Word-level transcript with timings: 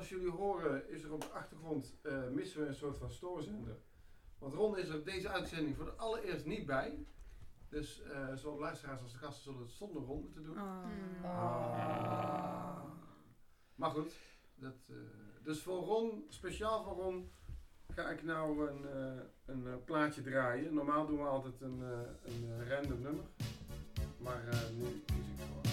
Als 0.00 0.08
jullie 0.08 0.30
horen 0.30 0.88
is 0.88 1.02
er 1.02 1.12
op 1.12 1.20
de 1.20 1.28
achtergrond 1.28 1.94
eh, 2.02 2.28
missen 2.28 2.60
we 2.60 2.66
een 2.66 2.74
soort 2.74 2.98
van 2.98 3.10
stoorzender. 3.10 3.76
Want 4.38 4.54
Ron 4.54 4.78
is 4.78 4.88
er 4.88 4.98
op 4.98 5.04
deze 5.04 5.28
uitzending 5.28 5.76
voor 5.76 5.84
de 5.84 5.94
allereerst 5.94 6.46
niet 6.46 6.66
bij. 6.66 7.06
Dus 7.68 8.02
uh, 8.02 8.34
zowel 8.34 8.58
luisteraars 8.58 9.02
als 9.02 9.12
de 9.12 9.18
gasten 9.18 9.42
zullen 9.42 9.60
het 9.60 9.70
zonder 9.70 10.02
Ron 10.02 10.20
moeten 10.20 10.42
doen. 10.42 10.58
Oh. 10.58 10.84
Ah. 11.22 11.30
ah. 12.42 12.84
Maar 13.74 13.90
goed, 13.90 14.12
dat, 14.54 14.76
eh, 14.88 14.96
dus 15.42 15.62
voor 15.62 15.78
Ron, 15.78 16.24
speciaal 16.28 16.84
voor 16.84 16.94
Ron, 16.94 17.30
ga 17.88 18.10
ik 18.10 18.22
nou 18.22 18.68
een, 18.68 18.86
een 19.44 19.84
plaatje 19.84 20.22
draaien. 20.22 20.74
Normaal 20.74 21.06
doen 21.06 21.18
we 21.18 21.28
altijd 21.28 21.60
een, 21.60 21.80
een 22.22 22.68
random 22.68 23.00
nummer. 23.00 23.24
Maar 24.18 24.42
nu 24.76 25.02
kies 25.06 25.28
ik. 25.64 25.69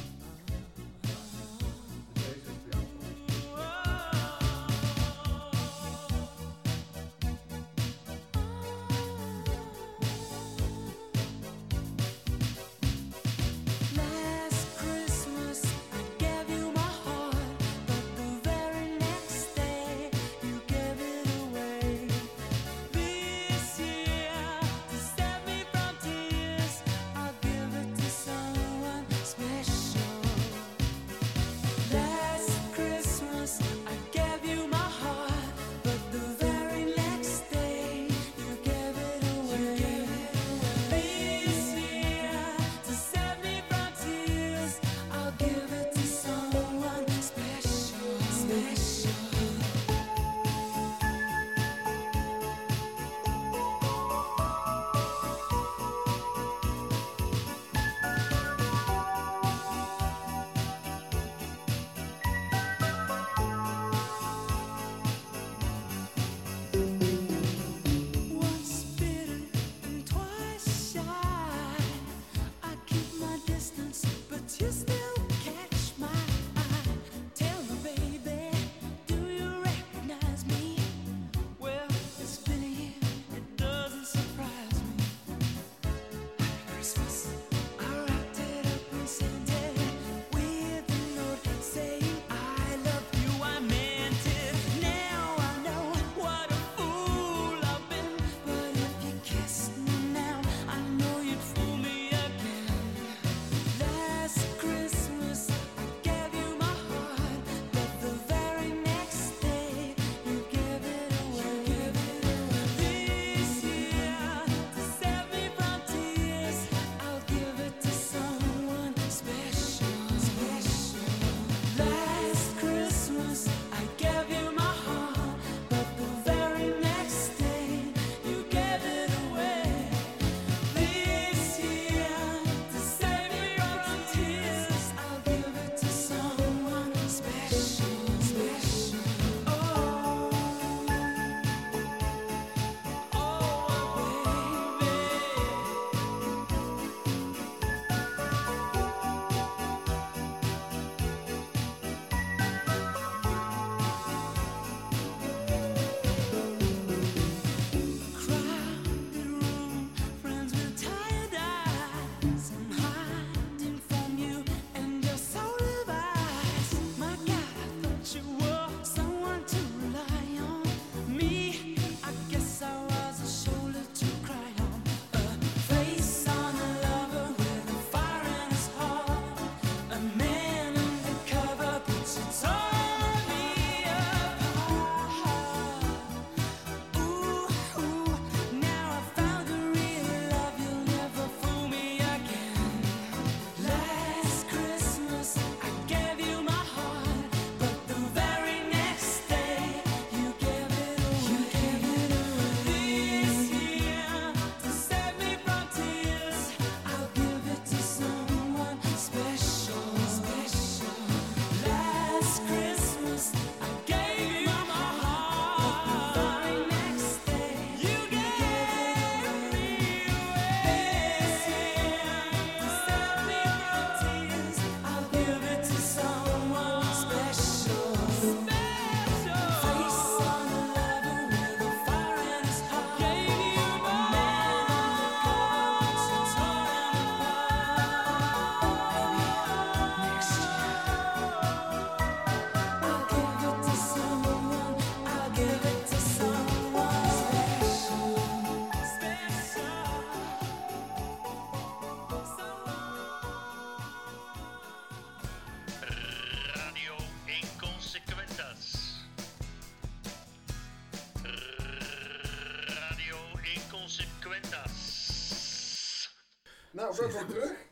dat 266.98 267.13
wel 267.13 267.25
terug. 267.25 267.65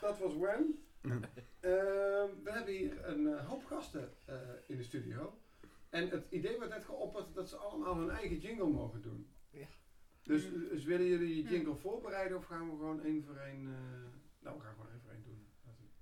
Dat 0.00 0.18
was 0.18 0.36
Wen. 0.36 0.84
Ehm, 1.60 2.28
we 2.42 2.50
hebben 2.50 2.74
hier 2.74 3.08
een 3.08 3.26
eh, 3.26 3.48
hoop 3.48 3.64
gasten 3.64 4.14
eh, 4.24 4.36
in 4.66 4.76
de 4.76 4.82
studio. 4.82 5.38
En 5.90 6.08
het 6.08 6.26
idee 6.28 6.58
werd 6.58 6.70
net 6.70 6.84
geopperd 6.84 7.34
dat 7.34 7.48
ze 7.48 7.56
allemaal 7.56 7.96
hun 7.96 8.10
eigen 8.10 8.38
jingle 8.38 8.66
mogen 8.66 9.02
doen. 9.02 9.30
Ja. 9.50 9.66
Dus, 10.22 10.50
mm. 10.50 10.68
eh, 10.70 10.84
willen 10.84 11.06
jullie 11.06 11.36
je 11.36 11.50
jingle 11.50 11.74
voorbereiden 11.74 12.36
of 12.36 12.44
gaan 12.44 12.70
we 12.70 12.76
gewoon 12.76 13.02
één 13.02 13.24
voor 13.24 13.36
één... 13.36 13.62
nou, 14.38 14.56
we 14.56 14.62
gaan 14.62 14.74
gewoon 14.74 14.90
één 14.90 15.00
voor 15.00 15.12
één 15.12 15.22
doen. 15.24 15.46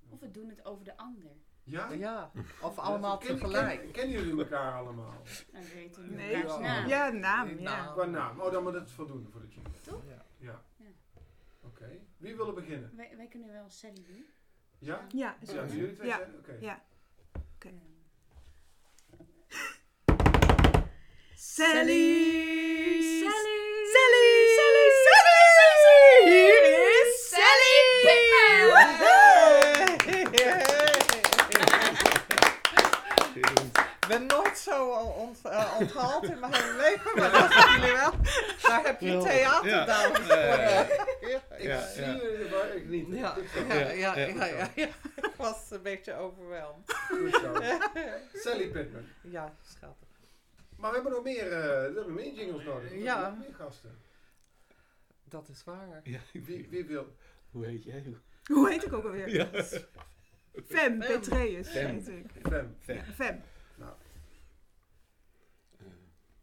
Of 0.09 0.21
we 0.21 0.31
doen 0.31 0.49
het 0.49 0.65
over 0.65 0.85
de 0.85 0.97
ander. 0.97 1.33
Ja? 1.65 1.93
ja. 1.93 2.31
Of 2.63 2.79
allemaal 2.79 3.19
tegelijk. 3.19 3.93
Kennen 3.93 4.19
jullie 4.19 4.39
elkaar 4.39 4.73
allemaal? 4.73 5.23
Dat 5.53 5.73
weten 5.75 6.03
jullie 6.03 6.45
naam. 6.45 6.89
Ja, 6.89 7.11
naam. 7.11 7.59
Ja. 7.59 7.93
Qua 7.93 8.05
naam. 8.05 8.41
Oh, 8.41 8.53
dan 8.53 8.63
moet 8.63 8.75
het 8.75 8.91
voldoende 8.91 9.31
voor 9.31 9.41
de 9.41 9.49
jingle. 9.49 9.81
Toch? 9.81 10.03
Wie 12.21 12.37
wil 12.37 12.47
er 12.47 12.55
beginnen? 12.55 12.91
Wij, 12.97 13.11
wij 13.17 13.27
kunnen 13.27 13.53
wel 13.53 13.65
Sally 13.71 14.05
doen. 14.07 14.27
Ja? 14.79 15.07
Ja, 15.09 15.37
is 15.41 15.51
Ja, 15.51 15.65
jullie 15.67 15.93
twee 15.93 16.09
Ja. 16.09 16.17
zijn? 16.17 16.35
Oké. 16.39 16.57
Ja. 16.61 16.83
Sally! 21.35 22.21
Sally! 23.21 23.59
Sally! 23.93 24.29
Sally! 24.57 24.89
Sally! 25.07 26.25
Hier 26.25 26.65
is 27.03 27.29
Sally! 27.29 28.81
Ik 34.03 34.09
ben 34.09 34.27
nooit 34.27 34.59
zo 34.59 34.91
ont, 34.93 35.39
eh, 35.45 35.75
onthaald 35.79 36.25
in 36.25 36.39
mijn 36.39 36.55
hele 36.55 36.77
leven, 36.77 37.11
maar 37.17 37.31
dat 37.33 37.53
zijn 37.53 37.81
jullie 37.81 37.93
wel. 37.97 38.13
Daar 38.63 38.85
heb 38.85 39.01
je 39.01 39.19
theaterdames 39.19 40.27
ja. 40.27 40.87
voor. 40.87 41.07
Ja, 41.63 41.69
Ja, 41.69 41.81
Ik 41.87 41.89
zie 41.95 42.03
ja. 42.05 42.17
jullie, 42.17 42.51
maar 42.51 42.75
ik 42.77 42.89
niet. 42.89 43.07
ja, 43.09 43.37
ja, 43.69 43.75
ja, 43.75 43.91
ja, 43.93 44.17
Ja. 44.17 44.47
ja, 44.47 44.71
ja. 44.75 44.87
Ik 45.17 45.33
was 45.37 45.71
een 45.71 45.83
beetje 45.83 46.15
overweldigd. 46.15 46.93
Goed 46.95 47.35
zo. 47.35 47.55
Sally 48.43 48.69
Pittman. 48.69 49.05
Ja, 49.23 49.55
schattig. 49.63 50.09
Maar 50.77 50.91
we 50.91 50.95
hebben 50.97 51.13
nog 51.13 51.23
meer, 51.25 51.45
eh, 51.53 51.61
we 51.61 51.93
hebben 51.95 52.15
meer 52.15 52.33
jingles 52.33 52.65
nodig. 52.65 52.91
We 52.91 52.99
Ja. 52.99 53.21
hebben 53.23 53.39
nog 53.39 53.49
meer 53.49 53.57
gasten. 53.57 53.99
Dat 55.25 55.49
is 55.49 55.65
waar. 55.65 56.01
Ja, 56.05 56.19
Wie, 56.33 56.67
wie 56.71 56.85
wil? 56.85 57.15
Hoe 57.51 57.67
heet 57.67 57.85
jij? 57.85 58.05
Hoe 58.45 58.69
heet 58.71 58.85
ik 58.85 58.93
ook 58.93 59.05
alweer? 59.05 59.29
Ja. 59.29 59.49
Fem 60.67 60.99
Petreus 60.99 61.69
Fem. 61.69 61.87
heet 61.91 62.09
ik. 62.09 62.25
Fem. 62.49 62.77
Fem. 62.81 63.03
Fem. 63.15 63.43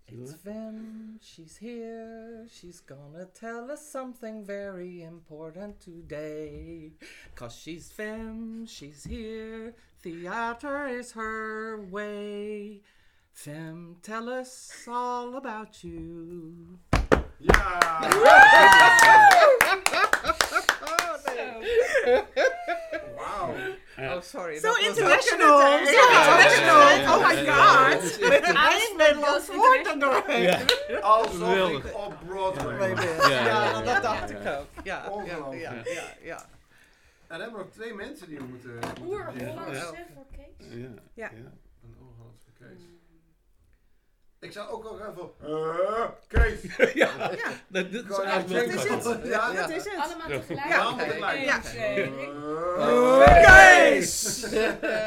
It's 0.10 0.32
Vem, 0.36 1.20
she's 1.22 1.58
here, 1.58 2.48
she's 2.50 2.80
gonna 2.80 3.26
tell 3.34 3.70
us 3.70 3.86
something 3.86 4.46
very 4.46 5.04
important 5.04 5.82
today. 5.82 6.94
Cause 7.36 7.54
she's 7.54 7.90
Fem, 7.92 8.66
she's 8.66 9.04
here, 9.04 9.76
theater 10.02 10.88
is 10.88 11.12
her 11.12 11.82
way. 11.92 12.84
Fem, 13.34 13.98
tell 14.02 14.30
us 14.30 14.86
all 14.88 15.36
about 15.36 15.84
you. 15.84 16.80
Ja! 17.40 18.00
Wauw. 18.02 19.34
Oh, 24.00 24.22
sorry. 24.22 24.62
Was 24.62 24.80
international! 24.80 25.60
Zo 25.60 25.68
international! 25.78 26.82
Oh 27.10 27.28
my 27.28 27.36
god! 27.46 28.20
Met 28.30 28.48
een 28.48 28.56
één 28.56 28.98
Nederlands 28.98 29.48
woord 29.48 29.88
er 29.88 30.00
doorheen. 30.00 31.02
Alsof 31.02 31.70
ik 31.70 31.96
op 31.96 32.14
Broadway. 32.28 32.96
Ja, 33.30 33.82
dat 33.82 34.02
dacht 34.02 34.30
ik 34.30 34.38
ook. 34.38 34.68
Ja, 34.84 35.12
ja, 35.52 35.84
ja. 36.22 36.46
En 37.28 37.38
dan 37.38 37.40
hebben 37.42 37.60
we 37.60 37.66
nog 37.66 37.74
twee 37.74 37.94
mensen 37.94 38.28
die 38.28 38.38
we 38.38 38.44
moeten... 38.44 38.80
Oer-Hollandse 39.06 39.74
Ja. 39.74 40.06
voor 40.14 40.26
Kees. 40.32 40.68
Ja. 41.14 41.30
Een 41.32 41.96
oer-Hollandse 42.02 42.50
Kees. 42.60 42.82
Ik 44.40 44.52
zou 44.52 44.70
ook 44.70 44.84
wel 44.84 45.00
even... 45.00 45.32
Eh, 45.42 46.10
Kees! 46.28 46.76
ja. 46.94 47.30
Dat, 47.68 47.92
dat 47.92 48.04
is 48.10 48.18
eigenlijk 48.18 48.48
wel 48.48 48.58
Jenkins. 48.58 48.84
grappig. 48.84 49.30
Ja, 49.30 49.54
Dat 49.54 49.70
is 49.70 49.84
het. 49.84 49.98
Allemaal 49.98 50.28
tegelijk. 50.28 50.68
Ja. 50.68 50.78
Allemaal 50.82 51.06
tegelijk. 51.06 51.40
Ja. 51.44 51.56
Eén, 51.56 51.62
twee, 51.62 52.12
drie. 52.12 52.32
Eh, 52.78 53.44
Kees! 53.46 54.46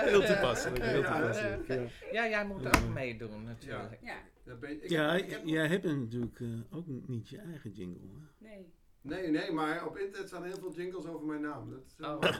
Heel 0.05 0.25
toepasselijk. 0.25 0.83
Heel 0.85 1.01
Ja, 1.01 1.13
toepasselijk. 1.19 1.67
Ja. 1.69 1.81
Ja, 2.13 2.29
jij 2.29 2.45
moet 2.47 2.67
ook 2.67 2.89
meedoen 2.89 3.45
natuurlijk. 3.45 3.99
Ja, 4.03 4.15
daar 4.45 4.59
ben 4.59 4.71
je- 4.71 4.81
ik- 4.83 4.91
Ja, 4.91 5.13
ik 5.15 5.31
heb- 5.31 5.41
jij 5.45 5.67
hebt 5.67 5.85
natuurlijk 5.85 6.41
eh, 6.41 6.47
ook 6.77 6.85
niet 6.87 7.29
je 7.29 7.39
eigen 7.39 7.71
jingle. 7.71 8.01
Hè? 8.09 8.47
nee. 8.49 8.73
Nee, 9.03 9.29
nee, 9.31 9.53
maar 9.53 9.87
op 9.87 9.97
internet 9.99 10.29
staan 10.29 10.45
heel 10.45 10.57
veel 10.61 10.73
jingles 10.73 11.07
over 11.07 11.27
mijn 11.27 11.41
naam. 11.41 11.71
Dat 11.71 11.81
is, 11.87 11.95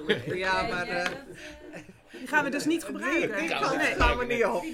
eh, 0.07 0.29
Oh. 0.29 0.37
Ja, 0.45 0.63
maar... 0.63 0.87
eh, 0.89 1.05
eh, 1.05 1.13
Die 2.11 2.27
gaan 2.27 2.45
we 2.45 2.51
dus 2.51 2.65
niet 2.65 2.85
gebruiken. 2.85 3.39
Die 3.39 3.49
Ja, 3.49 3.61
kant 3.61 3.77
Nee. 3.77 3.95
gaan 3.95 4.19
we 4.19 4.25
niet 4.25 4.45
op. 4.45 4.65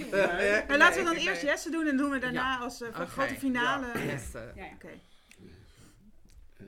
Maar 0.69 0.79
laten 0.79 0.99
we 0.99 1.05
dan 1.05 1.15
Nee, 1.15 1.25
eerst. 1.29 1.43
Jesse 1.43 1.71
doen 1.71 1.87
en 1.87 1.97
doen 1.97 2.11
we 2.11 2.19
daarna 2.19 2.59
als 2.59 2.81
eh, 2.81 2.89
Oké. 2.89 3.07
grote 3.07 3.35
finale. 3.35 3.87
Ja. 3.95 4.05
Yes, 4.05 4.35
eh. 4.35 4.43
Ja, 4.55 4.65
ja. 4.65 4.71
Oké. 4.75 4.89
Eh, 4.89 6.67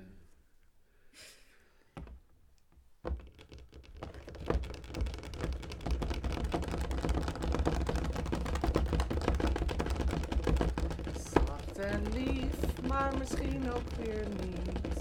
Zacht 11.33 11.79
en 11.79 12.03
lief, 12.13 12.83
maar 12.89 13.13
misschien 13.19 13.73
ook 13.73 13.91
weer 14.05 14.27
niet. 14.45 14.98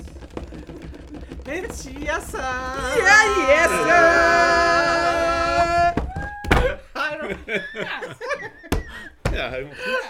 It's 1.46 1.84
Jesse! 1.84 2.38
Ja, 2.98 3.20
Jesse! 3.48 3.98
I 6.96 7.18
don't- 7.18 7.38
Ja, 9.32 9.50
helemaal 9.50 9.74
goed. 9.76 10.06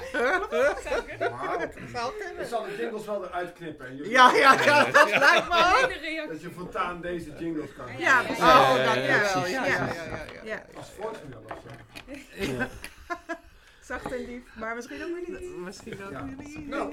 Ik 2.40 2.46
zal 2.48 2.64
de 2.64 2.76
jingles 2.78 3.06
wel 3.06 3.26
eruit 3.26 3.54
knippen. 3.54 3.86
En 3.88 3.96
jullie- 3.96 4.12
Ja, 4.12 4.32
ja, 4.36 4.62
ja, 4.64 4.84
dat 4.86 5.10
lijkt 5.10 5.48
me 5.50 5.56
ook. 5.84 6.30
Dat 6.32 6.42
je 6.42 6.50
voortaan 6.56 7.02
deze 7.02 7.32
jingles 7.40 7.70
kan 7.78 7.86
Ja. 7.98 8.22
Oh, 8.22 8.76
dankjewel. 8.76 9.48
Ja, 9.48 9.66
Ja. 9.66 9.66
ja, 9.66 9.86
ja, 9.86 9.86
ja, 9.94 10.04
ja. 10.34 10.42
Ja, 10.44 10.64
Als 10.78 10.88
voortspel 11.00 11.44
of 11.50 11.58
zo. 11.64 12.66
Zacht 13.82 14.12
en 14.12 14.26
lief, 14.26 14.42
maar 14.56 14.76
misschien 14.76 15.04
ook 15.04 15.10
weer 15.14 15.40
niet. 15.40 15.58
Misschien 15.58 16.04
ook 16.04 16.10
weer 16.12 16.36
niet. 16.38 16.68
Nou, 16.68 16.92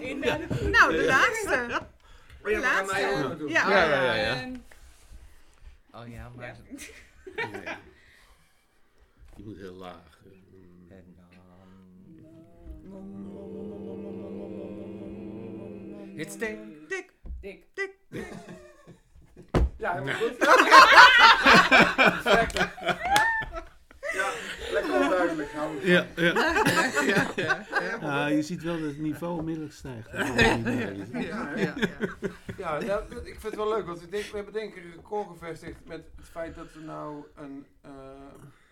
Nou, 0.70 0.92
de 0.96 1.04
laatste. 1.04 1.80
Ja, 2.52 2.60
we 2.60 2.66
gaan 2.66 2.86
mij 2.86 3.02
laatste. 3.02 3.24
ook 3.24 3.38
doen. 3.38 3.48
Ja. 3.48 3.70
Ja, 3.70 3.84
ja, 3.84 4.02
ja, 4.02 4.14
ja. 4.14 4.50
Oh 5.92 6.08
ja, 6.08 6.30
maar... 6.36 6.46
ja. 6.46 6.54
Nee. 7.50 7.62
Je 9.36 9.42
moet 9.44 9.56
heel 9.56 9.74
laag. 9.74 10.18
En 10.88 11.16
dan... 11.16 11.28
It's 16.16 16.36
Dick. 16.38 16.58
Dik, 16.88 17.12
Dik. 17.40 17.64
dik. 17.74 17.94
Ja, 19.76 19.92
helemaal 19.92 20.14
goed. 20.14 20.36
ja, 25.36 25.70
Ja, 25.82 26.06
ja. 26.16 26.32
Ja, 27.04 27.30
ja, 27.36 27.66
ja. 27.80 27.96
ja, 28.00 28.26
je 28.26 28.42
ziet 28.42 28.62
wel 28.62 28.78
dat 28.78 28.86
het 28.88 28.98
niveau 28.98 29.38
onmiddellijk 29.38 29.74
stijgt. 29.74 30.10
Ja? 30.12 30.24
Ja, 31.20 31.56
ja. 31.56 31.74
Ja, 32.56 32.78
nou, 32.78 32.84
dat- 33.08 33.26
ik 33.26 33.40
vind 33.40 33.42
het 33.42 33.54
wel 33.54 33.68
leuk, 33.68 33.86
want 33.86 34.02
ik 34.02 34.10
denk, 34.10 34.24
we 34.24 34.36
hebben 34.36 34.52
denk 34.54 34.74
ik 34.74 34.84
een 34.84 34.92
record 34.92 35.26
gevestigd 35.28 35.76
met 35.84 36.02
het 36.16 36.26
feit 36.30 36.54
dat 36.54 36.72
we 36.72 36.80
nou 36.80 37.24
een, 37.36 37.66
eh, 37.80 37.90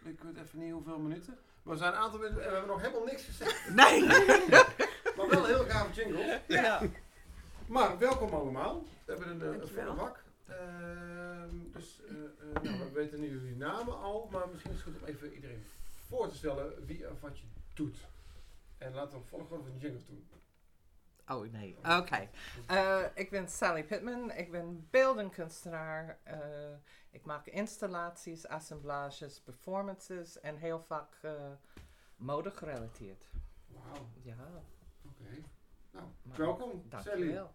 ik 0.05 0.19
weet 0.23 0.37
even 0.47 0.59
niet 0.59 0.73
hoeveel 0.73 0.99
minuten, 0.99 1.37
maar 1.63 1.75
we 1.75 1.81
zijn 1.81 1.93
een 1.93 1.99
aantal 1.99 2.19
minuten 2.19 2.43
en 2.43 2.49
we 2.49 2.55
hebben 2.55 2.71
nog 2.71 2.81
helemaal 2.81 3.05
niks 3.05 3.25
gezegd. 3.25 3.69
Nee. 3.81 4.07
Maar 5.17 5.29
wel 5.29 5.39
een 5.39 5.55
heel 5.55 5.65
gaaf 5.69 5.97
jingle. 5.97 6.41
Ja. 6.47 6.81
Maar 7.67 7.99
welkom 7.99 8.31
allemaal. 8.33 8.85
We 9.05 9.13
hebben 9.13 9.31
een, 9.31 9.43
eh, 9.55 9.61
een 9.61 9.69
volle 9.69 9.95
bak. 9.95 10.23
Ehm, 10.49 11.57
dus 11.73 12.01
eh, 12.09 12.15
eh, 12.15 12.63
nou, 12.63 12.79
we 12.79 12.91
weten 12.95 13.21
nu 13.21 13.29
jullie 13.29 13.57
namen 13.57 14.01
al, 14.01 14.29
maar 14.33 14.43
misschien 14.53 14.71
is 14.73 14.77
het 14.77 14.87
goed 14.87 15.01
om 15.03 15.07
even 15.09 15.35
iedereen 15.35 15.65
voor 16.13 16.29
te 16.29 16.37
stellen 16.37 16.87
wie 16.87 17.11
of 17.11 17.21
wat 17.21 17.39
je 17.39 17.45
doet. 17.75 17.97
En 18.79 18.95
laten 18.95 19.19
we 19.19 19.25
volgorde 19.25 19.65
van 19.65 19.79
jingles 19.79 20.07
doen. 20.07 20.27
Oh 21.29 21.53
nee, 21.53 21.77
oké. 21.99 22.29
Eh, 22.67 23.03
ik 23.15 23.31
ben 23.31 23.49
Sally 23.49 23.85
Pittman, 23.85 24.31
ik 24.33 24.51
ben 24.51 24.87
beeldenkunstenaar. 24.91 26.19
Eh, 26.23 26.75
ik 27.11 27.25
maak 27.25 27.47
installaties, 27.47 28.47
assemblages, 28.47 29.41
performances 29.41 30.41
en 30.41 30.57
heel 30.57 30.81
vaak 30.81 31.19
eh 31.23 31.53
mode 32.17 32.51
gerelateerd. 32.51 33.25
Wauw, 33.67 34.07
Ja, 34.23 34.37
oké. 35.05 35.43
Nou, 35.91 36.07
Maar- 36.23 36.37
welkom 36.39 36.71
Sally. 36.71 37.03
dankjewel. 37.05 37.55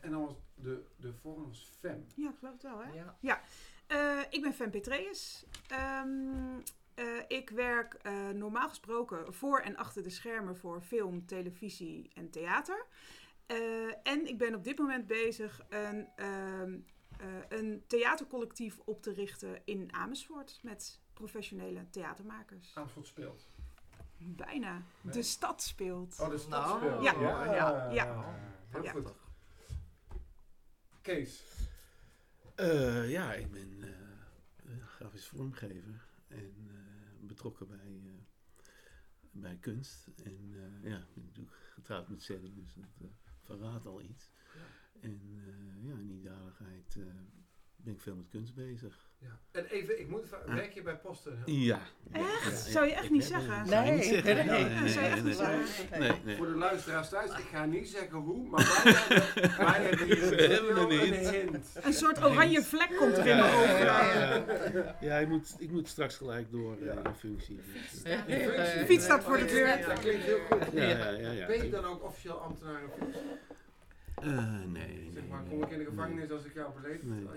En 0.00 0.10
dan 0.10 0.24
was 0.26 0.34
de, 0.54 0.84
de 0.96 1.14
volgende 1.14 1.48
was 1.48 1.70
Fem. 1.80 2.06
Ja, 2.14 2.28
ik 2.30 2.36
geloof 2.38 2.52
het 2.52 2.62
wel, 2.62 2.78
hè? 2.84 3.02
Ja. 3.20 3.40
Eh, 3.86 4.20
ik 4.30 4.42
ben 4.42 4.52
Fem 4.54 4.70
Petreus. 4.70 5.44
Ehm, 5.68 6.58
eh, 6.94 7.04
ik 7.28 7.50
werk 7.50 7.94
eh, 7.94 8.28
normaal 8.28 8.68
gesproken 8.68 9.34
voor 9.34 9.60
en 9.60 9.76
achter 9.76 10.02
de 10.02 10.10
schermen 10.10 10.56
voor 10.56 10.80
film, 10.80 11.26
televisie 11.26 12.10
en 12.14 12.30
theater. 12.30 12.86
Eh, 13.46 13.56
en 14.02 14.26
ik 14.26 14.38
ben 14.38 14.54
op 14.54 14.64
dit 14.64 14.78
moment 14.78 15.06
bezig 15.06 15.60
een 15.68 16.08
ehm, 16.16 16.78
eh, 17.18 17.26
een 17.58 17.84
theatercollectief 17.86 18.78
op 18.84 19.02
te 19.02 19.12
richten 19.12 19.60
in 19.64 19.92
Amersfoort 19.92 20.58
met 20.62 21.00
professionele 21.12 21.90
theatermakers. 21.90 22.70
Amersfoort 22.74 23.06
speelt. 23.06 23.48
Bijna. 24.18 24.82
Nee. 25.00 25.12
De 25.12 25.22
stad 25.22 25.62
speelt. 25.62 26.18
Oh, 26.20 26.28
de 26.30 26.38
stad 26.38 26.50
Nou, 26.66 26.78
speelt. 26.78 27.02
ja. 27.02 27.12
ja. 27.20 27.90
Ja. 27.90 28.24
Heel 28.68 28.82
Ja. 28.82 28.90
goed. 28.92 29.12
Kees. 31.02 31.42
Eh, 32.54 33.10
ja, 33.10 33.32
ik 33.32 33.50
ben 33.50 33.84
grafisch 34.86 35.26
vormgever 35.26 36.06
en 36.28 36.63
betrokken 37.26 37.66
bij, 37.68 38.02
eh, 38.04 38.22
bij 39.30 39.56
kunst. 39.56 40.08
En 40.24 40.54
eh, 40.54 40.90
ja, 40.90 40.98
ik 40.98 41.14
ben 41.14 41.24
natuurlijk 41.24 41.56
getrouwd 41.56 42.08
met 42.08 42.22
Sally, 42.22 42.52
dus 42.54 42.74
dat 42.74 43.00
eh, 43.00 43.06
verraadt 43.40 43.86
al 43.86 44.02
iets. 44.02 44.30
En 45.00 45.20
ja, 45.80 45.98
in 45.98 46.06
die 46.06 46.22
dadigheid 46.22 46.98
ben 47.76 47.92
ik 47.92 48.00
veel 48.00 48.16
met 48.16 48.28
kunst 48.28 48.54
bezig. 48.54 49.12
Ja. 49.24 49.60
En 49.60 49.66
even, 49.66 50.00
ik 50.00 50.08
moet 50.08 50.28
vragen, 50.28 50.54
werk 50.54 50.72
je 50.72 50.82
bij 50.82 50.96
PostNL? 50.96 51.32
Ja. 51.44 51.78
Echt? 52.12 52.66
Ja, 52.66 52.72
Zou 52.72 52.86
je 52.86 52.92
echt 52.94 53.10
niet 53.10 53.24
zeggen? 53.24 53.66
Zou 53.66 53.84
je 53.84 53.90
Nee, 53.90 53.98
niet 53.98 54.04
zeggen? 54.24 54.36
nee, 54.36 54.44
Nee, 54.44 54.64
nee, 54.64 54.80
nee, 54.80 54.88
zou 54.88 55.04
je 55.04 55.10
echt 55.10 55.22
nee, 55.22 55.32
niet 55.32 55.40
nee. 55.40 55.66
zeggen? 55.66 56.00
Nee, 56.00 56.12
nee. 56.24 56.36
Voor 56.36 56.46
de 56.46 56.54
luisteraars 56.56 57.08
thuis, 57.08 57.30
ik 57.30 57.44
ga 57.52 57.64
niet 57.64 57.88
zeggen 57.88 58.18
hoe, 58.18 58.48
maar 58.48 58.80
wij 58.84 58.92
hebben, 58.94 59.56
wij 59.58 59.82
hebben 59.82 60.06
hier 60.06 60.28
We 60.36 60.42
hebben 60.42 60.74
wel 60.74 60.92
een 60.92 60.98
hint. 61.14 61.30
hint. 61.30 61.66
Een 61.82 61.92
soort 61.92 62.24
oranje 62.24 62.62
vlek 62.62 62.96
komt 62.96 63.16
er 63.16 63.26
in 63.26 63.36
mijn 63.36 63.54
ogen. 63.54 63.78
ja, 63.84 64.96
ja, 65.00 65.16
ik, 65.18 65.28
moet, 65.28 65.54
ik 65.58 65.70
moet 65.70 65.88
straks 65.88 66.16
gelijk 66.16 66.50
door 66.50 66.76
eh, 66.80 66.84
Ja. 66.86 67.02
de 67.02 67.14
functie. 67.18 67.60
Ja. 68.04 68.22
Die 68.26 68.36
functie. 68.36 68.78
De 68.78 68.84
fiets 68.86 69.04
staat 69.04 69.24
voor 69.24 69.38
de 69.38 69.44
deur. 69.44 69.84
Dat 69.88 69.98
klinkt 69.98 70.24
heel 70.24 70.38
goed. 70.50 70.58
ja, 70.72 70.82
ja, 70.82 71.08
ja, 71.10 71.30
ja. 71.30 71.46
Ben 71.46 71.62
je 71.64 71.70
dan 71.70 71.84
ook 71.84 72.04
officieel 72.04 72.34
ambtenaar 72.36 72.80
in 72.82 72.88
functie? 72.98 73.20
Eh, 74.24 74.62
nee, 74.64 75.10
Zeg 75.12 75.22
nee, 75.22 75.30
maar, 75.30 75.42
nee, 75.42 75.48
kom 75.50 75.62
ik 75.62 75.70
in 75.70 75.78
de 75.78 75.84
nee. 75.84 75.86
gevangenis 75.86 76.30
als 76.30 76.44
ik 76.44 76.54
jou 76.54 76.80
beleefd? 76.80 77.02
Nee. 77.02 77.24
Oh, 77.24 77.32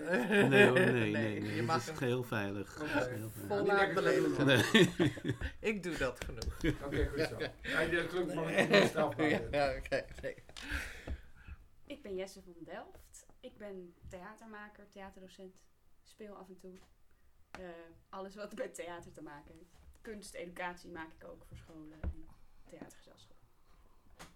Nee, 0.48 0.48
nee, 0.48 0.70
nee, 0.70 0.92
Nee, 1.12 1.40
nee. 1.40 1.42
je 1.42 1.50
Het 1.50 1.66
mag 1.66 1.88
is 1.88 1.96
geheel 1.96 2.22
veilig. 2.22 2.80
Oké. 2.80 2.88
Het 2.90 3.00
is 3.02 3.08
geheel 3.08 3.30
veilig. 3.30 3.48
Vol 3.48 3.58
Niet 3.62 3.72
lekker 3.72 3.94
nabeleven. 4.02 4.34
geleden. 4.34 4.94
Nee. 4.98 5.36
Ik 5.74 5.82
doe 5.82 5.96
dat 5.96 6.24
genoeg. 6.24 6.56
Oké, 6.84 7.06
goed 7.08 7.26
zo. 7.28 7.36
Dat 7.38 8.06
klinkt 8.08 8.32
van 8.32 8.48
een 8.48 8.88
strafbaar. 8.88 9.28
Ja, 9.50 9.76
oké. 9.76 10.04
nee. 10.22 10.34
Ik 11.86 12.02
ben 12.02 12.14
Jesse 12.14 12.42
van 12.42 12.54
Delft. 12.64 13.26
Ik 13.40 13.56
ben 13.56 13.94
theatermaker, 14.08 14.88
theaterdocent. 14.88 15.64
Speel 16.02 16.34
af 16.36 16.48
en 16.48 16.58
toe. 16.58 16.74
Eh, 17.50 17.60
alles 18.08 18.34
wat 18.34 18.54
met 18.56 18.74
theater 18.74 19.12
te 19.12 19.22
maken 19.22 19.54
heeft. 19.54 19.76
Kunst, 20.00 20.34
educatie 20.34 20.90
maak 20.90 21.12
ik 21.18 21.28
ook 21.28 21.44
voor 21.44 21.56
scholen 21.56 22.00
en 22.00 22.26
theatergezelschap. 22.68 23.36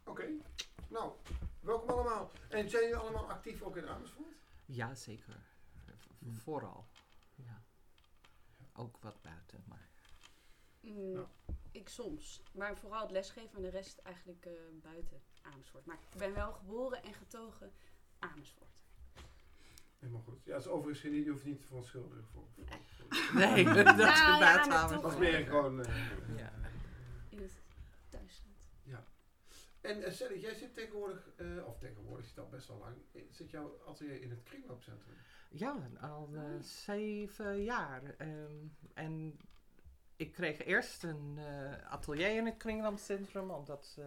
Oké, 0.04 0.24
nou, 0.88 1.12
welkom 1.62 1.88
allemaal. 1.88 2.30
En 2.48 2.70
zijn 2.70 2.82
jullie 2.82 2.96
allemaal 2.96 3.30
actief 3.30 3.62
ook 3.62 3.76
in 3.76 3.88
Amersfoort? 3.88 4.34
Ja, 4.66 4.94
zeker. 4.94 5.36
V- 5.84 5.90
Vooral. 6.42 6.86
Ja. 7.34 7.62
Ook 8.72 8.96
wat 9.00 9.22
buiten, 9.22 9.64
maar... 9.68 9.88
Mm, 10.80 11.12
Ja. 11.12 11.26
Ik 11.70 11.88
soms. 11.88 12.42
Maar 12.52 12.76
vooral 12.76 13.00
het 13.02 13.10
lesgeven 13.10 13.56
en 13.56 13.62
de 13.62 13.68
rest 13.68 13.98
eigenlijk 13.98 14.46
eh, 14.46 14.52
buiten 14.82 15.22
Amersfoort. 15.42 15.84
Maar 15.86 15.96
ik 16.10 16.18
ben 16.18 16.34
wel 16.34 16.52
geboren 16.52 17.02
en 17.02 17.14
getogen 17.14 17.72
Amersfoort. 18.18 18.70
Helemaal 19.98 20.22
goed. 20.22 20.44
Ja, 20.44 20.52
dat 20.52 20.60
is 20.60 20.68
overigens 20.68 21.00
geen, 21.00 21.24
je 21.24 21.30
hoeft 21.30 21.44
niet 21.44 21.60
te 21.60 21.66
verontschuldigen 21.66 22.24
voor. 22.32 22.44
voor- 22.54 22.64
voor- 22.96 23.34
Nee, 23.34 23.64
dat 23.74 23.76
is 23.76 23.84
Nou, 23.84 23.96
de 23.96 24.02
ja, 24.02 24.38
buiten. 24.38 25.00
Dat 25.02 25.12
is 25.12 25.18
meer 25.18 25.44
gewoon... 25.46 25.84
eh, 25.84 26.36
Ja. 26.38 26.52
In 27.28 27.38
het 27.38 27.50
thuisland. 27.50 27.71
En 29.82 30.12
Sally, 30.12 30.38
jij 30.38 30.54
zit 30.54 30.74
tegenwoordig, 30.74 31.30
eh, 31.36 31.66
of 31.66 31.78
tegenwoordig 31.78 32.26
zit 32.26 32.38
al 32.38 32.48
best 32.48 32.68
wel 32.68 32.78
lang, 32.78 32.96
eh, 33.12 33.22
zit 33.30 33.50
jouw 33.50 33.80
atelier 33.86 34.22
in 34.22 34.30
het 34.30 34.42
kringloopcentrum? 34.42 35.14
Ja, 35.50 35.88
al 36.00 36.28
zeven 36.60 37.62
jaar. 37.62 38.14
Ehm, 38.18 38.66
en 38.94 39.38
ik 40.16 40.32
kreeg 40.32 40.64
eerst 40.64 41.02
een 41.02 41.38
atelier 41.88 42.36
in 42.36 42.46
het 42.46 42.56
Kringlandcentrum, 42.56 43.50
omdat 43.50 43.98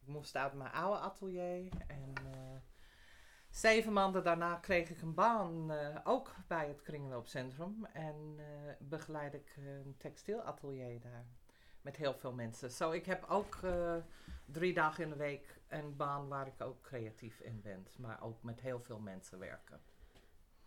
ik 0.00 0.06
moest 0.06 0.36
uit 0.36 0.52
mijn 0.52 0.72
oude 0.72 0.98
atelier. 0.98 1.72
En 1.86 2.12
zeven 3.50 3.92
maanden 3.92 4.24
daarna 4.24 4.54
kreeg 4.54 4.90
ik 4.90 5.02
een 5.02 5.14
baan, 5.14 5.72
ook 6.04 6.34
bij 6.46 6.68
het 6.68 6.82
Kringloopcentrum. 6.82 7.84
En 7.84 8.38
begeleid 8.78 9.34
ik 9.34 9.56
een 9.56 9.94
textielatelier 9.96 11.00
daar. 11.00 11.26
Met 11.88 11.96
heel 11.96 12.14
veel 12.14 12.32
mensen. 12.32 12.70
Zo, 12.70 12.90
ik 12.90 13.06
heb 13.06 13.24
ook 13.28 13.58
eh, 13.62 13.96
drie 14.44 14.74
dagen 14.74 15.04
in 15.04 15.10
de 15.10 15.16
week 15.16 15.60
een 15.68 15.96
baan 15.96 16.28
waar 16.28 16.46
ik 16.46 16.60
ook 16.60 16.82
creatief 16.82 17.40
in 17.40 17.60
ben. 17.62 17.86
Maar 17.96 18.22
ook 18.22 18.42
met 18.42 18.60
heel 18.60 18.80
veel 18.80 18.98
mensen 18.98 19.38
werken. 19.38 19.80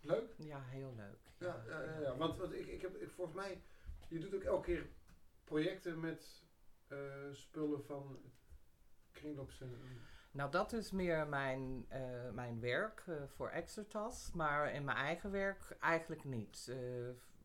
Leuk? 0.00 0.34
Ja, 0.36 0.62
heel 0.62 0.94
leuk. 0.96 1.18
Ja, 1.38 1.62
ja, 1.68 1.82
ja, 1.82 1.98
ja. 2.00 2.16
want, 2.16 2.38
want 2.38 2.52
ik, 2.52 2.66
ik 2.66 2.82
heb, 2.82 2.96
ik, 2.96 3.10
volgens 3.10 3.36
mij, 3.36 3.62
je 4.08 4.18
doet 4.18 4.34
ook 4.34 4.42
elke 4.42 4.64
keer 4.64 4.86
projecten 5.44 6.00
met 6.00 6.44
eh, 6.88 6.98
spullen 7.32 7.84
van 7.84 8.18
kringloopcentrum. 9.12 10.00
Nou, 10.30 10.50
dat 10.50 10.72
is 10.72 10.90
meer 10.90 11.26
mijn, 11.26 11.86
eh, 11.88 12.30
mijn 12.32 12.60
werk 12.60 13.04
voor 13.26 13.48
Exertas. 13.48 14.32
Maar 14.32 14.72
in 14.72 14.84
mijn 14.84 14.96
eigen 14.98 15.30
werk 15.30 15.76
eigenlijk 15.80 16.24
niet. 16.24 16.76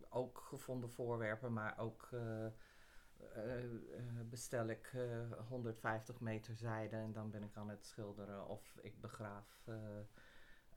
Ook 0.10 0.40
gevonden 0.40 0.90
voorwerpen, 0.90 1.54
maar 1.54 1.78
ook 1.78 2.10
bestel 4.30 4.68
ik 4.68 4.92
eh, 4.94 5.48
150 5.48 6.20
meter 6.20 6.56
zijde 6.56 6.96
en 6.96 7.14
dan 7.14 7.32
ben 7.32 7.44
ik 7.44 7.56
aan 7.56 7.70
het 7.70 7.86
schilderen. 7.86 8.48
Of 8.48 8.78
ik 8.82 9.02
begraaf 9.02 9.62
eh, 9.66 10.00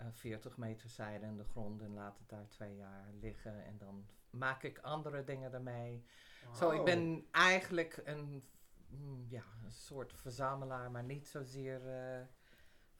eh, 0.00 0.06
40 0.10 0.56
meter 0.56 0.88
zijde 0.88 1.26
in 1.26 1.36
de 1.36 1.44
grond 1.44 1.82
en 1.82 1.94
laat 1.94 2.18
het 2.18 2.28
daar 2.28 2.48
twee 2.48 2.76
jaar 2.76 3.06
liggen. 3.20 3.64
En 3.64 3.78
dan 3.78 4.06
maak 4.30 4.62
ik 4.62 4.78
andere 4.78 5.24
dingen 5.24 5.52
ermee. 5.52 6.04
Zo, 6.54 6.70
ik 6.70 6.84
ben 6.84 7.26
eigenlijk 7.30 8.00
een, 8.04 8.44
mm, 8.88 9.26
ja, 9.28 9.44
een 9.64 9.72
soort 9.72 10.12
verzamelaar, 10.12 10.90
maar 10.90 11.04
niet 11.04 11.28
zozeer 11.28 11.88
eh, 11.88 12.26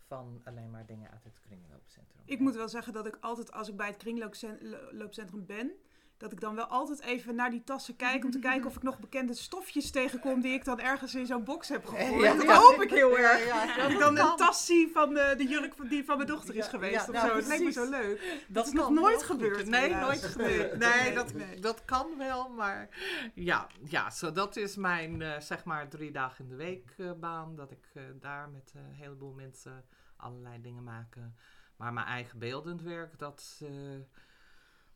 van 0.07 0.41
alleen 0.45 0.71
maar 0.71 0.87
dingen 0.87 1.11
uit 1.11 1.25
het 1.25 1.41
kringloopcentrum. 1.41 2.23
Ik 2.25 2.39
moet 2.39 2.55
wel 2.55 2.69
zeggen 2.69 2.93
dat 2.93 3.07
ik 3.07 3.17
altijd, 3.21 3.53
als 3.53 3.69
ik 3.69 3.77
bij 3.77 3.87
het 3.87 3.97
kringloopcentrum 3.97 5.47
ben, 5.47 5.73
dat 6.21 6.33
ik 6.33 6.41
dan 6.41 6.55
wel 6.55 6.65
altijd 6.65 7.01
even 7.01 7.35
naar 7.35 7.51
die 7.51 7.65
tassen 7.65 7.97
kijk 7.97 8.25
om 8.25 8.31
te 8.31 8.39
kijken 8.39 8.67
of 8.67 8.77
ik 8.77 8.83
nog 8.83 8.99
bekende 8.99 9.35
stofjes 9.35 9.91
tegenkom 9.91 10.41
die 10.41 10.53
ik 10.53 10.65
dan 10.65 10.81
ergens 10.81 11.15
in 11.15 11.27
zo'n 11.27 11.45
box 11.45 11.69
heb 11.69 11.87
gegooid. 11.87 12.23
Ja, 12.23 12.35
dat 12.35 12.43
ja. 12.43 12.59
hoop 12.59 12.83
ik 12.83 12.91
heel 12.91 13.19
erg. 13.19 13.47
ja, 13.47 13.77
dat 13.77 13.91
ik 13.91 13.99
dat 13.99 14.17
dan 14.17 14.31
een 14.31 14.37
tas 14.37 14.67
zie 14.67 14.91
van 14.93 15.15
de, 15.15 15.35
de 15.37 15.47
jurk 15.47 15.75
van, 15.75 15.89
die 15.89 16.05
van 16.05 16.17
mijn 16.17 16.29
dochter 16.29 16.57
is 16.57 16.67
geweest 16.67 17.09
of 17.09 17.15
nou, 17.15 17.29
zo. 17.29 17.37
Het 17.37 17.47
lijkt 17.47 17.65
me 17.65 17.73
zo 17.73 17.89
leuk. 17.91 18.45
Dat 18.49 18.67
is 18.67 18.73
nog 18.73 18.91
nooit 18.91 19.25
goed. 19.25 19.25
gebeurd, 19.25 19.67
Nee, 19.67 19.95
nooit 19.95 20.23
gebeurd. 20.23 20.79
Nee, 20.79 21.01
Nee, 21.03 21.15
dat, 21.15 21.33
nee. 21.33 21.61
dat 21.61 21.85
kan 21.85 22.07
wel, 22.19 22.49
maar 22.49 22.89
ja, 23.35 23.67
ja 23.83 24.11
zo 24.11 24.33
dat 24.33 24.57
is 24.57 24.77
mijn 24.77 25.23
eh, 25.23 25.41
zeg 25.41 25.65
maar 25.65 25.89
drie 25.89 26.11
dagen 26.11 26.45
in 26.45 26.51
de 26.51 26.57
week 26.57 26.95
eh, 26.97 27.13
baan. 27.13 27.57
Dat 27.57 27.71
ik 27.71 27.91
eh, 27.95 28.03
daar 28.21 28.49
met 28.49 28.73
eh, 28.75 28.83
een 28.83 28.95
heleboel 28.95 29.33
mensen 29.33 29.85
allerlei 30.17 30.61
dingen 30.61 30.83
maken. 30.85 31.37
Maar 31.77 31.93
mijn 31.93 32.07
eigen 32.07 32.39
beeldend 32.39 32.83
werk, 32.83 33.19
dat 33.19 33.61
eh, 33.63 33.71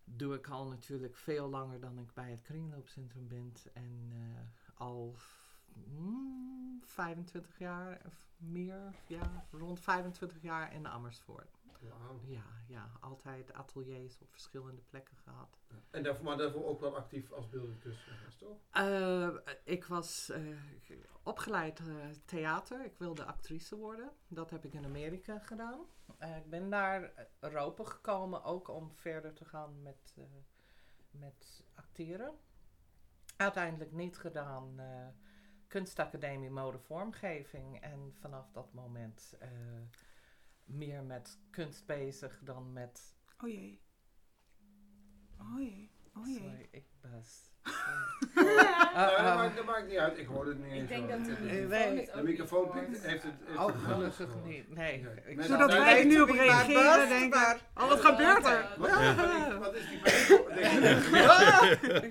doe 0.05 0.35
ik 0.35 0.49
al 0.49 0.69
natuurlijk 0.69 1.17
veel 1.17 1.49
langer 1.49 1.81
dan 1.81 1.99
ik 1.99 2.15
bij 2.15 2.31
het 2.31 2.43
kringloopcentrum 2.43 3.29
ben. 3.29 3.53
En 3.73 4.11
eh, 4.13 4.81
al 4.81 5.15
mm, 5.97 6.81
25 6.85 7.59
jaar 7.59 8.01
of 8.07 8.27
meer, 8.37 8.95
ja, 9.07 9.47
rond 9.51 9.81
25 9.81 10.43
jaar 10.43 10.75
in 10.75 10.89
Amersfoort. 10.89 11.64
Wauw. 11.89 12.21
Ja, 12.25 12.45
ja, 12.67 12.91
altijd 13.01 13.53
ateliers 13.53 14.21
op 14.21 14.31
verschillende 14.31 14.83
plekken 14.83 15.17
gehad. 15.17 15.65
En 15.91 16.03
daarvoor, 16.03 16.25
maar 16.25 16.37
daarvoor 16.37 16.65
ook 16.65 16.81
wel 16.81 16.97
actief 16.97 17.33
als 17.33 17.49
beeldend 17.49 17.79
kunstenaar, 17.79 18.37
toch? 18.39 18.59
Eh, 18.71 19.29
ik 19.65 19.85
was 19.85 20.31
eh, 20.31 20.43
opgeleid 21.23 21.79
eh, 21.79 21.85
theater. 22.25 22.85
Ik 22.85 22.99
wilde 22.99 23.25
actrice 23.25 23.77
worden. 23.77 24.11
Dat 24.29 24.51
heb 24.51 24.65
ik 24.65 24.75
in 24.75 24.85
Amerika 24.85 25.39
gedaan. 25.39 25.81
Ik 26.19 26.51
ben 26.51 26.69
naar 26.69 27.13
Europa 27.41 27.85
gekomen 27.85 28.45
ook 28.45 28.69
om 28.69 28.93
verder 28.95 29.35
te 29.35 29.45
gaan 29.45 29.83
met, 29.83 30.15
met 31.11 31.65
acteren. 31.75 32.35
Uiteindelijk 33.37 33.93
niet 33.93 34.19
gedaan. 34.19 34.81
kunstacademie 35.67 36.51
mode 36.51 36.79
vormgeving. 36.79 37.81
En 37.81 38.15
vanaf 38.21 38.51
dat 38.51 38.73
moment 38.73 39.37
meer 40.65 41.03
met 41.03 41.39
kunst 41.51 41.87
bezig 41.87 42.39
dan 42.43 42.73
met 42.73 43.15
Oh 43.45 43.49
jee. 43.51 43.81
Oh 45.41 45.59
jee. 45.61 45.91
Oh 46.17 46.27
jee. 46.27 46.37
Sorry, 46.39 46.69
ik 46.71 46.85
was. 47.13 47.53
Nou, 48.35 48.47
Uh, 48.47 48.95
dat, 48.95 49.19
uh, 49.19 49.35
maakt, 49.37 49.57
dat 49.57 49.65
maakt 49.65 49.87
niet 49.89 49.97
uit, 49.97 50.19
ik 50.19 50.27
hoorde 50.27 50.51
het 50.51 50.59
niet 50.63 50.73
eens. 50.73 50.83
Ik 50.83 50.89
denk 50.89 51.11
hoor. 51.11 51.19
dat 51.19 51.27
de 51.27 51.33
Nee, 51.43 51.67
microfoon 51.67 51.95
nee. 51.95 52.11
De 52.15 52.23
microfoon 52.23 52.71
heeft 52.77 53.03
het... 53.03 53.03
heeft 53.03 53.25
oh, 53.59 53.85
gelukkig 53.85 54.29
niet. 54.45 54.75
Nee. 54.75 55.03
Nee. 55.03 55.15
Ik 55.25 55.35
zou 55.35 55.43
Zodat 55.43 55.71
dat 55.71 55.79
wij 55.79 55.99
er 56.01 56.07
nu 56.07 56.21
op 56.21 56.29
reageren 56.29 57.09
denken, 57.09 57.29
maar- 57.41 57.61
oh 57.75 57.89
wat 57.89 58.01
gebeurt 58.01 58.47
er? 58.47 58.69
Wat, 58.79 58.89
Ja. 58.91 59.59
wat, 59.59 59.75
is- 59.75 59.89
die 59.89 60.01
bij 60.01 60.13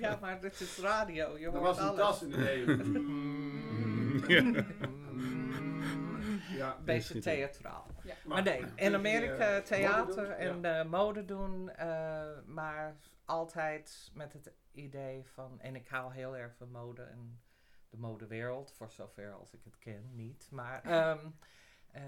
ja, 0.00 0.18
maar 0.20 0.40
dit 0.40 0.60
is 0.60 0.78
radio. 0.78 1.38
Je 1.38 1.46
Er 1.46 1.60
was 1.60 1.78
een 1.78 1.84
alles. 1.84 1.98
tas 1.98 2.22
in 2.22 2.30
de 2.30 2.36
nee. 4.28 4.64
Ja, 6.64 6.78
beetje 6.84 7.02
schieten. 7.02 7.32
theatraal. 7.32 7.86
Ja. 8.02 8.14
Maar 8.24 8.42
nee, 8.42 8.64
in 8.74 8.94
Amerika 8.94 9.56
eh, 9.56 9.62
theater 9.62 10.30
en 10.30 10.64
eh, 10.64 10.84
mode 10.84 11.24
doen, 11.24 11.70
eh, 11.70 12.38
maar 12.46 12.96
altijd 13.24 14.10
met 14.14 14.32
het 14.32 14.52
idee 14.72 15.26
van, 15.26 15.60
en 15.60 15.74
ik 15.76 15.88
hou 15.88 16.12
heel 16.14 16.36
erg 16.36 16.54
van 16.56 16.70
mode 16.70 17.02
en 17.02 17.40
de 17.90 17.96
modewereld, 17.96 18.72
voor 18.72 18.90
zover 18.90 19.32
als 19.32 19.52
ik 19.54 19.64
het 19.64 19.78
ken, 19.78 20.14
niet. 20.14 20.48
Maar 20.50 20.82
ehm, 20.84 21.26
eh, 21.90 22.02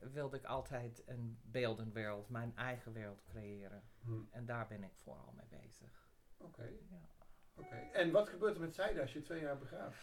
wilde 0.00 0.36
ik 0.36 0.44
altijd 0.44 1.02
een 1.06 1.38
beeldend 1.42 1.92
wereld, 1.92 2.28
mijn 2.28 2.56
eigen 2.56 2.92
wereld 2.92 3.22
creëren. 3.24 3.82
Hm, 4.02 4.20
En 4.30 4.46
daar 4.46 4.66
ben 4.66 4.82
ik 4.84 4.92
vooral 5.02 5.32
mee 5.36 5.60
bezig. 5.60 6.08
Oké. 6.38 6.62
Ja. 6.90 7.08
Oké. 7.54 7.74
En 7.92 8.10
wat 8.10 8.28
gebeurt 8.28 8.54
er 8.54 8.60
met 8.60 8.74
Zijde 8.74 9.00
als 9.00 9.12
je 9.12 9.22
twee 9.22 9.40
jaar 9.40 9.58
begraaft? 9.58 9.98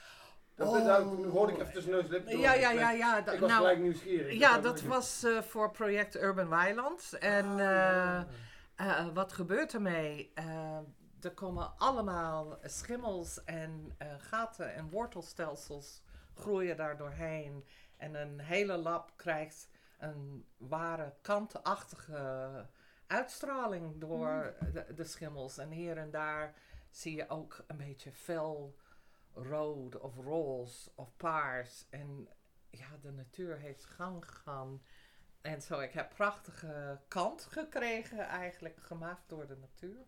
Dat 0.55 0.67
Oh. 0.67 1.31
hoorde 1.31 1.53
ik 1.53 1.59
even 1.59 1.73
tussen 1.73 1.91
neus 1.91 2.07
door. 2.09 2.21
Ja, 2.37 2.53
ja, 2.53 2.71
ja, 2.71 2.91
ja. 2.91 3.21
da- 3.21 3.31
Ik 3.31 3.39
was 3.39 3.49
nou, 3.49 3.61
gelijk 3.61 3.79
nieuwsgierig. 3.79 4.33
ja, 4.33 4.57
Ik 4.57 4.63
dat 4.63 4.81
was 4.81 5.23
eh, 5.23 5.41
voor 5.41 5.71
project 5.71 6.15
Urban 6.15 6.49
Weiland. 6.49 7.13
En 7.19 7.45
Ah, 7.45 7.51
eh, 7.51 7.57
ja. 7.59 8.27
Eh, 8.75 9.07
wat 9.13 9.33
gebeurt 9.33 9.73
ermee? 9.73 10.31
Er 11.21 11.31
komen 11.33 11.73
allemaal 11.77 12.57
schimmels 12.63 13.43
en 13.43 13.95
gaten 14.17 14.73
en 14.73 14.89
wortelstelsels 14.89 16.01
groeien 16.33 16.77
daar 16.77 16.97
doorheen. 16.97 17.65
En 17.97 18.13
een 18.15 18.39
hele 18.39 18.77
lab 18.77 19.11
krijgt 19.15 19.67
een 19.99 20.45
ware 20.57 21.13
kantenachtige 21.21 22.65
uitstraling 23.07 23.99
door 23.99 24.53
de, 24.73 24.93
de 24.95 25.03
schimmels. 25.03 25.57
En 25.57 25.69
hier 25.71 25.97
en 25.97 26.11
daar 26.11 26.53
zie 26.89 27.15
je 27.15 27.29
ook 27.29 27.63
een 27.67 27.77
beetje 27.77 28.11
fel 28.11 28.75
rood 29.33 29.99
of 29.99 30.15
roze 30.15 30.91
of 30.95 31.17
paars. 31.17 31.85
En 31.89 32.27
ja, 32.69 32.97
de 33.01 33.11
natuur 33.11 33.57
heeft 33.57 33.85
gang 33.85 34.25
gegaan. 34.25 34.81
En 35.41 35.61
zo, 35.61 35.79
ik 35.79 35.91
heb 35.91 36.09
prachtige 36.09 37.01
kant 37.07 37.45
gekregen, 37.45 38.19
eigenlijk 38.19 38.77
gemaakt 38.79 39.29
door 39.29 39.47
de 39.47 39.57
natuur. 39.57 40.05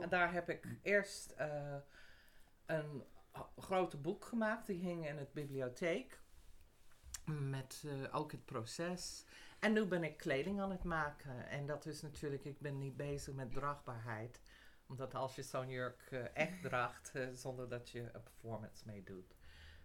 En 0.00 0.08
daar 0.08 0.32
heb 0.32 0.48
ik 0.48 0.66
eerst 0.82 1.30
eh, 1.30 1.76
een 2.66 3.04
grote 3.56 3.96
boek 3.96 4.24
gemaakt, 4.24 4.66
die 4.66 4.78
hing 4.78 5.08
in 5.08 5.16
het 5.16 5.32
bibliotheek. 5.32 6.22
Met 7.24 7.84
eh, 7.86 8.16
ook 8.16 8.32
het 8.32 8.44
proces. 8.44 9.24
En 9.58 9.72
nu 9.72 9.84
ben 9.84 10.04
ik 10.04 10.16
kleding 10.16 10.60
aan 10.60 10.70
het 10.70 10.84
maken. 10.84 11.48
En 11.48 11.66
dat 11.66 11.86
is 11.86 12.02
natuurlijk, 12.02 12.44
ik 12.44 12.60
ben 12.60 12.78
niet 12.78 12.96
bezig 12.96 13.34
met 13.34 13.52
draagbaarheid. 13.52 14.40
Omdat 14.88 15.14
als 15.14 15.34
je 15.34 15.42
zo'n 15.42 15.68
jurk 15.68 16.08
eh, 16.10 16.20
echt 16.34 16.62
draagt, 16.62 17.10
eh, 17.14 17.26
zonder 17.32 17.68
dat 17.68 17.90
je 17.90 18.00
een 18.12 18.22
performance 18.22 18.82
mee 18.86 19.02
doet. 19.02 19.34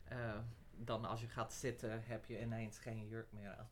eh, 0.03 0.37
dan 0.81 1.05
als 1.05 1.21
je 1.21 1.27
gaat 1.27 1.53
zitten, 1.53 2.03
heb 2.05 2.25
je 2.25 2.41
ineens 2.41 2.79
geen 2.79 3.07
jurk 3.07 3.31
meer 3.31 3.55
aan. 3.57 3.69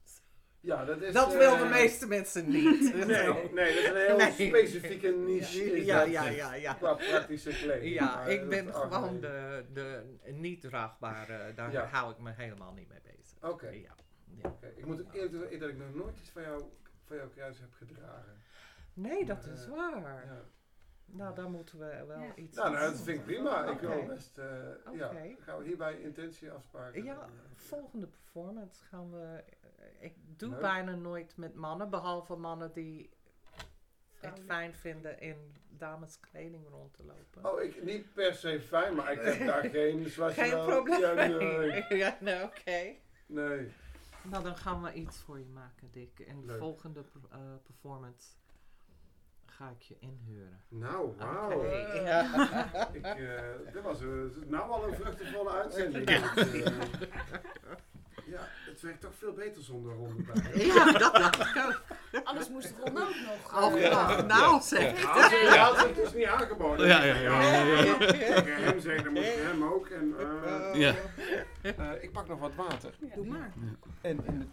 Ja, 0.60 0.86
dat 0.86 1.01
is... 1.01 1.13
Dat 1.13 1.34
wil 1.34 1.57
de 1.57 1.65
meeste 1.65 2.07
mensen 2.07 2.50
niet. 2.50 2.93
Nee, 3.05 3.05
nee, 3.53 3.74
dat 3.75 3.84
is 3.84 3.89
een 3.89 3.96
heel 3.96 4.17
Nee. 4.17 4.31
specifieke 4.48 5.07
niche. 5.10 5.86
Ja, 5.86 6.01
ja, 6.01 6.29
ja, 6.29 6.53
ja. 6.53 6.74
Qua 6.74 6.93
praktische 6.93 7.50
kleding. 7.50 7.93
Ja, 7.93 8.24
ik 8.25 8.50
ben 8.50 8.74
gewoon 8.74 9.19
de, 9.19 9.65
de 9.74 10.15
niet 10.31 10.62
draagbare, 10.62 11.53
daar 11.53 11.89
hou 11.89 12.12
ik 12.12 12.17
me 12.19 12.31
helemaal 12.36 12.74
niet 12.74 12.88
mee 12.88 13.01
bezig. 13.01 13.38
Oké. 13.43 13.69
Ja. 13.69 13.96
Ik 14.75 14.86
moet 14.86 15.01
ook 15.01 15.13
eerlijk 15.13 15.34
zeggen 15.36 15.60
dat 15.60 15.69
ik 15.69 15.77
nog 15.77 15.93
nooit 15.93 16.17
iets 16.19 16.29
van, 16.29 16.41
jou, 16.41 16.63
van 17.05 17.17
jouw 17.17 17.29
kruis 17.29 17.60
heb 17.60 17.74
gedragen. 17.74 18.41
Nee, 18.93 19.25
dat 19.25 19.46
Maar, 19.46 19.53
is 19.53 19.67
waar. 19.67 20.25
Ja. 20.25 20.43
Nou, 21.12 21.36
daar 21.36 21.50
moeten 21.50 21.80
we 21.80 22.04
wel 22.08 22.20
Ja. 22.20 22.36
iets 22.36 22.58
Nou, 22.58 22.72
nou, 22.72 22.91
dat 22.91 23.02
vind 23.02 23.17
ik 23.20 23.24
prima. 23.26 23.65
Ik 23.65 23.80
wil 23.80 24.06
best... 24.06 24.38
eh, 24.38 24.46
Ja, 24.93 25.06
Oké. 25.08 25.36
gaan 25.39 25.58
we 25.60 25.65
hierbij 25.65 26.00
intentie 26.02 26.52
afspraken. 26.52 27.04
Ja, 27.04 27.30
volgende 27.56 28.08
performance 28.08 28.84
gaan 28.84 29.12
we... 29.12 29.43
eh, 29.62 30.06
Ik 30.06 30.13
doe 30.38 30.50
Leuk. 30.50 30.60
bijna 30.62 30.96
nooit 30.96 31.38
met 31.38 31.56
mannen, 31.56 31.89
behalve 31.89 32.36
mannen 32.36 32.74
die 32.74 33.10
het 34.20 34.39
fijn 34.46 34.74
vinden 34.76 35.20
in 35.20 35.56
dameskleding 35.70 36.67
rond 36.70 36.93
te 36.93 37.04
lopen. 37.06 37.52
Oh, 37.52 37.62
ik, 37.62 37.84
niet 37.84 38.13
per 38.13 38.34
se 38.34 38.62
fijn, 38.62 38.96
maar 38.96 39.12
ik 39.12 39.22
heb 39.22 39.48
daar 39.48 39.63
geen... 39.70 40.00
je 40.02 40.10
Geen 40.10 40.65
probleem. 40.65 41.00
Ja, 41.00 41.13
nee. 41.60 41.86
ja, 42.04 42.17
nee, 42.20 42.43
oké. 42.43 42.96
nee. 43.26 43.72
Nou, 44.22 44.43
dan 44.43 44.56
gaan 44.58 44.82
we 44.84 44.93
iets 44.93 45.17
voor 45.22 45.39
je 45.39 45.46
maken, 45.46 45.91
Dick. 45.91 46.20
En 46.20 46.39
de 46.41 46.46
Leuk. 46.46 46.58
volgende 46.58 47.04
eh, 47.32 47.38
performance 47.63 48.28
ga 49.58 49.70
ik 49.70 49.82
je 49.82 49.96
inhuren. 50.00 50.62
Nou, 50.67 51.13
wauw. 51.17 51.52
Oké, 51.58 52.00
ja. 52.04 52.24
Ik, 52.93 53.06
eh, 53.06 53.41
dit 53.74 53.82
was 53.84 54.02
eh, 54.02 54.08
nou 54.46 54.70
al 54.72 54.88
een 54.88 54.93
vruchtenvolle 54.96 55.50
uitzending. 55.52 56.10
Ja. 56.10 56.36
Eh, 56.36 56.65
ja, 58.26 58.39
het 58.70 58.82
werkt 58.82 59.02
toch 59.02 59.13
veel 59.17 59.34
beter 59.34 59.62
zonder 59.63 59.93
ronde 59.96 60.24
bij. 60.24 60.65
ja, 60.65 60.91
dat 60.91 61.13
dacht 61.15 61.39
ik 61.39 61.63
ook. 61.65 61.82
Anders 62.24 62.50
moest 62.50 62.74
Ron 62.84 62.98
ook 62.98 63.15
nog. 63.26 63.63
Oh, 63.63 63.80
Ja. 63.80 64.22
nou 64.22 64.62
zeg. 64.62 65.02
Ja, 65.02 65.74
had 65.74 65.86
het 65.86 65.96
dus 65.96 66.13
niet 66.13 66.26
aangeboden. 66.26 66.88
Ja, 66.88 67.04
ja, 67.04 67.15
ja, 67.15 67.41
ja, 67.41 67.84
ja. 67.84 67.98
Tegen 67.98 68.63
hem 68.63 68.80
zeggen, 68.80 69.04
dan 69.04 69.13
moet 69.13 69.24
je 69.24 69.43
hem 69.52 69.63
ook. 69.63 69.88
En, 69.88 70.15
eh, 70.20 70.74
Ja. 70.74 70.96
eh, 71.62 72.04
ik 72.04 72.12
pak 72.12 72.28
nog 72.28 72.39
wat 72.39 72.56
water. 72.56 72.93
ja. 73.00 73.15
Doe 73.15 73.26
maar. 73.26 73.54
En 74.02 74.26
in 74.26 74.39
de 74.39 74.46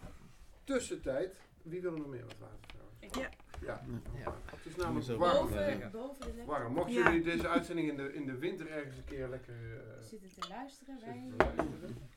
tussentijd, 0.65 1.37
wie 1.63 1.81
wil 1.81 1.93
er 1.93 1.99
nog 1.99 2.07
meer 2.09 2.25
wat 2.27 2.37
water 2.41 2.59
trouwens? 2.67 3.17
Ja. 3.19 3.43
Ja. 3.65 3.85
Ja. 4.19 4.35
Het 4.45 4.67
is 4.67 4.77
namelijk 4.77 5.07
Zo. 5.07 5.17
warm. 5.19 5.33
Boven, 5.49 5.91
boven 5.93 6.21
de 6.21 6.27
laptop 6.27 6.47
warm. 6.47 6.73
Mochten 6.73 6.95
Ja. 6.95 7.05
jullie 7.05 7.23
deze 7.23 7.49
uitzending 7.49 7.89
in 7.89 7.97
de, 7.97 8.15
in 8.15 8.27
de 8.27 8.37
winter 8.39 8.71
ergens 8.71 8.97
een 8.97 9.05
keer 9.05 9.29
lekker 9.29 9.55
eh, 9.55 10.03
zitten 10.03 10.29
te 10.41 10.49
luisteren. 10.49 11.01
Wij, 11.01 11.13
zitten 11.29 11.37
te 11.39 11.45
luisteren, 11.57 12.09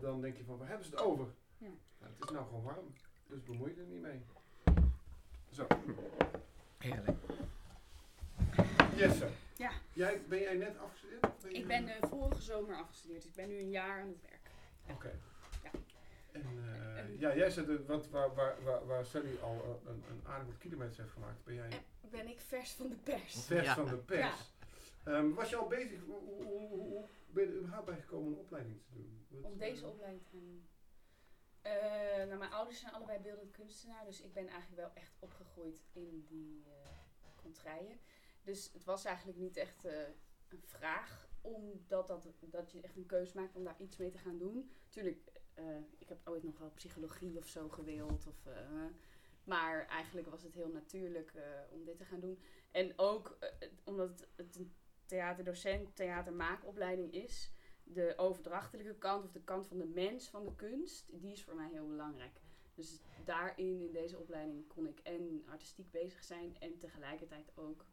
dan 0.00 0.20
denk 0.20 0.36
je 0.36 0.44
van, 0.44 0.58
waar 0.58 0.68
hebben 0.68 0.86
ze 0.86 0.90
het 0.90 1.00
over? 1.00 1.26
Ja. 1.58 1.66
Nou, 1.98 2.12
het 2.14 2.24
is 2.24 2.30
nou 2.30 2.46
gewoon 2.46 2.62
warm, 2.62 2.92
dus 3.26 3.42
bemoei 3.42 3.74
je 3.74 3.80
er 3.80 3.86
niet 3.86 4.00
mee. 4.02 4.20
Zo, 5.50 5.66
Heerlijk. 6.78 7.18
Jesse. 8.96 9.28
Ja. 9.56 9.70
Jij, 9.92 10.20
ben 10.28 10.38
jij 10.40 10.54
net 10.54 10.78
afgestudeerd? 10.78 11.26
Ik 11.48 11.66
ben 11.66 11.88
eh, 11.88 12.08
vorige 12.08 12.42
zomer 12.42 12.74
afgestudeerd. 12.76 13.20
dus 13.22 13.30
Ik 13.30 13.36
ben 13.36 13.48
nu 13.48 13.58
een 13.58 13.70
jaar 13.70 14.00
aan 14.00 14.08
het 14.08 14.20
werk. 14.22 14.50
Oké. 14.96 15.18
En 16.42 16.64
eh, 16.74 16.98
En- 16.98 17.18
ja, 17.18 17.36
jij 17.36 17.50
zit, 17.50 17.68
er- 17.68 17.86
want 17.86 18.08
waar, 18.10 18.34
waar, 18.34 18.62
waar, 18.64 18.86
waar 18.86 19.04
Sally 19.04 19.36
al 19.42 19.62
eh, 19.64 19.90
een, 19.90 20.02
een 20.10 20.20
aardig 20.26 20.46
wat 20.46 20.58
kilometers 20.58 20.96
heeft 20.98 21.10
gemaakt, 21.10 21.44
ben 21.44 21.54
jij 21.54 21.68
En 22.02 22.10
ben 22.10 22.28
ik 22.28 22.40
vers 22.40 22.72
van 22.72 22.88
de 22.88 22.96
pers. 22.96 23.44
vers 23.44 23.64
Ja. 23.66 23.74
van 23.74 23.86
de 23.86 23.96
pers. 23.96 24.54
Ehm, 25.04 25.30
was 25.34 25.50
je 25.50 25.56
al 25.56 25.66
bezig, 25.68 26.00
hoe, 26.04 26.18
hoe, 26.20 26.42
hoe, 26.44 26.68
hoe- 26.68 26.78
hoe 26.88 27.04
ben 27.26 27.44
je 27.44 27.50
er 27.50 27.56
überhaupt 27.56 27.86
bij 27.86 28.00
gekomen 28.00 28.32
een 28.32 28.38
opleiding 28.38 28.80
te 28.82 28.92
doen? 28.92 29.26
Wat, 29.28 29.42
Om 29.52 29.58
deze 29.58 29.84
eh, 29.84 29.90
opleiding 29.90 30.22
te 30.24 30.30
gaan 30.30 30.40
doen. 30.40 30.66
Eh, 31.62 31.72
nou, 32.26 32.38
mijn 32.38 32.52
ouders 32.52 32.80
zijn 32.80 32.92
allebei 32.92 33.18
beeldend 33.18 33.50
kunstenaar, 33.50 34.04
dus 34.04 34.20
ik 34.22 34.32
ben 34.32 34.46
eigenlijk 34.48 34.80
wel 34.80 34.90
echt 34.94 35.12
opgegroeid 35.18 35.80
in 35.92 36.24
die 36.28 36.64
uh, 36.66 36.72
contraien. 37.42 37.98
Dus 38.42 38.70
het 38.72 38.84
was 38.84 39.04
eigenlijk 39.04 39.38
niet 39.38 39.56
echt 39.56 39.84
eh, 39.84 39.92
een 40.48 40.62
vraag, 40.64 41.28
omdat 41.40 42.08
dat, 42.08 42.26
dat 42.40 42.72
je 42.72 42.80
echt 42.80 42.96
een 42.96 43.06
keuze 43.06 43.36
maakt 43.36 43.54
om 43.56 43.64
daar 43.64 43.76
iets 43.80 43.96
mee 43.96 44.10
te 44.10 44.18
gaan 44.18 44.38
doen. 44.38 44.70
Tuurlijk, 44.88 45.26
eh, 45.32 45.35
ik 45.98 46.08
heb 46.08 46.28
ooit 46.28 46.42
nog 46.42 46.58
wel 46.58 46.70
psychologie 46.70 47.38
of 47.38 47.48
zo 47.48 47.68
gewild, 47.68 48.26
of, 48.26 48.46
eh, 48.46 48.84
maar 49.44 49.86
eigenlijk 49.86 50.28
was 50.28 50.42
het 50.42 50.54
heel 50.54 50.68
natuurlijk 50.68 51.32
eh, 51.34 51.42
om 51.70 51.84
dit 51.84 51.98
te 51.98 52.04
gaan 52.04 52.20
doen. 52.20 52.38
En 52.70 52.92
ook 52.96 53.36
eh, 53.40 53.68
omdat 53.84 54.28
het, 54.36 54.56
een 54.56 54.72
theaterdocent, 55.06 55.96
theatermaakopleiding 55.96 57.12
is, 57.12 57.52
de 57.82 58.14
overdrachtelijke 58.16 58.94
kant 58.94 59.24
of 59.24 59.32
de 59.32 59.44
kant 59.44 59.66
van 59.66 59.78
de 59.78 59.86
mens 59.86 60.28
van 60.28 60.44
de 60.44 60.54
kunst, 60.54 61.20
die 61.20 61.32
is 61.32 61.44
voor 61.44 61.54
mij 61.54 61.68
heel 61.70 61.86
belangrijk. 61.86 62.40
Dus 62.74 63.00
daarin, 63.24 63.80
in 63.80 63.92
deze 63.92 64.18
opleiding, 64.18 64.66
kon 64.66 64.86
ik 64.86 64.98
en 64.98 65.44
artistiek 65.48 65.90
bezig 65.90 66.24
zijn 66.24 66.56
en 66.58 66.78
tegelijkertijd 66.78 67.52
ook 67.54 67.84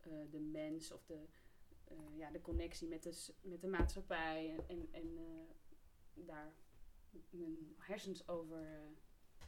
eh, 0.00 0.12
de 0.30 0.40
mens 0.40 0.92
of 0.92 1.04
de, 1.04 1.24
eh, 1.84 1.96
ja, 2.16 2.30
de 2.30 2.40
connectie 2.40 2.88
met 2.88 3.02
de, 3.02 3.32
met 3.42 3.60
de 3.60 3.68
maatschappij 3.68 4.54
en, 4.68 4.88
en, 4.92 5.16
eh, 5.16 6.24
daar 6.26 6.52
mijn 7.30 7.74
hersens 7.78 8.28
over, 8.28 8.56
eh, 8.62 8.86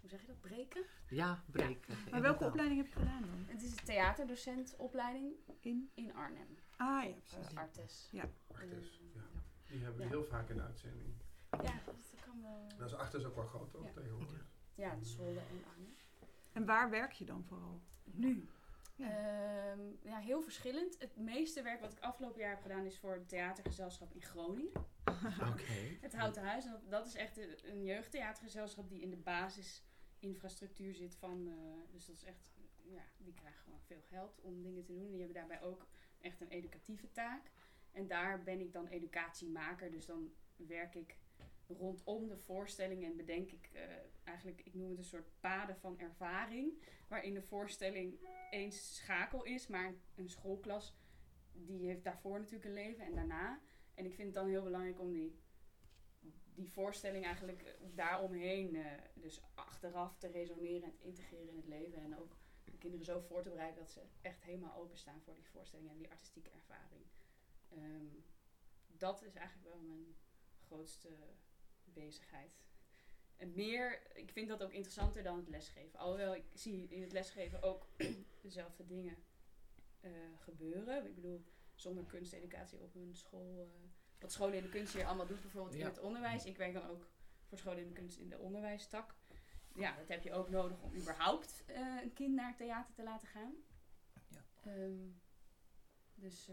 hoe 0.01 0.09
zeg 0.09 0.21
je 0.21 0.27
dat, 0.27 0.41
breken. 0.41 0.85
Ja, 1.09 1.45
breken. 1.51 1.95
Maar 2.11 2.21
welke 2.23 2.45
opleiding 2.45 2.81
heb 2.83 2.93
je 2.93 2.99
gedaan 2.99 3.21
dan? 3.23 3.45
Het 3.47 3.63
is 3.63 3.71
een 3.71 3.85
theaterdocentopleiding 3.85 5.35
In? 5.61 5.91
in 5.95 6.15
Arnhem, 6.15 6.59
Ah 6.77 7.03
ja, 7.05 7.09
uh, 7.09 7.15
precies. 7.17 7.57
Artes. 7.57 8.11
Artes, 8.53 9.01
Eh, 9.01 9.15
ja. 9.15 9.23
Die 9.67 9.79
hebben 9.79 9.97
we 9.97 10.03
Ja. 10.03 10.09
heel 10.09 10.25
vaak 10.25 10.49
in 10.49 10.57
de 10.57 10.63
uitzending. 10.63 11.15
Ja, 11.51 11.81
dat 11.85 12.15
kan 12.25 12.43
wel. 12.43 12.67
Dat 12.79 12.89
is 12.89 12.95
achter 12.95 13.19
is 13.21 13.25
ook 13.27 13.35
wel 13.35 13.47
groot, 13.47 13.71
toch? 13.71 13.85
Ja. 13.85 13.93
Tegenwoordig. 13.93 14.47
Ja, 14.75 14.91
het 14.95 15.07
Zwolle 15.07 15.39
en 15.41 15.65
Arnhem. 15.71 15.95
En 16.53 16.65
waar 16.67 16.91
werk 16.91 17.13
je 17.13 17.25
dan 17.25 17.45
vooral? 17.45 17.81
Nu? 18.05 18.49
Ja. 18.97 19.09
Ehm, 19.09 19.81
ja, 20.03 20.19
heel 20.19 20.43
verschillend. 20.43 20.99
Het 20.99 21.17
meeste 21.17 21.63
werk 21.63 21.81
wat 21.81 21.93
ik 21.93 21.99
afgelopen 21.99 22.41
jaar 22.41 22.51
heb 22.51 22.63
gedaan 22.63 22.85
is 22.85 22.99
voor 22.99 23.13
het 23.13 23.29
theatergezelschap 23.29 24.15
in 24.15 24.23
Groningen. 24.23 24.73
Oké. 25.53 25.97
Het 26.01 26.15
Houten 26.15 26.43
Huis. 26.43 26.65
En 26.65 26.71
dat, 26.71 26.91
dat 26.91 27.07
is 27.07 27.15
echt 27.15 27.37
een, 27.37 27.71
een 27.71 27.85
jeugdtheatergezelschap 27.85 28.89
die 28.89 29.01
in 29.01 29.11
de 29.11 29.17
basisinfrastructuur 29.17 30.95
zit 30.95 31.17
van... 31.17 31.49
eh, 31.49 31.93
dus 31.93 32.07
dat 32.07 32.17
is 32.17 32.25
echt... 32.25 32.53
Ja, 32.83 33.03
die 33.17 33.35
krijgen 33.35 33.63
gewoon 33.63 33.81
veel 33.81 34.03
geld 34.09 34.41
om 34.41 34.63
dingen 34.63 34.85
te 34.85 34.95
doen. 34.95 35.11
Die 35.11 35.19
hebben 35.19 35.37
daarbij 35.37 35.63
ook 35.63 35.87
echt 36.21 36.41
een 36.41 36.49
educatieve 36.49 37.11
taak. 37.13 37.51
En 37.93 38.07
daar 38.07 38.43
ben 38.43 38.61
ik 38.61 38.73
dan 38.73 38.87
educatiemaker. 38.87 39.91
Dus 39.91 40.07
dan 40.07 40.33
werk 40.57 40.95
ik 40.95 41.17
rondom 41.69 42.29
de 42.29 42.39
voorstelling 42.39 43.05
en 43.05 43.17
bedenk 43.17 43.51
ik 43.51 43.71
eh, 43.73 43.83
eigenlijk, 44.25 44.61
ik 44.65 44.75
noem 44.75 44.89
het 44.89 44.99
een 44.99 45.05
soort 45.05 45.41
paden 45.41 45.77
van 45.77 45.99
ervaring, 45.99 46.83
waarin 47.09 47.35
de 47.35 47.43
voorstelling 47.43 48.19
één 48.51 48.73
schakel 48.73 49.45
is, 49.45 49.67
maar 49.67 49.95
een 50.15 50.29
schoolklas 50.29 50.95
die 51.55 51.87
heeft 51.87 52.05
daarvoor 52.05 52.39
natuurlijk 52.39 52.65
een 52.65 52.73
leven 52.73 53.05
en 53.05 53.15
daarna. 53.15 53.61
En 53.95 54.05
ik 54.05 54.15
vind 54.15 54.27
het 54.27 54.37
dan 54.37 54.49
heel 54.49 54.63
belangrijk 54.63 55.01
om 55.01 55.13
die, 55.13 55.39
die 56.55 56.71
voorstelling 56.71 57.25
eigenlijk 57.25 57.63
eh, 57.63 57.73
daaromheen, 57.95 58.77
eh, 58.77 58.93
dus 59.15 59.43
achteraf 59.55 60.17
te 60.17 60.29
resoneren 60.29 60.83
en 60.83 60.95
te 60.95 61.05
integreren 61.05 61.49
in 61.49 61.57
het 61.57 61.67
leven. 61.67 62.03
En 62.03 62.19
ook 62.19 62.37
de 62.65 62.79
kinderen 62.79 63.07
zo 63.07 63.21
voor 63.21 63.43
te 63.43 63.51
bereiden 63.51 63.79
dat 63.79 63.91
ze 63.91 64.01
echt 64.21 64.43
helemaal 64.43 64.77
openstaan 64.77 65.21
voor 65.21 65.35
die 65.35 65.49
voorstelling 65.49 65.91
en 65.91 65.99
die 65.99 66.11
artistieke 66.11 66.51
ervaring. 66.51 67.05
Ehm, 67.69 68.07
dat 68.87 69.23
is 69.23 69.35
eigenlijk 69.35 69.69
wel 69.69 69.79
mijn 69.79 70.17
grootste 70.59 71.09
bezigheid. 71.95 72.63
En 73.37 73.53
meer, 73.55 74.17
ik 74.17 74.31
vind 74.31 74.49
dat 74.49 74.63
ook 74.63 74.73
interessanter 74.73 75.23
dan 75.23 75.37
het 75.37 75.49
lesgeven. 75.49 75.99
Alhoewel 75.99 76.35
ik 76.35 76.45
zie 76.53 76.89
in 76.89 77.03
het 77.03 77.13
lesgeven 77.13 77.63
ook 77.63 77.89
dezelfde 78.43 78.87
dingen 78.87 79.17
eh, 80.01 80.11
gebeuren. 80.39 81.07
Ik 81.07 81.15
bedoel, 81.15 81.45
zonder 81.75 82.05
kunsteducatie 82.05 82.81
op 82.81 82.95
een 82.95 83.15
school. 83.15 83.61
eh, 83.61 83.91
wat 84.19 84.33
scholen 84.33 84.57
in 84.57 84.63
de 84.63 84.69
kunst 84.69 84.95
hier 84.95 85.07
allemaal 85.07 85.27
doet, 85.27 85.41
bijvoorbeeld 85.41 85.75
in 85.75 85.85
het 85.85 85.99
onderwijs. 86.01 86.45
Ik 86.45 86.57
werk 86.57 86.73
dan 86.73 86.87
ook 86.87 87.09
voor 87.45 87.59
scholen 87.59 87.81
in 87.81 87.89
de 87.89 87.93
kunst 87.93 88.19
in 88.19 88.29
de 88.29 88.39
onderwijstak. 88.39 89.15
Ja, 89.75 89.97
dat 89.97 90.09
heb 90.09 90.23
je 90.23 90.33
ook 90.33 90.51
nodig 90.51 90.83
om 90.83 90.95
überhaupt 90.95 91.65
eh, 91.67 92.03
een 92.03 92.13
kind 92.13 92.35
naar 92.35 92.57
theater 92.57 92.95
te 92.95 93.03
laten 93.03 93.29
gaan. 93.29 93.55
Ja. 94.29 94.45
Ehm, 94.63 95.09
dus, 96.15 96.51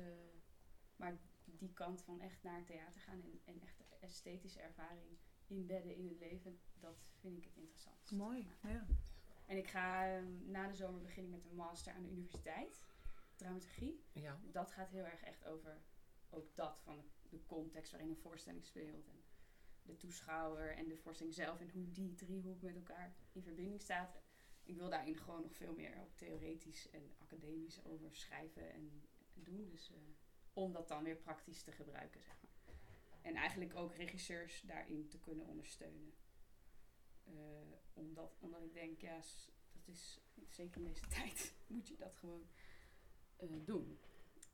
maar 0.96 1.18
die 1.46 1.74
kant 1.74 2.02
van 2.02 2.22
echt 2.22 2.44
naar 2.44 2.58
het 2.58 2.66
theater 2.66 3.02
gaan 3.02 3.22
en, 3.22 3.42
en 3.46 3.62
echt 3.62 3.78
de 3.78 3.96
esthetische 4.00 4.60
ervaring 4.60 5.18
inbedden 5.52 5.96
in 5.96 6.08
het 6.08 6.20
leven, 6.20 6.60
dat 6.80 6.98
vind 7.20 7.38
ik 7.38 7.44
het 7.44 7.56
interessant. 7.56 8.12
Mooi, 8.12 8.48
ja. 8.62 8.86
En 9.46 9.58
ik 9.58 9.68
ga 9.68 10.08
ehm, 10.08 10.52
na 10.52 10.68
de 10.68 10.76
zomer 10.76 11.02
begin 11.02 11.24
ik 11.24 11.30
met 11.30 11.46
een 11.46 11.56
master 11.56 11.94
aan 11.94 12.04
de 12.04 12.10
universiteit, 12.10 12.84
dramaturgie. 13.36 14.04
Ja. 14.12 14.40
Dat 14.52 14.72
gaat 14.72 14.90
heel 14.90 15.06
erg 15.06 15.22
echt 15.22 15.46
over 15.46 15.82
ook 16.30 16.56
dat 16.56 16.80
van 16.80 17.04
de, 17.30 17.46
context 17.46 17.92
waarin 17.92 18.10
een 18.10 18.18
voorstelling 18.18 18.66
speelt. 18.66 19.08
En 19.08 19.24
de 19.84 19.98
toeschouwer 19.98 20.76
en 20.76 20.88
de 20.88 20.98
voorstelling 20.98 21.36
zelf 21.36 21.60
en 21.60 21.70
hoe 21.70 21.92
die 21.92 22.14
driehoek 22.14 22.62
met 22.62 22.76
elkaar 22.76 23.16
in 23.32 23.44
verbinding 23.44 23.82
staat. 23.82 24.20
Ik 24.64 24.78
wil 24.78 24.90
daarin 24.90 25.18
gewoon 25.18 25.42
nog 25.42 25.56
veel 25.56 25.74
meer 25.74 26.02
ook 26.02 26.16
theoretisch 26.16 26.90
en 26.90 27.12
academisch 27.18 27.86
over 27.86 28.16
schrijven 28.16 28.72
en, 28.72 29.04
en 29.36 29.44
doen. 29.44 29.70
Dus 29.70 29.92
eh, 29.92 29.98
om 30.54 30.72
dat 30.72 30.88
dan 30.88 31.04
weer 31.04 31.18
praktisch 31.18 31.62
te 31.62 31.72
gebruiken, 31.72 32.22
zeg 32.22 32.36
maar. 32.42 32.51
En 33.22 33.36
eigenlijk 33.36 33.76
ook 33.76 33.96
regisseurs 33.96 34.62
daarin 34.62 35.08
te 35.08 35.20
kunnen 35.20 35.46
ondersteunen. 35.46 36.14
Eh, 37.24 37.34
omdat, 37.94 38.38
omdat 38.40 38.64
ik 38.64 38.74
denk, 38.74 39.00
ja, 39.00 39.16
dat 39.72 39.88
is 39.88 40.22
zeker 40.50 40.82
in 40.82 40.88
deze 40.88 41.08
tijd 41.18 41.54
moet 41.68 41.88
je 41.88 41.96
dat 41.96 42.16
gewoon 42.16 42.50
eh, 43.36 43.48
doen. 43.66 44.00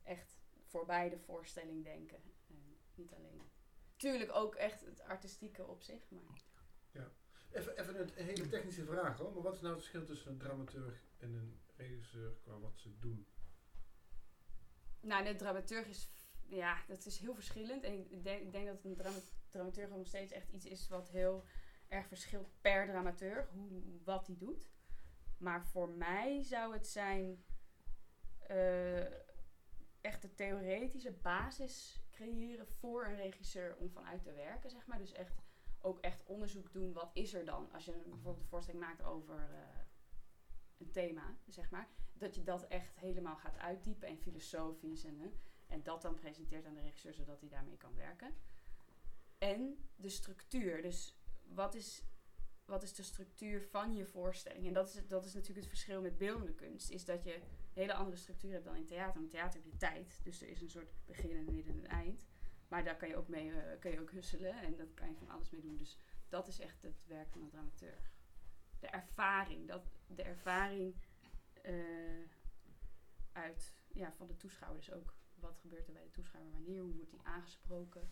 Echt 0.02 0.38
voorbij 0.64 1.08
de 1.08 1.18
voorstelling 1.18 1.84
denken. 1.84 2.22
En 2.48 2.76
niet 2.94 3.14
alleen. 3.14 3.42
Tuurlijk 3.96 4.32
ook 4.32 4.54
echt 4.54 4.80
het 4.80 5.00
artistieke 5.00 5.66
op 5.66 5.82
zich, 5.82 6.10
maar 6.10 6.46
Even, 7.50 7.78
even 7.78 8.00
een 8.00 8.24
hele 8.24 8.48
technische 8.48 8.84
vraag 8.84 9.18
hoor. 9.18 9.32
Maar 9.32 9.42
wat 9.42 9.54
is 9.54 9.60
nou 9.60 9.74
het 9.74 9.82
verschil 9.82 10.04
tussen 10.06 10.30
een 10.30 10.38
dramaturg 10.38 11.02
en 11.18 11.34
een 11.34 11.60
regisseur 11.76 12.32
qua 12.42 12.58
wat 12.58 12.78
ze 12.78 12.98
doen? 12.98 13.26
Nou, 15.00 15.24
de 15.24 15.36
dramaturg 15.36 15.86
is, 15.86 16.10
ja, 16.48 16.84
dat 16.88 17.06
is 17.06 17.18
heel 17.18 17.34
verschillend. 17.34 17.84
En 17.84 18.10
ik 18.10 18.22
denk, 18.52 18.66
dat 18.66 18.84
een 18.84 18.96
drama 18.96 19.18
dramaturg 19.50 19.90
nog 19.90 20.06
steeds 20.06 20.32
echt 20.32 20.48
iets 20.48 20.66
is 20.66 20.88
wat 20.88 21.08
heel 21.08 21.44
erg 21.88 22.06
verschilt 22.06 22.50
per 22.60 22.86
dramaturg, 22.86 23.48
hoe, 23.48 23.82
wat 24.04 24.26
die 24.26 24.36
doet. 24.36 24.70
Maar 25.38 25.66
voor 25.66 25.88
mij 25.88 26.42
zou 26.42 26.72
het 26.72 26.86
zijn 26.86 27.44
eh, 28.38 29.04
echt 30.00 30.22
de 30.22 30.34
theoretische 30.34 31.12
basis 31.12 32.02
creëren 32.10 32.66
voor 32.66 33.06
een 33.06 33.16
regisseur 33.16 33.76
om 33.76 33.90
vanuit 33.90 34.22
te 34.22 34.32
werken, 34.32 34.70
zeg 34.70 34.86
maar. 34.86 34.98
Dus 34.98 35.12
echt 35.12 35.34
ook 35.80 36.00
echt 36.00 36.24
onderzoek 36.24 36.72
doen, 36.72 36.92
wat 36.92 37.10
is 37.12 37.34
er 37.34 37.44
dan? 37.44 37.72
Als 37.72 37.84
je 37.84 37.92
bijvoorbeeld 37.92 38.38
een 38.38 38.48
voorstelling 38.48 38.84
maakt 38.84 39.02
over 39.02 39.36
eh, 39.36 39.80
een 40.78 40.90
thema, 40.90 41.36
zeg 41.46 41.70
maar 41.70 41.88
dat 42.18 42.34
je 42.34 42.42
dat 42.42 42.66
echt 42.66 42.96
helemaal 42.96 43.36
gaat 43.36 43.58
uitdiepen 43.58 44.08
en 44.08 44.18
filosofisch 44.18 45.04
en, 45.04 45.18
hè, 45.18 45.30
en 45.68 45.82
dat 45.82 46.02
dan 46.02 46.14
presenteert 46.14 46.66
aan 46.66 46.74
de 46.74 46.80
regisseur 46.80 47.14
zodat 47.14 47.40
hij 47.40 47.48
daarmee 47.48 47.76
kan 47.76 47.94
werken. 47.94 48.34
En 49.38 49.88
de 49.96 50.08
structuur, 50.08 50.82
dus 50.82 51.16
wat 51.48 51.74
is, 51.74 52.02
wat 52.64 52.82
is 52.82 52.94
de 52.94 53.02
structuur 53.02 53.62
van 53.62 53.94
je 53.94 54.06
voorstelling? 54.06 54.66
En 54.66 54.72
dat 54.72 54.88
is, 54.88 55.06
dat 55.08 55.24
is 55.24 55.34
natuurlijk 55.34 55.66
het 55.66 55.76
verschil 55.76 56.00
met 56.00 56.18
beeldende 56.18 56.54
kunst, 56.54 56.90
is 56.90 57.04
dat 57.04 57.24
je 57.24 57.34
een 57.34 57.42
hele 57.72 57.94
andere 57.94 58.16
structuur 58.16 58.52
hebt 58.52 58.64
dan 58.64 58.76
in 58.76 58.86
theater. 58.86 59.20
In 59.20 59.28
theater 59.28 59.60
heb 59.62 59.72
je 59.72 59.78
tijd, 59.78 60.20
dus 60.22 60.42
er 60.42 60.48
is 60.48 60.60
een 60.60 60.70
soort 60.70 60.90
begin, 61.04 61.36
een 61.36 61.54
midden 61.54 61.78
en 61.78 61.86
eind. 61.86 62.26
Maar 62.68 62.84
daar 62.84 62.96
kan 62.96 63.08
je 63.08 63.16
ook 63.16 63.28
mee 63.28 63.52
eh, 63.52 63.80
kan 63.80 63.90
je 63.90 64.00
ook 64.00 64.10
husselen 64.10 64.62
en 64.62 64.76
daar 64.76 64.86
kan 64.86 65.08
je 65.08 65.16
van 65.16 65.28
alles 65.28 65.50
mee 65.50 65.60
doen. 65.60 65.76
Dus 65.76 65.98
dat 66.28 66.48
is 66.48 66.60
echt 66.60 66.82
het 66.82 67.06
werk 67.06 67.30
van 67.30 67.42
een 67.42 67.48
dramaturg. 67.48 68.10
De 68.80 68.86
ervaring, 68.86 69.68
dat, 69.68 69.90
de 70.06 70.22
ervaring 70.22 70.94
eh, 71.62 71.74
uit 73.32 73.74
ja, 73.92 74.12
van 74.12 74.26
de 74.26 74.36
toeschouwer. 74.36 74.80
Dus 74.80 74.92
ook 74.92 75.14
wat 75.40 75.58
gebeurt 75.60 75.86
er 75.86 75.92
bij 75.92 76.02
de 76.02 76.10
toeschouwer, 76.10 76.52
wanneer, 76.52 76.80
hoe 76.82 76.94
wordt 76.94 77.10
die 77.10 77.20
aangesproken. 77.22 78.10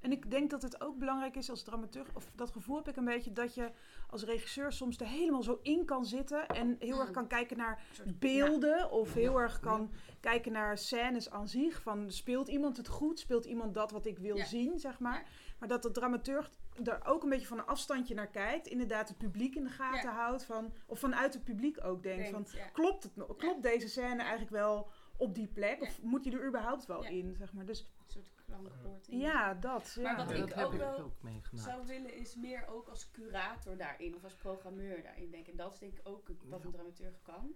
En 0.00 0.12
ik 0.12 0.30
denk 0.30 0.50
dat 0.50 0.62
het 0.62 0.80
ook 0.80 0.98
belangrijk 0.98 1.36
is 1.36 1.50
als 1.50 1.62
dramaturg, 1.62 2.08
of 2.14 2.30
dat 2.34 2.50
gevoel 2.50 2.76
heb 2.76 2.88
ik 2.88 2.96
een 2.96 3.04
beetje, 3.04 3.32
dat 3.32 3.54
je 3.54 3.70
als 4.08 4.24
regisseur 4.24 4.72
soms 4.72 4.98
er 5.00 5.06
helemaal 5.06 5.42
zo 5.42 5.58
in 5.62 5.84
kan 5.84 6.04
zitten 6.04 6.46
en 6.48 6.76
heel 6.78 7.00
erg 7.00 7.10
kan 7.10 7.26
kijken 7.26 7.56
naar 7.56 7.82
beelden 8.18 8.90
of 8.90 9.14
heel 9.14 9.40
erg 9.40 9.60
kan 9.60 9.90
kijken 10.20 10.52
naar 10.52 10.78
scènes 10.78 11.30
aan 11.30 11.48
zich. 11.48 11.82
Van 11.82 12.10
speelt 12.10 12.48
iemand 12.48 12.76
het 12.76 12.88
goed? 12.88 13.18
Speelt 13.18 13.44
iemand 13.44 13.74
dat 13.74 13.90
wat 13.90 14.06
ik 14.06 14.18
wil 14.18 14.36
Ja. 14.36 14.44
zien, 14.44 14.78
zeg 14.78 14.98
maar? 14.98 15.28
Maar 15.58 15.68
dat 15.68 15.82
de 15.82 15.90
dramaturg 15.90 16.50
er 16.84 17.04
ook 17.06 17.22
een 17.22 17.28
beetje 17.28 17.46
van 17.46 17.58
een 17.58 17.66
afstandje 17.66 18.14
naar 18.14 18.30
kijkt. 18.30 18.66
Inderdaad 18.66 19.08
het 19.08 19.18
publiek 19.18 19.54
in 19.54 19.64
de 19.64 19.70
gaten 19.70 20.10
Ja. 20.10 20.14
houdt. 20.16 20.44
Van, 20.44 20.72
of 20.86 20.98
vanuit 20.98 21.34
het 21.34 21.44
publiek 21.44 21.84
ook 21.84 22.02
denkt 22.02 22.28
van, 22.28 22.46
ja. 22.52 22.66
klopt, 22.66 23.02
het, 23.02 23.12
klopt 23.36 23.62
deze 23.62 23.88
scène 23.88 24.20
eigenlijk 24.20 24.50
wel 24.50 24.90
op 25.16 25.34
die 25.34 25.46
plek? 25.46 25.80
Ja. 25.80 25.86
Of 25.86 26.02
moet 26.02 26.24
je 26.24 26.30
er 26.30 26.46
überhaupt 26.46 26.86
wel 26.86 27.02
Ja. 27.02 27.08
in, 27.08 27.34
zeg 27.36 27.52
maar? 27.52 27.66
Dus 27.66 27.80
Een 27.80 28.10
soort 28.10 28.34
klankpoort. 28.46 29.06
ja, 29.10 29.54
dat. 29.54 29.96
Maar 30.02 30.04
ja. 30.04 30.16
wat 30.16 30.28
Ja, 30.36 30.42
ik 30.42 30.48
dat 30.48 30.54
heb 30.54 30.66
ook 30.66 30.72
ik 30.72 30.78
wel 30.78 30.98
ook 30.98 31.22
meegemaakt. 31.22 31.68
zou 31.68 31.86
willen 31.86 32.14
is 32.14 32.34
meer 32.36 32.66
ook 32.66 32.88
als 32.88 33.10
curator 33.10 33.76
daarin 33.76 34.14
of 34.16 34.24
als 34.24 34.34
programmeur 34.34 35.02
daarin 35.02 35.30
denken. 35.30 35.50
En 35.52 35.58
dat 35.58 35.72
is 35.72 35.78
denk 35.78 35.98
ik 35.98 36.08
ook 36.08 36.28
wat 36.44 36.64
een 36.64 36.70
dramaturg 36.72 37.22
kan. 37.22 37.52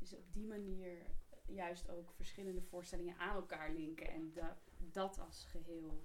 Is 0.00 0.14
op 0.16 0.32
die 0.32 0.46
manier 0.46 1.06
juist 1.46 1.90
ook 1.90 2.12
verschillende 2.12 2.62
voorstellingen 2.62 3.18
aan 3.18 3.34
elkaar 3.34 3.70
linken 3.72 4.08
en 4.08 4.32
da- 4.32 4.58
dat 4.78 5.18
als 5.20 5.44
geheel 5.44 6.04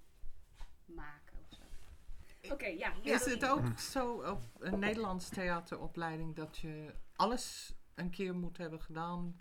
maken 0.86 1.38
of 1.40 1.56
zo. 1.58 1.64
Oké, 2.54 2.66
ja. 2.68 2.94
Is 3.04 3.26
het 3.26 3.46
ook 3.46 3.80
zo 3.80 4.14
op 4.14 4.42
een 4.60 4.80
Nederlands 4.80 5.30
theateropleiding 5.30 6.36
dat 6.36 6.58
je 6.58 6.94
alles 7.16 7.76
een 7.96 8.10
keer 8.10 8.36
moet 8.36 8.58
hebben 8.58 8.82
gedaan? 8.82 9.40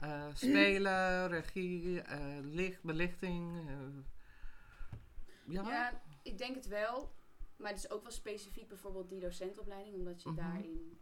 Eh, 0.00 0.26
spelen, 0.34 1.28
regie, 1.28 2.00
eh, 2.00 2.38
licht, 2.42 2.82
belichting. 2.82 3.68
eh, 3.68 3.74
ja? 5.44 5.62
Ja, 5.68 6.02
ik 6.22 6.38
denk 6.38 6.54
het 6.54 6.66
wel. 6.66 7.12
Maar 7.56 7.70
het 7.70 7.78
is 7.78 7.90
ook 7.90 8.02
wel 8.02 8.10
specifiek 8.12 8.68
bijvoorbeeld 8.68 9.08
die 9.08 9.20
docentopleiding, 9.20 9.94
omdat 9.96 10.22
je 10.22 10.28
Mhm. 10.28 10.38
daarin, 10.38 10.98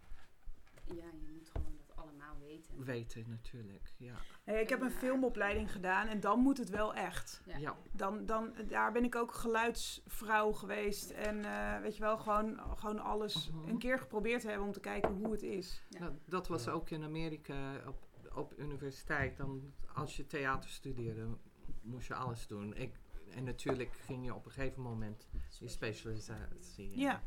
ja, 0.84 0.94
je 0.94 1.30
moet 1.32 1.48
gewoon 1.52 1.76
dat 1.86 1.96
allemaal 1.96 2.38
weten. 2.38 2.84
Weten 2.84 3.24
natuurlijk, 3.28 3.92
ja. 3.96 4.14
Nee, 4.44 4.60
ik 4.60 4.68
heb 4.68 4.80
een 4.80 4.90
filmopleiding 4.90 5.72
gedaan 5.72 6.08
en 6.08 6.20
dan 6.20 6.38
moet 6.38 6.58
het 6.58 6.68
wel 6.70 6.94
echt. 6.94 7.40
Ja. 7.46 7.56
ja. 7.56 7.76
Dan, 7.92 8.26
dan, 8.26 8.54
daar 8.68 8.92
ben 8.92 9.04
ik 9.04 9.14
ook 9.14 9.34
geluidsvrouw 9.34 10.52
geweest. 10.52 11.10
En 11.10 11.44
eh, 11.44 11.80
weet 11.80 11.96
je 11.96 12.02
wel, 12.02 12.18
gewoon, 12.18 12.60
gewoon 12.76 12.98
alles 12.98 13.50
Mhm. 13.50 13.68
een 13.68 13.78
keer 13.78 13.98
geprobeerd 13.98 14.40
te 14.40 14.48
hebben 14.48 14.66
om 14.66 14.72
te 14.72 14.80
kijken 14.80 15.12
hoe 15.14 15.32
het 15.32 15.42
is. 15.42 15.82
Ja. 15.88 15.98
Nou, 15.98 16.12
dat 16.24 16.48
was 16.48 16.64
Ja. 16.64 16.70
ook 16.72 16.90
in 16.90 17.02
Amerika 17.04 17.74
op, 17.88 18.06
op 18.34 18.58
universiteit. 18.58 19.36
Dan, 19.36 19.74
als 19.94 20.16
je 20.16 20.26
theater 20.26 20.70
studeerde, 20.70 21.36
moest 21.82 22.06
je 22.06 22.14
alles 22.14 22.46
doen. 22.46 22.74
Ik, 22.76 23.00
en 23.30 23.44
natuurlijk 23.44 23.92
ging 23.92 24.24
je 24.24 24.34
op 24.34 24.44
een 24.46 24.50
gegeven 24.52 24.82
moment 24.82 25.28
je 25.58 25.68
specialisatie. 25.68 26.98
Ja. 26.98 27.22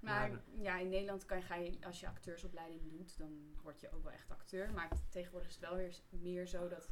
Maar 0.00 0.30
Maar- 0.30 0.42
ja, 0.62 0.78
in 0.78 0.88
Nederland 0.88 1.24
kan, 1.24 1.42
ga 1.42 1.54
je, 1.54 1.76
als 1.84 2.00
je 2.00 2.06
acteursopleiding 2.08 2.90
doet, 2.90 3.18
dan 3.18 3.54
word 3.62 3.80
je 3.80 3.90
ook 3.92 4.02
wel 4.02 4.12
echt 4.12 4.30
acteur. 4.30 4.72
Maar 4.72 4.88
tegenwoordig 5.08 5.48
is 5.48 5.54
het 5.54 5.64
wel 5.64 5.76
weer 5.76 6.00
meer 6.08 6.46
zo 6.46 6.68
dat 6.68 6.88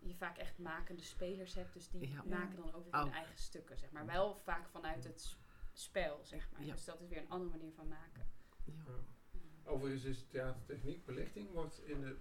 je 0.00 0.14
vaak 0.14 0.36
echt 0.38 0.58
makende 0.58 1.02
spelers 1.02 1.54
hebt. 1.54 1.72
Dus 1.72 1.88
die 1.90 2.08
Ja. 2.10 2.22
maken 2.26 2.56
dan 2.56 2.74
ook 2.74 2.84
weer 2.84 2.94
hun 3.00 3.08
Oh. 3.08 3.14
eigen 3.14 3.38
stukken, 3.38 3.78
zeg 3.78 3.90
maar. 3.90 4.06
Wel 4.06 4.36
vaak 4.44 4.68
vanuit 4.68 5.04
het 5.04 5.36
spel, 5.72 6.18
zeg 6.22 6.48
maar. 6.52 6.64
Ja. 6.64 6.72
Dus 6.74 6.84
dat 6.84 7.00
is 7.00 7.08
weer 7.08 7.18
een 7.18 7.28
andere 7.30 7.50
manier 7.50 7.72
van 7.72 7.88
maken. 7.88 8.26
Ja. 8.64 8.72
Overigens 9.64 10.04
is 10.04 10.26
theatertechniek, 10.28 11.04
belichting 11.04 11.50
wordt 11.52 11.80
in 11.84 12.00
de, 12.00 12.16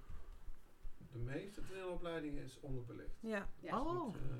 de 1.17 1.23
meeste 1.23 1.61
toneelopleidingen 1.67 2.43
is 2.43 2.59
onderbelicht. 2.59 3.17
Ja. 3.19 3.49
Ja. 3.59 3.81
Oh. 3.81 4.13
Dus, 4.13 4.21
eh, 4.21 4.35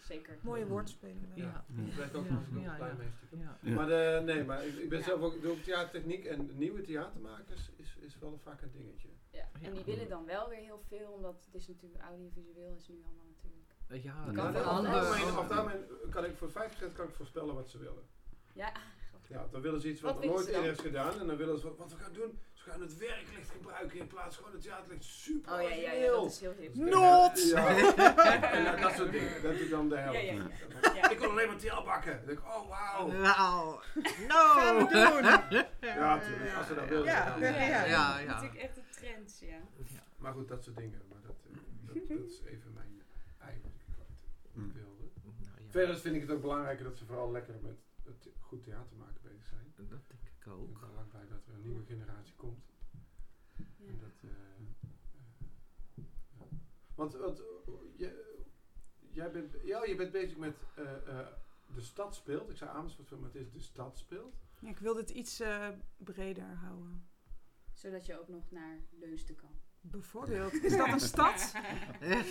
zeker. 0.00 0.38
Mooie 0.42 0.66
woordspelingen. 0.66 1.30
Ja. 1.34 1.64
Ik 1.86 1.96
ben 1.96 2.14
ook. 2.14 3.74
Maar 3.76 3.86
de, 3.86 4.22
nee, 4.24 4.44
maar 4.44 4.66
ik, 4.66 4.74
ik 4.74 4.88
ben 4.88 4.98
Ja. 4.98 5.04
zelf 5.04 5.20
ook 5.20 5.42
door 5.42 5.60
theatertechniek 5.60 6.24
en 6.24 6.50
nieuwe 6.56 6.82
theatermakers 6.82 7.70
is, 7.76 7.96
is 8.00 8.18
wel 8.18 8.38
vaak 8.42 8.62
een 8.62 8.70
dingetje. 8.72 9.08
Ja. 9.30 9.48
En 9.62 9.72
die 9.74 9.84
willen 9.84 10.08
dan 10.08 10.24
wel 10.24 10.48
weer 10.48 10.58
heel 10.58 10.82
veel, 10.88 11.10
omdat 11.10 11.44
het 11.44 11.54
is 11.54 11.68
natuurlijk 11.68 12.02
audiovisueel 12.02 12.74
is 12.74 12.88
nu 12.88 13.02
allemaal 13.04 13.26
natuurlijk. 13.26 13.68
Ja, 14.04 14.24
kan 14.32 14.52
kan 14.52 16.10
kan 16.10 16.24
ik 16.24 16.36
voor 16.36 16.50
5% 16.50 16.92
kan 16.92 17.06
ik 17.08 17.14
voorspellen 17.14 17.54
wat 17.54 17.68
ze 17.70 17.78
willen. 17.78 18.02
Ja, 18.52 18.72
Ja, 19.30 19.46
dan 19.50 19.60
willen 19.60 19.80
ze 19.80 19.88
iets 19.88 20.00
wat, 20.00 20.14
Wat 20.14 20.24
nooit 20.24 20.46
eerder 20.46 20.70
is 20.70 20.78
gedaan. 20.78 21.20
En 21.20 21.26
dan 21.26 21.36
willen 21.36 21.58
ze 21.58 21.64
wat, 21.66 21.76
wat 21.76 21.90
we 21.92 21.96
gaan 21.98 22.12
doen. 22.12 22.38
Ze 22.52 22.70
gaan 22.70 22.80
het 22.80 22.96
werklicht 22.98 23.50
gebruiken 23.50 23.98
in 23.98 24.06
plaats 24.06 24.36
van 24.36 24.52
het 24.52 24.62
theaterlicht. 24.62 25.04
Super 25.04 25.52
oh 25.54 25.62
ja, 25.62 25.68
ja, 25.68 25.92
ja, 25.92 26.10
dat 26.10 26.26
is 26.30 26.40
heel 26.40 26.54
hip. 26.58 26.74
Not! 26.74 27.48
Ja. 27.50 27.66
en 28.52 28.64
dat, 28.64 28.78
dat 28.80 28.92
soort 28.92 29.12
dingen. 29.12 29.42
Dat 29.42 29.52
doe 29.52 29.60
ik 29.64 29.70
dan 29.70 29.88
de 29.88 29.96
helft. 29.96 30.20
Ja, 30.20 30.32
ja, 30.32 30.46
van. 30.82 30.94
Ja. 30.94 31.10
Ik 31.10 31.18
wil 31.18 31.30
alleen 31.30 31.46
maar 31.46 31.56
TL 31.56 31.82
bakken. 31.84 32.16
Dan 32.16 32.26
denk 32.26 32.38
ik, 32.38 32.44
oh 32.44 32.68
wauw. 32.68 33.06
Nou, 33.06 33.80
Gaan 34.26 34.76
we 34.76 34.82
no! 34.82 34.90
doen! 34.90 35.64
Ja, 35.80 36.16
natuurlijk. 36.16 36.54
Als 36.56 36.66
ze 36.66 36.74
dat 36.74 36.88
willen. 36.88 37.04
Ja, 37.04 37.36
ja, 37.38 37.48
ja. 37.48 37.84
Ja, 37.84 38.18
ja. 38.18 38.24
Natuurlijk 38.24 38.60
echt 38.60 38.74
de 38.74 38.82
trends, 38.90 39.38
ja. 39.40 39.58
Maar 40.16 40.32
goed, 40.32 40.48
dat 40.48 40.64
soort 40.64 40.76
dingen. 40.76 41.02
Maar 41.08 41.18
dat, 41.26 41.36
eh, 41.50 41.56
dat, 41.86 42.08
dat 42.08 42.26
is 42.26 42.40
even 42.44 42.72
mijn 42.74 43.02
ei 43.38 43.60
wat 43.62 43.72
ik 43.72 43.78
Mm. 44.52 44.72
wilde. 44.72 45.04
Nou, 45.22 45.60
ja. 45.64 45.70
Verder 45.70 45.98
vind 45.98 46.14
ik 46.14 46.20
het 46.20 46.30
ook 46.30 46.40
belangrijker 46.40 46.84
dat 46.84 46.96
ze 46.96 47.04
vooral 47.04 47.30
lekker 47.30 47.54
met 47.62 47.76
het 48.04 48.28
goed 48.40 48.62
theater 48.62 48.96
maken. 48.98 49.19
Dat 49.88 50.08
denk 50.08 50.22
ik 50.22 50.28
Ik 50.28 50.44
ben 50.44 50.52
ook. 50.54 50.82
er 50.82 50.88
lang 50.94 51.10
bij 51.12 51.26
dat 51.28 51.46
er 51.46 51.54
een 51.54 51.60
nieuwe 51.62 51.84
generatie 51.84 52.34
komt. 52.34 52.64
ja. 53.56 53.86
En 53.86 53.98
dat, 53.98 54.22
eh, 54.22 54.30
eh, 54.30 56.04
ja. 56.38 56.46
Want, 56.94 57.14
want 57.14 57.42
je, 57.96 58.38
jij 59.12 59.30
bent, 59.30 59.56
ja, 59.64 59.84
je 59.84 59.94
bent 59.96 60.12
bezig 60.12 60.36
met 60.36 60.64
eh, 60.76 61.18
eh, 61.18 61.26
de 61.74 61.80
stad 61.80 62.14
speelt. 62.14 62.50
Ik 62.50 62.56
zei 62.56 62.70
Amersfoort, 62.70 63.10
maar 63.10 63.20
het 63.32 63.34
is 63.34 63.50
de 63.52 63.60
stad 63.60 63.98
speelt. 63.98 64.34
Ja, 64.60 64.68
ik 64.68 64.78
wilde 64.78 65.00
het 65.00 65.10
iets 65.10 65.40
eh, 65.40 65.68
breder 65.96 66.54
houden. 66.54 67.08
Zodat 67.72 68.06
je 68.06 68.20
ook 68.20 68.28
nog 68.28 68.50
naar 68.50 68.78
Leusden 68.90 69.36
kan. 69.36 69.60
Bijvoorbeeld, 69.80 70.64
is 70.64 70.76
dat 70.76 70.88
een 70.88 71.00
stad? 71.00 71.52
Een 72.00 72.24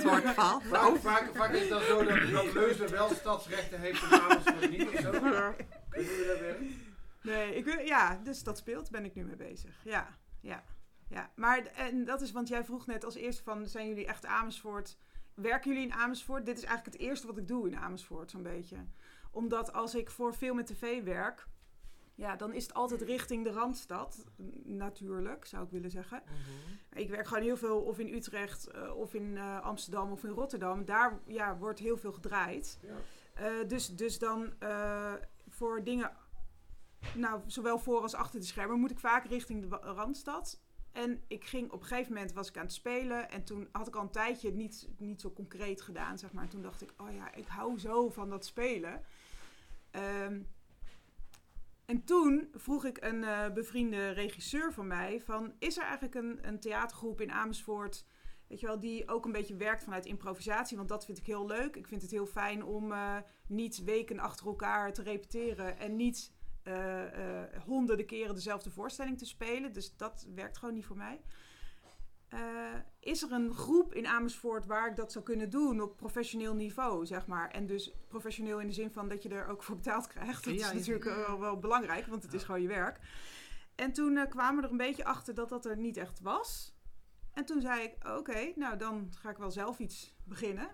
soort 0.06 0.24
van. 0.24 0.62
Vaak, 0.62 0.96
vaak, 0.96 1.30
vaak 1.34 1.52
is 1.52 1.60
het 1.60 1.68
dan 1.68 1.82
zo 1.82 2.04
dat, 2.04 2.30
dat 2.30 2.52
Leusden 2.52 2.90
wel 2.90 3.08
stadsrechten 3.08 3.80
heeft 3.80 4.02
en 4.02 4.20
Amersfoort 4.20 4.70
niet 4.70 4.88
of 4.88 5.00
zo. 5.00 5.10
Kunnen 5.10 5.32
we 5.90 6.26
dat 6.26 6.40
weer? 6.40 6.56
Nee, 7.22 7.54
ik 7.54 7.64
wil, 7.64 7.78
ja, 7.78 8.20
dus 8.22 8.42
dat 8.42 8.58
speelt, 8.58 8.90
ben 8.90 9.04
ik 9.04 9.14
nu 9.14 9.24
mee 9.24 9.36
bezig. 9.36 9.80
Ja, 9.84 10.18
ja, 10.40 10.64
ja. 11.08 11.30
Maar 11.34 11.66
en 11.66 12.04
dat 12.04 12.20
is, 12.20 12.32
want 12.32 12.48
jij 12.48 12.64
vroeg 12.64 12.86
net 12.86 13.04
als 13.04 13.14
eerste 13.14 13.42
van, 13.42 13.66
zijn 13.66 13.88
jullie 13.88 14.06
echt 14.06 14.26
Amersfoort? 14.26 14.96
Werken 15.34 15.70
jullie 15.72 15.86
in 15.86 15.94
Amersfoort? 15.94 16.46
Dit 16.46 16.58
is 16.58 16.64
eigenlijk 16.64 16.96
het 16.96 17.06
eerste 17.06 17.26
wat 17.26 17.38
ik 17.38 17.48
doe 17.48 17.68
in 17.68 17.76
Amersfoort, 17.76 18.30
zo'n 18.30 18.42
beetje. 18.42 18.76
Omdat 19.30 19.72
als 19.72 19.94
ik 19.94 20.10
voor 20.10 20.32
film 20.32 20.58
en 20.58 20.64
tv 20.64 21.02
werk, 21.02 21.46
ja, 22.14 22.36
dan 22.36 22.52
is 22.52 22.62
het 22.62 22.74
altijd 22.74 23.02
richting 23.02 23.44
de 23.44 23.50
Randstad. 23.50 24.24
Natuurlijk, 24.64 25.46
zou 25.46 25.64
ik 25.64 25.70
willen 25.70 25.90
zeggen. 25.90 26.22
Mhm. 26.24 26.98
Ik 27.00 27.10
werk 27.10 27.26
gewoon 27.26 27.42
heel 27.42 27.56
veel 27.56 27.80
of 27.80 27.98
in 27.98 28.14
Utrecht, 28.14 28.66
eh, 28.66 28.96
of 28.96 29.14
in 29.14 29.36
eh, 29.36 29.60
Amsterdam, 29.60 30.12
of 30.12 30.24
in 30.24 30.30
Rotterdam. 30.30 30.84
Daar 30.84 31.20
ja, 31.26 31.56
wordt 31.56 31.78
heel 31.78 31.96
veel 31.96 32.12
gedraaid. 32.12 32.78
Ja. 32.82 32.94
Eh, 33.34 33.68
dus, 33.68 33.96
dus 33.96 34.18
dan 34.18 34.52
voor 35.48 35.84
dingen, 35.84 36.12
nou, 37.14 37.40
zowel 37.46 37.78
voor 37.78 38.00
als 38.00 38.14
achter 38.14 38.40
de 38.40 38.46
schermen, 38.46 38.80
moet 38.80 38.90
ik 38.90 38.98
vaak 38.98 39.26
richting 39.26 39.70
de 39.70 39.76
Randstad. 39.76 40.62
En 40.92 41.22
ik 41.28 41.44
ging 41.44 41.70
op 41.70 41.80
een 41.80 41.86
gegeven 41.86 42.12
moment 42.12 42.32
was 42.32 42.48
ik 42.48 42.56
aan 42.56 42.64
het 42.64 42.72
spelen 42.72 43.30
en 43.30 43.44
toen 43.44 43.68
had 43.72 43.88
ik 43.88 43.96
al 43.96 44.02
een 44.02 44.10
tijdje 44.10 44.52
niet, 44.52 44.88
niet 44.98 45.20
zo 45.20 45.32
concreet 45.32 45.80
gedaan, 45.80 46.18
zeg 46.18 46.32
maar. 46.32 46.48
Toen 46.48 46.62
dacht 46.62 46.82
ik, 46.82 46.94
oh 46.96 47.12
ja, 47.12 47.34
ik 47.34 47.46
hou 47.46 47.78
zo 47.78 48.10
van 48.10 48.30
dat 48.30 48.44
spelen. 48.44 49.04
Ehm, 49.90 50.40
en 51.86 52.04
toen 52.04 52.48
vroeg 52.52 52.84
ik 52.84 53.04
een 53.04 53.24
eh, 53.24 53.52
bevriende 53.52 54.10
regisseur 54.10 54.72
van 54.72 54.86
mij 54.86 55.20
van, 55.20 55.52
is 55.58 55.76
er 55.76 55.82
eigenlijk 55.82 56.14
een, 56.14 56.38
een 56.42 56.60
theatergroep 56.60 57.20
in 57.20 57.32
Amersfoort, 57.32 58.06
weet 58.48 58.60
je 58.60 58.66
wel, 58.66 58.80
die 58.80 59.08
ook 59.08 59.24
een 59.24 59.32
beetje 59.32 59.56
werkt 59.56 59.84
vanuit 59.84 60.06
improvisatie? 60.06 60.76
Want 60.76 60.88
dat 60.88 61.04
vind 61.04 61.18
ik 61.18 61.26
heel 61.26 61.46
leuk. 61.46 61.76
Ik 61.76 61.86
vind 61.86 62.02
het 62.02 62.10
heel 62.10 62.26
fijn 62.26 62.64
om 62.64 62.92
eh, 62.92 63.16
niet 63.48 63.84
weken 63.84 64.18
achter 64.18 64.46
elkaar 64.46 64.92
te 64.92 65.02
repeteren 65.02 65.78
en 65.78 65.96
niet 65.96 66.32
eh, 66.62 67.02
honderden 67.64 68.06
keren 68.06 68.34
dezelfde 68.34 68.70
voorstelling 68.70 69.18
te 69.18 69.26
spelen. 69.26 69.72
Dus 69.72 69.96
dat 69.96 70.26
werkt 70.34 70.58
gewoon 70.58 70.74
niet 70.74 70.86
voor 70.86 70.96
mij. 70.96 71.20
Eh, 72.34 72.80
is 73.00 73.22
er 73.22 73.32
een 73.32 73.54
groep 73.54 73.94
in 73.94 74.06
Amersfoort 74.06 74.66
waar 74.66 74.90
ik 74.90 74.96
dat 74.96 75.12
zou 75.12 75.24
kunnen 75.24 75.50
doen 75.50 75.80
op 75.80 75.96
professioneel 75.96 76.54
niveau, 76.54 77.06
zeg 77.06 77.26
maar? 77.26 77.50
En 77.50 77.66
dus 77.66 77.92
professioneel 78.08 78.60
in 78.60 78.66
de 78.66 78.72
zin 78.72 78.90
van 78.90 79.08
dat 79.08 79.22
je 79.22 79.28
er 79.28 79.46
ook 79.46 79.62
voor 79.62 79.76
betaald 79.76 80.06
krijgt. 80.06 80.44
Dat 80.44 80.54
Ja, 80.54 80.60
is 80.60 80.86
ja. 80.86 80.92
natuurlijk 80.92 81.06
eh, 81.06 81.26
wel, 81.26 81.40
wel 81.40 81.58
belangrijk, 81.58 82.06
want 82.06 82.22
het 82.22 82.34
is 82.34 82.42
gewoon 82.42 82.62
je 82.62 82.68
werk. 82.68 82.98
En 83.74 83.92
toen 83.92 84.16
eh, 84.16 84.28
kwamen 84.30 84.56
we 84.60 84.66
er 84.66 84.70
een 84.70 84.76
beetje 84.76 85.04
achter 85.04 85.34
dat 85.34 85.48
dat 85.48 85.64
er 85.64 85.76
niet 85.76 85.96
echt 85.96 86.20
was. 86.20 86.76
En 87.32 87.44
toen 87.44 87.60
zei 87.60 87.82
ik, 87.82 88.08
oké, 88.18 88.52
nou 88.54 88.76
dan 88.76 89.12
ga 89.18 89.30
ik 89.30 89.36
wel 89.36 89.50
zelf 89.50 89.78
iets 89.78 90.16
beginnen. 90.24 90.68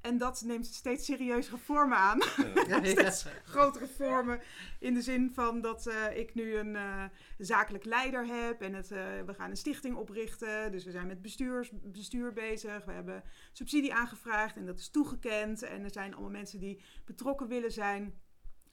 En 0.00 0.18
dat 0.18 0.42
neemt 0.44 0.66
steeds 0.66 1.04
serieuzere 1.04 1.58
vormen 1.58 1.98
aan. 1.98 2.20
Steeds 2.82 3.26
grotere 3.44 3.86
vormen. 3.86 4.40
In 4.78 4.94
de 4.94 5.02
zin 5.02 5.30
van 5.34 5.60
dat 5.60 5.86
eh, 5.86 6.16
ik 6.16 6.34
nu 6.34 6.56
een 6.56 6.76
eh, 6.76 7.04
zakelijk 7.38 7.84
leider 7.84 8.26
heb. 8.26 8.62
En 8.62 8.74
het, 8.74 8.90
eh, 8.90 8.98
we 9.26 9.34
gaan 9.34 9.50
een 9.50 9.56
stichting 9.56 9.96
oprichten. 9.96 10.72
Dus 10.72 10.84
we 10.84 10.90
zijn 10.90 11.06
met 11.06 11.22
bestuurs, 11.22 11.70
bestuur 11.72 12.32
bezig. 12.32 12.84
We 12.84 12.92
hebben 12.92 13.22
subsidie 13.52 13.94
aangevraagd 13.94 14.56
en 14.56 14.66
dat 14.66 14.78
is 14.78 14.88
toegekend. 14.88 15.62
En 15.62 15.84
er 15.84 15.92
zijn 15.92 16.12
allemaal 16.12 16.30
mensen 16.30 16.58
die 16.58 16.82
betrokken 17.04 17.48
willen 17.48 17.72
zijn. 17.72 18.20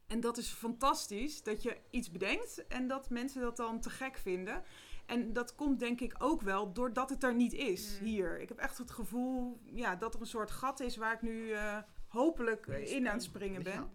En 0.07 0.19
dat 0.19 0.37
is 0.37 0.49
fantastisch 0.49 1.43
dat 1.43 1.63
je 1.63 1.77
iets 1.89 2.11
bedenkt 2.11 2.67
en 2.67 2.87
dat 2.87 3.09
mensen 3.09 3.41
dat 3.41 3.57
dan 3.57 3.81
te 3.81 3.89
gek 3.89 4.17
vinden. 4.17 4.63
En 5.07 5.33
dat 5.33 5.55
komt 5.55 5.79
denk 5.79 6.01
ik 6.01 6.15
ook 6.17 6.41
wel 6.41 6.73
doordat 6.73 7.09
het 7.09 7.23
er 7.23 7.35
niet 7.35 7.53
is 7.53 7.97
Mm. 7.99 8.05
hier. 8.07 8.39
Ik 8.39 8.49
heb 8.49 8.57
echt 8.57 8.77
het 8.77 8.91
gevoel 8.91 9.59
ja, 9.63 9.95
dat 9.95 10.13
er 10.13 10.19
een 10.21 10.25
soort 10.27 10.51
gat 10.51 10.79
is 10.79 10.97
waar 10.97 11.13
ik 11.13 11.21
nu 11.21 11.51
eh, 11.51 11.77
hopelijk 12.07 12.67
eh, 12.67 12.91
in 12.91 13.07
aan 13.07 13.13
het 13.13 13.23
springen 13.23 13.63
ben. 13.63 13.73
Ja. 13.73 13.89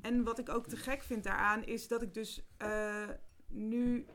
En 0.00 0.24
wat 0.24 0.38
ik 0.38 0.48
ook 0.48 0.66
te 0.66 0.76
gek 0.76 1.02
vind 1.02 1.24
daaraan 1.24 1.64
is 1.64 1.88
dat 1.88 2.02
ik 2.02 2.14
dus 2.14 2.42
eh, 2.56 3.08
nu 3.48 4.06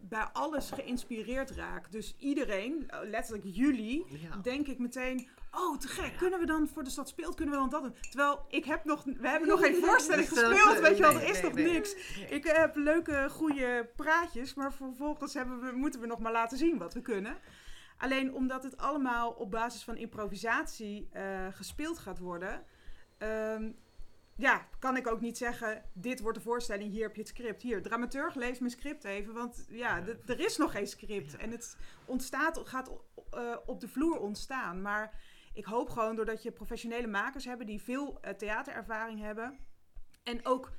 bij 0.00 0.22
alles 0.32 0.70
geïnspireerd 0.70 1.50
raak. 1.50 1.92
Dus 1.92 2.14
iedereen, 2.18 2.90
letterlijk 3.02 3.44
jullie, 3.46 4.04
Ja. 4.08 4.36
denk 4.36 4.66
ik 4.66 4.78
meteen... 4.78 5.28
Oh, 5.50 5.78
te 5.78 5.88
gek. 5.88 6.16
Kunnen 6.16 6.38
we 6.38 6.46
dan 6.46 6.68
voor 6.68 6.84
de 6.84 6.90
stad 6.90 7.08
speelt, 7.08 7.34
kunnen 7.34 7.54
we 7.54 7.60
dan 7.60 7.70
dat 7.70 7.82
doen? 7.82 7.94
Terwijl 8.00 8.44
ik 8.48 8.64
heb 8.64 8.84
nog, 8.84 9.04
we 9.04 9.28
hebben 9.28 9.48
nog 9.48 9.60
geen 9.60 9.84
voorstelling 9.84 10.28
gespeeld. 10.28 10.78
Weet 10.78 10.96
je 10.96 11.02
wel, 11.02 11.14
er 11.14 11.28
is 11.28 11.42
nog 11.42 11.54
niks. 11.54 11.94
Ik 12.28 12.44
heb 12.44 12.76
leuke, 12.76 13.26
goede 13.30 13.90
praatjes, 13.96 14.54
maar 14.54 14.72
vervolgens 14.72 15.34
hebben 15.34 15.60
we, 15.60 15.72
moeten 15.72 16.00
we 16.00 16.06
nog 16.06 16.18
maar 16.18 16.32
laten 16.32 16.58
zien 16.58 16.78
wat 16.78 16.94
we 16.94 17.00
kunnen. 17.00 17.36
Alleen 17.98 18.34
omdat 18.34 18.62
het 18.62 18.76
allemaal 18.76 19.30
op 19.30 19.50
basis 19.50 19.84
van 19.84 19.96
improvisatie 19.96 21.08
eh, 21.12 21.46
gespeeld 21.50 21.98
gaat 21.98 22.18
worden, 22.18 22.64
ehm, 23.18 23.70
ja, 24.36 24.66
kan 24.78 24.96
ik 24.96 25.06
ook 25.06 25.20
niet 25.20 25.38
zeggen: 25.38 25.84
dit 25.92 26.20
wordt 26.20 26.38
de 26.38 26.44
voorstelling, 26.44 26.90
hier 26.90 27.02
heb 27.02 27.14
je 27.14 27.20
het 27.20 27.30
script. 27.30 27.62
Hier, 27.62 27.82
dramaturg, 27.82 28.34
lees 28.34 28.58
mijn 28.58 28.70
script 28.70 29.04
even, 29.04 29.34
want 29.34 29.66
ja, 29.68 30.02
er 30.26 30.40
is 30.40 30.56
nog 30.56 30.72
geen 30.72 30.86
script. 30.86 31.36
En 31.36 31.50
het 31.50 31.76
ontstaat, 32.04 32.60
gaat 32.64 32.90
eh, 33.30 33.56
op 33.66 33.80
de 33.80 33.88
vloer 33.88 34.18
ontstaan. 34.18 34.82
Maar 34.82 35.20
ik 35.52 35.64
hoop 35.64 35.88
gewoon 35.88 36.16
doordat 36.16 36.42
je 36.42 36.52
professionele 36.52 37.06
makers 37.06 37.44
hebben 37.44 37.66
die 37.66 37.82
veel 37.82 38.20
eh, 38.20 38.34
theaterervaring 38.34 39.20
hebben. 39.20 39.58
En 40.22 40.46
ook 40.46 40.72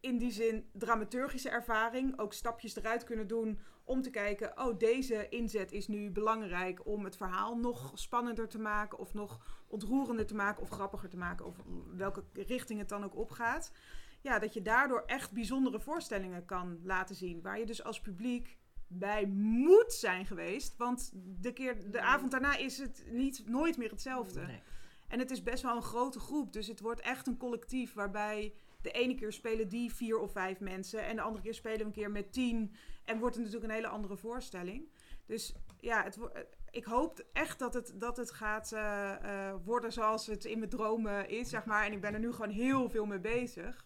in 0.00 0.18
die 0.18 0.30
zin 0.30 0.68
dramaturgische 0.72 1.48
ervaring. 1.48 2.18
Ook 2.18 2.32
stapjes 2.32 2.76
eruit 2.76 3.04
kunnen 3.04 3.26
doen 3.26 3.60
om 3.84 4.02
te 4.02 4.10
kijken. 4.10 4.58
Oh, 4.58 4.78
deze 4.78 5.28
inzet 5.28 5.72
is 5.72 5.88
nu 5.88 6.10
belangrijk 6.10 6.86
om 6.86 7.04
het 7.04 7.16
verhaal 7.16 7.56
nog 7.56 7.90
spannender 7.94 8.48
te 8.48 8.58
maken. 8.58 8.98
Of 8.98 9.14
nog 9.14 9.62
ontroerender 9.66 10.26
te 10.26 10.34
maken. 10.34 10.62
Of 10.62 10.68
grappiger 10.68 11.08
te 11.08 11.16
maken. 11.16 11.46
Of 11.46 11.56
welke 11.96 12.24
richting 12.32 12.78
het 12.78 12.88
dan 12.88 13.04
ook 13.04 13.16
opgaat. 13.16 13.72
Ja, 14.20 14.38
dat 14.38 14.54
je 14.54 14.62
daardoor 14.62 15.02
echt 15.06 15.32
bijzondere 15.32 15.80
voorstellingen 15.80 16.44
kan 16.44 16.80
laten 16.82 17.14
zien. 17.14 17.42
Waar 17.42 17.58
je 17.58 17.66
dus 17.66 17.84
als 17.84 18.00
publiek 18.00 18.58
bij 18.86 19.26
moet 19.26 19.92
zijn 19.92 20.26
geweest. 20.26 20.76
Want 20.76 21.10
de, 21.14 21.52
keer, 21.52 21.90
de 21.90 22.00
avond 22.00 22.30
daarna 22.30 22.56
is 22.56 22.78
het 22.78 23.04
niet, 23.10 23.42
nooit 23.48 23.76
meer 23.76 23.90
hetzelfde. 23.90 24.40
Nee. 24.40 24.60
En 25.08 25.18
het 25.18 25.30
is 25.30 25.42
best 25.42 25.62
wel 25.62 25.76
een 25.76 25.82
grote 25.82 26.18
groep. 26.20 26.52
Dus 26.52 26.66
het 26.66 26.80
wordt 26.80 27.00
echt 27.00 27.26
een 27.26 27.36
collectief 27.36 27.94
waarbij 27.94 28.54
de 28.82 28.90
ene 28.90 29.14
keer 29.14 29.32
spelen 29.32 29.68
die 29.68 29.94
vier 29.94 30.18
of 30.18 30.32
vijf 30.32 30.60
mensen. 30.60 31.04
En 31.04 31.16
de 31.16 31.22
andere 31.22 31.42
keer 31.44 31.54
spelen 31.54 31.78
we 31.78 31.84
een 31.84 31.92
keer 31.92 32.10
met 32.10 32.32
tien. 32.32 32.74
En 33.04 33.18
wordt 33.18 33.34
het 33.34 33.44
natuurlijk 33.44 33.70
een 33.70 33.76
hele 33.78 33.92
andere 33.92 34.16
voorstelling. 34.16 34.88
Dus 35.26 35.54
ja, 35.80 36.02
het, 36.02 36.16
wo- 36.16 36.32
ik 36.70 36.84
hoop 36.84 37.24
echt 37.32 37.58
dat 37.58 37.74
het, 37.74 37.92
dat 37.96 38.16
het 38.16 38.30
gaat 38.30 38.72
eh, 38.72 39.48
eh, 39.48 39.54
worden 39.64 39.92
zoals 39.92 40.26
het 40.26 40.44
in 40.44 40.58
mijn 40.58 40.70
dromen 40.70 41.28
is, 41.28 41.48
zeg 41.48 41.64
maar. 41.64 41.84
En 41.86 41.92
ik 41.92 42.00
ben 42.00 42.14
er 42.14 42.20
nu 42.20 42.32
gewoon 42.32 42.50
heel 42.50 42.90
veel 42.90 43.06
mee 43.06 43.20
bezig. 43.20 43.84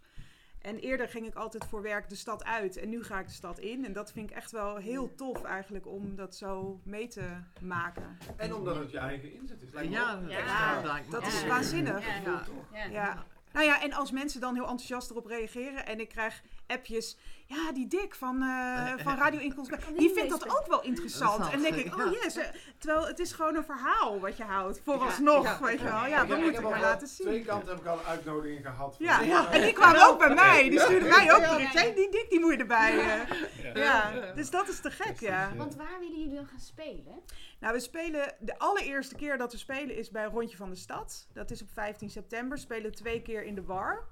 En 0.63 0.79
eerder 0.79 1.09
ging 1.09 1.27
ik 1.27 1.35
altijd 1.35 1.65
voor 1.65 1.83
werk 1.83 2.09
de 2.09 2.15
stad 2.15 2.45
uit 2.45 2.77
en 2.77 2.89
nu 2.89 3.05
ga 3.05 3.19
ik 3.19 3.27
de 3.27 3.33
stad 3.33 3.59
in. 3.59 3.85
En 3.85 3.93
dat 3.93 4.13
vind 4.13 4.31
ik 4.31 4.37
echt 4.37 4.51
wel 4.51 4.77
heel 4.77 5.15
tof 5.15 5.45
eigenlijk 5.45 5.87
om 5.87 6.17
dat 6.17 6.35
zo 6.37 6.81
mee 6.83 7.09
te 7.09 7.29
maken. 7.61 8.19
En 8.37 8.55
omdat 8.55 8.77
het 8.77 8.91
je 8.91 8.99
eigen 8.99 9.33
inzet 9.35 9.63
is. 9.63 9.73
Lijkt 9.73 9.91
me 9.91 9.95
Ja, 9.97 10.21
Ja. 10.29 11.01
Dat 11.11 11.27
is 11.27 11.41
Ja. 11.41 11.47
waanzinnig. 11.49 12.07
Ja. 12.07 12.15
Ja. 12.25 12.43
Ja. 12.73 12.85
Ja. 12.91 13.25
Nou 13.53 13.67
ja, 13.67 13.83
en 13.83 13.93
als 13.93 14.11
mensen 14.11 14.41
dan 14.41 14.55
heel 14.55 14.63
enthousiast 14.69 15.11
erop 15.11 15.27
reageren 15.27 15.87
en 15.87 16.01
ik 16.01 16.09
krijg 16.09 16.43
appjes. 16.69 17.19
Ja, 17.47 17.73
die 17.73 17.87
Dick 17.87 18.15
van, 18.15 18.43
eh, 18.43 18.93
van 19.05 19.17
Radio 19.17 19.41
Inkomst, 19.41 19.71
die 19.97 20.11
vindt 20.15 20.31
dat 20.31 20.49
ook 20.49 20.67
wel 20.67 20.83
interessant. 20.83 21.45
En 21.45 21.51
dan 21.51 21.73
denk 21.73 21.75
ik, 21.87 21.99
oh 21.99 22.13
yes. 22.23 22.37
eh, 22.37 22.45
Terwijl 22.79 23.07
het 23.07 23.19
is 23.19 23.33
gewoon 23.33 23.57
een 23.57 23.65
verhaal 23.65 24.21
wat 24.21 24.37
je 24.37 24.43
houdt. 24.45 24.81
Vooralsnog, 24.85 25.45
Ja, 25.45 25.51
ja, 25.51 25.61
weet 25.61 25.79
je 25.79 25.85
wel. 25.85 26.07
Ja, 26.07 26.25
dat 26.25 26.39
moet 26.39 26.53
ik 26.53 26.61
maar 26.61 26.81
laten 26.81 27.09
Twee 27.09 27.35
zien. 27.35 27.45
kanten 27.45 27.69
heb 27.69 27.79
ik 27.81 27.87
al 27.87 27.99
een 27.99 28.05
uitnodiging 28.05 28.63
gehad. 28.67 28.97
voor- 28.97 29.05
Ja, 29.07 29.21
Ja. 29.21 29.51
en 29.53 29.63
die 29.63 29.73
kwamen 29.73 30.07
ook 30.07 30.19
bij 30.19 30.35
mij. 30.35 30.69
Die 30.69 30.81
stuurden 30.81 31.09
mij 31.09 31.35
ook 31.35 31.41
Ja. 31.41 31.55
bericht. 31.55 31.73
Hey, 31.73 31.95
die 31.95 32.11
Dick, 32.11 32.27
die 32.31 32.41
moet 32.41 32.53
je 32.53 32.59
erbij. 32.59 32.99
eh. 32.99 33.75
Ja, 33.75 34.13
dus 34.35 34.51
dat 34.51 34.69
is 34.69 34.81
te 34.81 34.91
gek, 34.91 35.21
ja. 35.21 35.53
Want 35.57 35.75
waar 35.77 35.99
willen 36.01 36.19
jullie 36.19 36.35
dan 36.35 36.47
gaan 36.47 36.61
spelen? 36.61 37.21
Nou, 37.61 37.75
we 37.75 37.81
spelen 37.81 38.35
de 38.41 38.59
allereerste 38.59 39.15
keer 39.15 39.39
dat 39.39 39.53
we 39.53 39.59
spelen 39.59 39.97
is 39.97 40.11
bij 40.11 40.25
Rondje 40.25 40.57
van 40.57 40.71
de 40.71 40.77
Stad. 40.77 41.29
Dat 41.33 41.51
is 41.51 41.63
op 41.63 41.69
15 41.73 42.11
september. 42.11 42.57
We 42.57 42.63
spelen 42.63 42.95
twee 42.95 43.23
keer 43.23 43.45
in 43.45 43.55
de 43.55 43.65
War. 43.65 44.07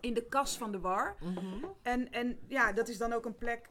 In 0.00 0.14
de 0.14 0.26
kas 0.28 0.56
van 0.58 0.72
de 0.72 0.80
War. 0.80 1.16
Mhm. 1.20 1.64
En, 1.82 2.12
en 2.12 2.38
ja, 2.48 2.72
dat 2.72 2.88
is 2.88 2.98
dan 2.98 3.12
ook 3.12 3.24
een 3.24 3.36
plek. 3.38 3.70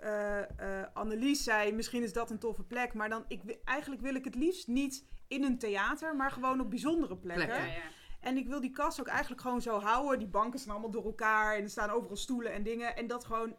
eh 0.00 0.40
eh, 0.80 0.86
Annelies 0.94 1.44
zei, 1.44 1.72
misschien 1.72 2.02
is 2.02 2.12
dat 2.12 2.30
een 2.30 2.38
toffe 2.38 2.62
plek. 2.62 2.94
Maar 2.94 3.08
dan, 3.08 3.24
ik, 3.28 3.58
eigenlijk 3.64 4.02
wil 4.02 4.14
ik 4.14 4.24
het 4.24 4.34
liefst 4.34 4.66
niet 4.66 5.04
in 5.28 5.44
een 5.44 5.58
theater, 5.58 6.16
maar 6.16 6.30
gewoon 6.30 6.60
op 6.60 6.70
bijzondere 6.70 7.16
plekken. 7.16 7.46
Plekken. 7.46 7.66
ja. 7.68 7.80
En 8.20 8.36
ik 8.36 8.46
wil 8.48 8.60
die 8.60 8.70
kas 8.70 9.00
ook 9.00 9.06
eigenlijk 9.06 9.40
gewoon 9.40 9.60
zo 9.62 9.78
houden. 9.80 10.18
Die 10.18 10.28
banken 10.28 10.58
staan 10.58 10.72
allemaal 10.72 10.90
door 10.90 11.04
elkaar 11.04 11.56
en 11.56 11.62
er 11.62 11.70
staan 11.70 11.90
overal 11.90 12.16
stoelen 12.16 12.52
en 12.52 12.62
dingen. 12.62 12.96
En 12.96 13.06
dat 13.06 13.24
gewoon, 13.24 13.54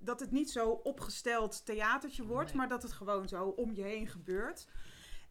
dat 0.00 0.20
het 0.20 0.30
niet 0.30 0.50
zo 0.50 0.68
opgesteld 0.70 1.66
theatertje 1.66 2.24
wordt, 2.24 2.48
Nee. 2.48 2.56
maar 2.56 2.68
dat 2.68 2.82
het 2.82 2.92
gewoon 2.92 3.28
zo 3.28 3.44
om 3.44 3.74
je 3.74 3.82
heen 3.82 4.06
gebeurt. 4.08 4.68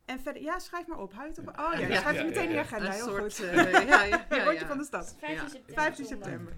En 0.06 0.20
verder, 0.20 0.42
ja, 0.42 0.60
schrijf 0.60 0.88
maar 0.88 1.00
op. 1.00 1.13
Hou 1.13 1.24
je 1.24 1.30
het 1.30 1.39
op? 1.39 1.60
Oh 1.60 1.74
ja, 1.74 1.88
Ja, 1.88 2.00
schrijf 2.00 2.16
ja, 2.18 2.24
het 2.24 2.26
meteen 2.28 2.44
in 2.44 2.50
je 2.50 2.56
ja, 2.56 2.62
agenda. 2.62 2.86
Een 2.86 2.92
Heel 2.92 3.06
soort, 3.06 3.36
goed. 3.36 3.46
eh, 3.46 3.72
ja, 3.72 3.80
ja, 3.80 4.04
ja, 4.30 4.44
Rondje 4.44 4.60
ja. 4.60 4.68
van 4.68 4.78
de 4.78 4.84
stad. 4.84 5.16
15 5.20 5.36
Ja. 5.44 5.48
september. 5.50 5.84
15 5.84 6.06
zondag. 6.06 6.28
september. 6.30 6.54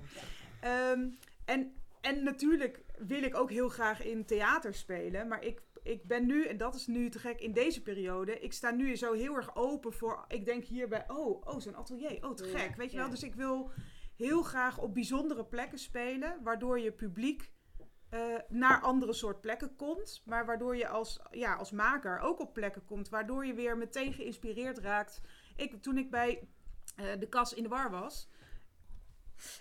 Ehm, 0.60 1.08
en, 1.46 1.74
en 2.02 2.24
natuurlijk 2.24 2.84
wil 2.98 3.24
ik 3.24 3.36
ook 3.38 3.50
heel 3.50 3.70
graag 3.70 4.04
in 4.04 4.26
theater 4.26 4.74
spelen. 4.74 5.28
Maar 5.28 5.44
ik, 5.44 5.62
ik 5.84 6.08
ben 6.08 6.26
nu, 6.26 6.46
en 6.46 6.58
dat 6.58 6.76
is 6.76 6.88
nu 6.88 7.10
te 7.10 7.20
gek 7.20 7.40
in 7.40 7.52
deze 7.52 7.82
periode. 7.82 8.40
Ik 8.40 8.54
sta 8.54 8.72
nu 8.72 8.96
zo 8.96 9.14
heel 9.14 9.36
erg 9.36 9.56
open 9.56 9.94
voor. 9.94 10.26
Ik 10.28 10.46
denk 10.46 10.64
hierbij, 10.66 11.04
oh, 11.08 11.42
oh 11.48 11.60
zo'n 11.60 11.76
atelier. 11.76 12.18
Oh, 12.26 12.34
te 12.34 12.48
Ja, 12.52 12.58
gek. 12.60 12.76
Weet 12.76 12.92
je 12.92 12.98
wel? 12.98 13.06
ja. 13.06 13.12
Dus 13.12 13.24
ik 13.24 13.36
wil 13.36 13.72
heel 14.16 14.42
graag 14.42 14.78
op 14.78 14.94
bijzondere 14.94 15.46
plekken 15.46 15.78
spelen. 15.78 16.38
Waardoor 16.44 16.80
je 16.80 16.92
publiek 16.92 17.52
eh, 18.16 18.40
naar 18.50 18.82
andere 18.82 19.14
soort 19.14 19.42
plekken 19.42 19.76
komt. 19.76 20.22
Maar 20.26 20.46
waardoor 20.46 20.78
je 20.78 20.88
als, 20.88 21.20
ja, 21.32 21.56
als 21.56 21.72
maker 21.72 22.20
ook 22.20 22.40
op 22.40 22.54
plekken 22.54 22.86
komt. 22.86 23.10
Waardoor 23.10 23.46
je 23.46 23.54
weer 23.54 23.78
meteen 23.78 24.14
geïnspireerd 24.14 24.78
raakt. 24.78 25.22
Ik, 25.56 25.82
toen 25.82 25.98
ik 25.98 26.12
bij 26.12 26.48
eh, 26.96 27.20
de 27.20 27.30
kas 27.30 27.54
in 27.54 27.64
de 27.64 27.70
war 27.70 27.90
was. 27.92 28.30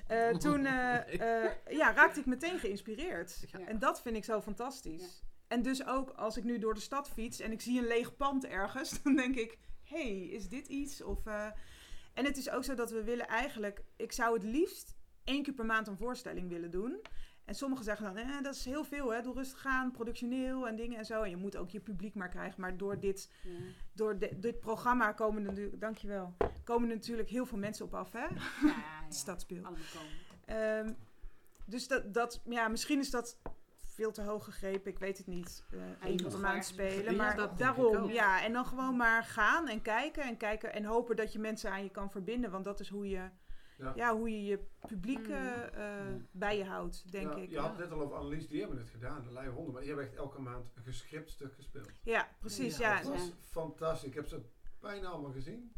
eh, 0.07 0.31
toen 0.31 0.67
eh, 0.67 0.95
eh, 1.45 1.51
ja, 1.69 1.93
raakte 1.93 2.21
ik 2.21 2.27
meteen 2.27 2.59
geïnspireerd. 2.59 3.45
Ja. 3.51 3.59
En 3.67 3.79
dat 3.79 4.03
vind 4.03 4.17
ik 4.17 4.25
zo 4.25 4.41
fantastisch. 4.41 5.23
En 5.49 5.63
dus 5.63 5.87
ook 5.87 6.11
als 6.11 6.37
ik 6.37 6.45
nu 6.45 6.59
door 6.59 6.75
de 6.75 6.81
stad 6.81 7.09
fiets 7.11 7.41
en 7.41 7.53
ik 7.53 7.61
zie 7.61 7.79
een 7.79 7.87
leeg 7.87 8.17
pand 8.17 8.45
ergens, 8.47 8.91
dan 9.03 9.17
denk 9.17 9.37
ik: 9.37 9.59
hé, 9.83 9.97
hey, 10.19 10.27
is 10.27 10.49
dit 10.49 10.67
iets? 10.67 11.03
Of, 11.03 11.27
eh, 11.27 11.47
En 12.15 12.25
het 12.25 12.37
is 12.37 12.51
ook 12.51 12.65
zo 12.65 12.75
dat 12.75 12.91
we 12.91 13.05
willen 13.05 13.27
eigenlijk, 13.29 13.85
ik 13.97 14.13
zou 14.13 14.35
het 14.35 14.43
liefst 14.43 14.95
één 15.25 15.43
keer 15.43 15.55
per 15.55 15.65
maand 15.67 15.89
een 15.89 15.97
voorstelling 15.97 16.49
willen 16.49 16.71
doen. 16.71 17.01
En 17.45 17.55
sommigen 17.55 17.85
zeggen 17.85 18.05
dan, 18.15 18.17
eh, 18.17 18.43
dat 18.43 18.55
is 18.55 18.65
heel 18.65 18.85
veel, 18.85 19.13
hè? 19.13 19.23
doe 19.23 19.35
rustig 19.35 19.67
aan, 19.67 19.91
productioneel 19.91 20.69
en 20.69 20.77
dingen 20.77 20.99
en 20.99 21.05
zo. 21.05 21.23
En 21.23 21.31
je 21.31 21.37
moet 21.37 21.57
ook 21.57 21.71
je 21.71 21.81
publiek 21.81 22.15
maar 22.15 22.29
krijgen. 22.29 22.61
Maar 22.61 22.77
door 22.77 23.01
dit, 23.01 23.31
Ja. 23.43 23.51
door 23.93 24.19
de- 24.19 24.39
dit 24.39 24.61
programma 24.61 25.13
komen 25.13 25.43
er 25.43 25.49
natuurlijk, 25.49 25.81
dankjewel, 25.81 26.35
komen 26.65 26.89
er 26.89 26.95
natuurlijk 26.97 27.29
heel 27.29 27.47
veel 27.47 27.59
mensen 27.59 27.85
op 27.85 27.95
af, 27.95 28.13
hè? 28.13 28.25
Ja, 28.25 28.29
ja. 28.67 28.75
Ehm, 30.45 30.93
dus 31.67 31.89
dat, 31.89 32.15
dat, 32.15 32.41
ja, 32.45 32.69
misschien 32.69 32.99
is 32.99 33.11
dat 33.11 33.39
veel 33.85 34.13
te 34.13 34.23
hoog 34.23 34.45
gegrepen, 34.45 34.91
ik 34.91 34.99
weet 34.99 35.19
het 35.19 35.27
niet. 35.27 35.65
je 35.71 35.77
één 35.77 36.17
keer 36.17 36.29
per 36.29 36.39
maand 36.41 36.65
spelen. 36.65 37.17
Maar 37.17 37.37
dat 37.37 37.59
daarom, 37.59 38.11
ja. 38.11 38.43
En 38.45 38.53
dan 38.53 38.67
gewoon 38.67 38.97
maar 38.97 39.25
gaan 39.25 39.69
en 39.69 39.83
kijken 39.83 40.23
en 40.23 40.37
kijken 40.37 40.73
en 40.73 40.85
hopen 40.85 41.17
dat 41.17 41.33
je 41.33 41.39
mensen 41.39 41.71
aan 41.71 41.83
je 41.83 41.91
kan 41.91 42.11
verbinden. 42.11 42.51
Want 42.51 42.65
dat 42.65 42.81
is 42.81 42.89
hoe 42.89 43.09
je 43.09 43.29
Ja. 43.79 43.93
ja. 43.97 44.17
hoe 44.17 44.31
je, 44.31 44.45
je 44.45 44.59
publiek 44.87 45.27
Mm. 45.29 45.33
eh, 45.35 46.09
eh, 46.09 46.15
bij 46.31 46.57
je 46.57 46.65
houdt, 46.65 47.13
denk 47.13 47.33
Ja, 47.35 47.39
ik. 47.43 47.51
Je 47.51 47.59
had 47.59 47.71
het 47.71 47.79
net 47.79 47.91
al 47.91 48.01
over 48.01 48.17
Annelies, 48.17 48.49
die 48.49 48.61
hebben 48.61 48.79
het 48.79 48.89
gedaan, 48.89 49.23
de 49.25 49.33
Leie 49.33 49.49
Honden. 49.49 49.73
Maar 49.73 49.81
die 49.83 49.91
hebben 49.91 50.09
echt 50.09 50.17
elke 50.19 50.41
maand 50.41 50.71
een 50.75 50.83
gescript 50.83 51.31
stuk 51.31 51.55
gespeeld. 51.55 51.91
Ja, 52.03 52.29
precies. 52.41 52.77
Ja, 52.77 52.97
Ja, 52.97 53.03
Dat 53.03 53.13
was 53.13 53.33
fantastisch. 53.51 54.09
Ik 54.09 54.15
heb 54.15 54.27
ze 54.27 54.41
bijna 54.81 55.09
allemaal 55.09 55.33
gezien. 55.33 55.73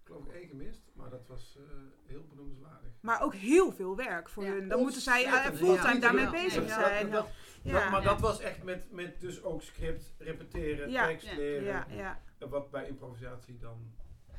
Ik 0.00 0.14
geloof 0.14 0.24
ik 0.26 0.32
één 0.32 0.48
gemist, 0.48 0.90
maar 0.94 1.10
dat 1.10 1.26
was 1.26 1.56
eh, 1.58 1.76
heel 2.06 2.24
benoemenswaardig. 2.28 2.90
Maar 3.00 3.22
ook 3.22 3.34
heel 3.34 3.72
veel 3.72 3.96
werk 3.96 4.28
voor 4.28 4.44
Ja. 4.44 4.50
hun. 4.50 4.68
Dan 4.68 4.80
moeten 4.80 5.00
zij 5.00 5.24
eh, 5.24 5.32
Ontzettend 5.32 5.58
fulltime 5.58 5.98
daarmee 6.00 6.24
Ja. 6.24 6.30
bezig 6.30 6.66
Ja. 6.66 6.80
zijn. 6.80 7.10
Dat- 7.10 7.28
Ja. 7.62 7.72
Dat- 7.72 7.90
maar 7.90 8.02
Ja. 8.02 8.08
dat 8.08 8.20
was 8.20 8.40
echt 8.40 8.62
met, 8.62 8.90
met 8.92 9.20
dus 9.20 9.42
ook 9.42 9.62
script, 9.62 10.14
repeteren, 10.18 10.90
Ja. 10.90 11.06
tekst 11.06 11.36
leren. 11.36 11.64
Ja, 11.64 11.86
ja. 11.90 12.22
En 12.38 12.48
Wat 12.48 12.70
bij 12.70 12.86
improvisatie 12.88 13.58
dan... 13.58 13.92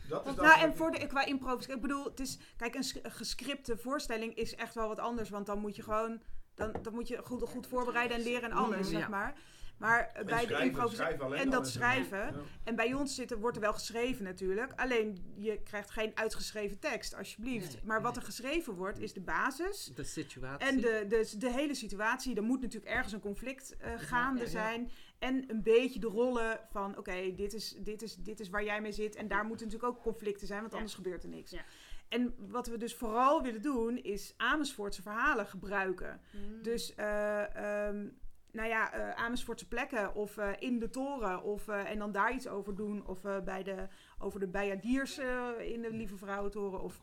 Dat 0.10 0.28
is 0.28 0.36
dan 0.36 0.45
Nou, 0.45 0.60
en 0.60 0.76
voor 0.76 0.91
de, 0.91 1.08
qua 1.08 1.26
improvisatie, 1.26 1.76
ik 1.76 1.82
bedoel, 1.82 2.04
het 2.04 2.19
is, 2.19 2.39
kijk, 2.58 2.76
een, 2.76 3.12
gescripte 3.12 3.78
voorstelling 3.78 4.36
is 4.36 4.56
echt 4.56 4.76
wel 4.76 4.88
wat 4.88 5.00
anders, 5.00 5.30
want 5.30 5.45
dan 5.45 5.60
moet 5.60 5.76
je 5.76 5.84
gewoon, 5.84 6.22
dan, 6.56 6.76
dan 6.82 6.93
moet 6.93 7.08
je 7.08 7.22
goed, 7.24 7.50
goed 7.50 7.67
voorbereiden 7.67 8.17
en 8.17 8.24
leren 8.24 8.52
en 8.52 8.58
alles, 8.58 8.89
zeg 8.89 9.10
maar. 9.10 9.34
Maar 9.80 10.10
eh, 10.13 10.19
En 10.19 10.26
bij 10.26 10.45
de 10.45 10.63
improvisatie, 10.63 11.36
en 11.36 11.50
dat 11.50 11.67
schrijven, 11.67 12.17
Ja. 12.17 12.34
en 12.63 12.76
bij 12.76 12.93
ons 12.93 13.15
zitten, 13.15 13.39
wordt 13.39 13.56
er 13.56 13.62
wel 13.62 13.74
geschreven 13.74 14.24
natuurlijk, 14.24 14.74
alleen 14.76 15.34
je 15.36 15.62
krijgt 15.63 15.89
geen 15.89 16.12
uitgeschreven 16.13 16.80
tekst, 16.80 17.15
alsjeblieft. 17.15 17.74
Nee, 17.74 17.82
maar 17.84 18.02
wat 18.02 18.15
er 18.15 18.22
geschreven 18.22 18.74
wordt, 18.74 19.00
is 19.00 19.13
de 19.13 19.22
basis. 19.22 19.91
De 19.95 20.04
situatie. 20.04 20.67
En 20.67 20.80
de, 20.82 21.06
de, 21.08 21.38
de 21.38 21.52
hele 21.52 21.76
situatie, 21.76 22.36
er 22.36 22.43
moet 22.43 22.62
natuurlijk 22.62 22.91
ergens 22.91 23.13
een 23.13 23.19
conflict 23.19 23.78
eh, 23.78 23.91
gaande 23.98 24.39
ja, 24.39 24.45
ja. 24.45 24.52
zijn. 24.52 24.91
En 25.19 25.43
een 25.47 25.63
beetje 25.63 25.99
de 25.99 26.08
rollen 26.08 26.60
van, 26.71 26.97
oké, 26.97 27.36
dit, 27.36 27.53
is, 27.53 27.75
dit, 27.79 28.01
is, 28.01 28.15
dit 28.15 28.39
is 28.39 28.49
waar 28.49 28.63
jij 28.63 28.82
mee 28.82 28.91
zit. 28.91 29.15
En 29.15 29.27
daar 29.27 29.45
moeten 29.45 29.65
natuurlijk 29.67 29.93
ook 29.93 30.01
conflicten 30.03 30.47
zijn, 30.47 30.60
want 30.60 30.71
Ja. 30.71 30.77
anders 30.77 30.95
gebeurt 30.95 31.23
er 31.23 31.29
niks. 31.29 31.51
Ja. 31.51 31.63
En 32.10 32.36
wat 32.38 32.67
we 32.67 32.77
dus 32.77 32.95
vooral 32.95 33.41
willen 33.41 33.62
doen, 33.62 33.97
is 33.97 34.34
Amersfoortse 34.38 35.01
verhalen 35.01 35.47
gebruiken. 35.47 36.21
Mm. 36.32 36.63
Dus, 36.63 36.95
eh, 36.95 37.55
ehm, 37.88 38.08
nou 38.51 38.67
ja, 38.67 38.93
eh, 38.93 39.23
Amersfoortse 39.23 39.67
plekken 39.67 40.13
of 40.15 40.38
eh, 40.38 40.49
in 40.60 40.79
de 40.79 40.89
toren. 40.89 41.43
Of, 41.43 41.67
en 41.67 41.99
dan 41.99 42.12
daar 42.12 42.34
iets 42.34 42.47
over 42.47 42.75
doen. 42.75 43.08
Of 43.08 43.21
bij 43.21 43.63
de, 43.63 43.88
over 44.19 44.39
de 44.39 44.47
Bijadiers 44.47 45.17
in 45.60 45.82
de 45.82 45.89
Lieve 45.91 46.17
Vrouwentoren. 46.17 46.82
Of, 46.82 47.01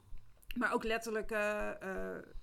maar 0.56 0.72
ook 0.74 0.84
letterlijk, 0.84 1.30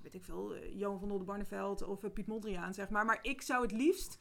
weet 0.01 0.13
ik 0.13 0.23
veel, 0.23 0.57
Johan 0.67 0.99
van 0.99 1.11
Oldenbarneveld 1.11 1.83
of 1.83 2.13
Piet 2.13 2.27
Mondriaan, 2.27 2.73
zeg 2.73 2.89
maar. 2.89 3.05
Maar 3.05 3.19
ik 3.21 3.41
zou 3.41 3.61
het 3.61 3.71
liefst 3.71 4.19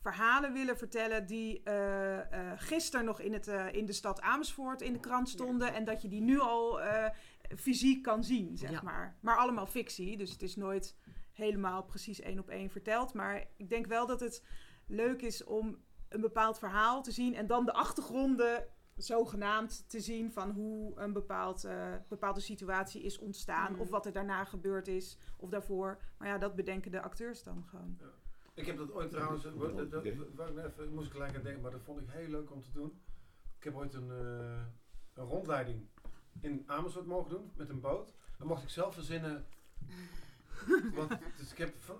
verhalen 0.00 0.52
willen 0.52 0.78
vertellen 0.78 1.26
die 1.26 1.62
eh 1.62 2.18
eh 2.52 2.52
gisteren 2.56 3.04
nog 3.06 3.20
in, 3.20 3.32
het, 3.32 3.48
eh, 3.48 3.72
in 3.72 3.86
de 3.86 3.92
stad 3.92 4.20
Amersfoort 4.20 4.80
in 4.82 4.92
de 4.92 5.00
krant 5.00 5.28
stonden. 5.28 5.74
En 5.74 5.84
dat 5.84 6.02
je 6.02 6.08
die 6.08 6.20
nu 6.22 6.40
al 6.40 6.80
eh, 6.80 7.08
fysiek 7.56 8.02
kan 8.02 8.24
zien, 8.24 8.56
zeg 8.56 8.70
Ja. 8.70 8.80
maar. 8.82 9.16
Maar 9.20 9.36
allemaal 9.36 9.66
fictie, 9.66 10.16
dus 10.16 10.30
het 10.30 10.42
is 10.42 10.56
nooit 10.56 10.96
helemaal 11.32 11.82
precies 11.84 12.20
één 12.20 12.38
op 12.38 12.48
één 12.48 12.70
verteld. 12.70 13.14
Maar 13.14 13.46
ik 13.56 13.68
denk 13.68 13.86
wel 13.86 14.06
dat 14.06 14.20
het 14.20 14.44
leuk 14.86 15.22
is 15.22 15.44
om 15.44 15.78
een 16.08 16.20
bepaald 16.20 16.58
verhaal 16.58 17.02
te 17.02 17.10
zien 17.12 17.34
en 17.34 17.46
dan 17.46 17.64
de 17.64 17.72
achtergronden 17.72 18.64
zogenaamd 18.96 19.88
te 19.88 20.00
zien 20.00 20.32
van 20.32 20.50
hoe 20.50 20.92
een 21.00 21.12
bepaald, 21.12 21.64
eh, 21.64 21.94
bepaalde 22.08 22.40
situatie 22.40 23.02
is 23.02 23.18
ontstaan. 23.18 23.78
Of 23.78 23.88
wat 23.88 24.06
er 24.06 24.12
daarna 24.12 24.44
gebeurd 24.44 24.88
is, 24.88 25.18
of 25.36 25.48
daarvoor. 25.50 25.98
Maar 26.18 26.28
ja, 26.28 26.38
dat 26.38 26.54
bedenken 26.54 26.90
de 26.90 27.00
acteurs 27.00 27.42
dan 27.42 27.64
gewoon. 27.66 27.98
Ik 28.60 28.66
heb 28.66 28.76
dat 28.76 28.92
ooit 28.92 29.10
trouwens, 29.10 29.42
dat, 29.42 30.04
even- 30.04 30.94
moest 30.94 31.06
ik 31.06 31.12
gelijk 31.12 31.36
aan 31.36 31.42
denken, 31.42 31.62
maar 31.62 31.70
dat 31.70 31.82
vond 31.82 32.00
ik 32.00 32.06
heel 32.08 32.28
leuk 32.28 32.50
om 32.50 32.62
te 32.62 32.72
doen. 32.72 33.00
Ik 33.58 33.64
heb 33.64 33.74
ooit 33.74 33.94
een, 33.94 34.10
eh, 34.10 34.62
een 35.14 35.24
rondleiding 35.24 35.86
in 36.40 36.62
Amersfoort 36.66 37.06
mogen 37.06 37.30
doen 37.30 37.50
met 37.56 37.68
een 37.68 37.80
boot. 37.80 38.14
Dan 38.38 38.46
mocht 38.46 38.62
ik 38.62 38.68
zelf 38.68 38.94
verzinnen. 38.94 39.46
Wat, 40.94 41.08
dus 41.36 41.50
ik 41.50 41.58
heb 41.58 41.74
van 41.78 41.96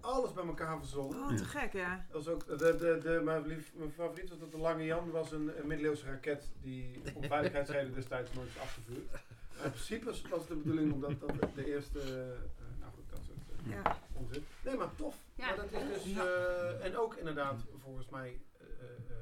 alles 0.00 0.32
bij 0.32 0.44
elkaar 0.44 0.78
verzonnen. 0.78 1.18
Oh, 1.18 1.36
te 1.36 1.44
gek, 1.44 1.72
ja. 1.72 2.06
Dat 2.10 2.24
was 2.24 2.34
ook, 2.34 2.46
de, 2.46 2.56
de, 2.56 2.98
de, 3.02 3.20
mijn, 3.24 3.46
lief, 3.46 3.72
mijn 3.74 3.92
favoriet 3.92 4.28
was 4.28 4.38
dat 4.38 4.50
de 4.50 4.58
Lange 4.58 4.84
Jan 4.84 5.10
was 5.10 5.32
een, 5.32 5.58
een 5.60 5.66
middeleeuwse 5.66 6.06
raket 6.06 6.50
die 6.62 7.00
om 7.14 7.22
veiligheidsreden 7.24 7.94
destijds 7.94 8.32
nooit 8.32 8.48
is 8.48 8.58
afgevuurd. 8.58 9.10
Maar 9.10 9.64
in 9.64 9.70
principe 9.70 10.28
was 10.28 10.46
de 10.46 10.54
bedoeling 10.56 10.92
omdat 10.92 11.20
dat 11.20 11.54
de 11.54 11.66
eerste, 11.66 12.00
eh, 12.00 12.80
nou 12.80 12.92
goed, 12.94 13.10
dat 13.10 13.20
soort 13.26 13.66
eh, 13.66 13.72
ja. 13.72 13.98
Onzin. 14.22 14.44
Nee, 14.64 14.76
maar 14.76 14.94
tof. 14.94 15.16
Ja. 15.34 15.46
Maar 15.46 15.56
dat 15.56 15.72
is 15.72 16.02
dus, 16.04 16.16
eh, 16.16 16.84
en 16.84 16.96
ook 16.96 17.14
inderdaad 17.16 17.60
volgens 17.82 18.08
mij, 18.08 18.40
eh, 18.60 18.66
eh, 19.10 19.16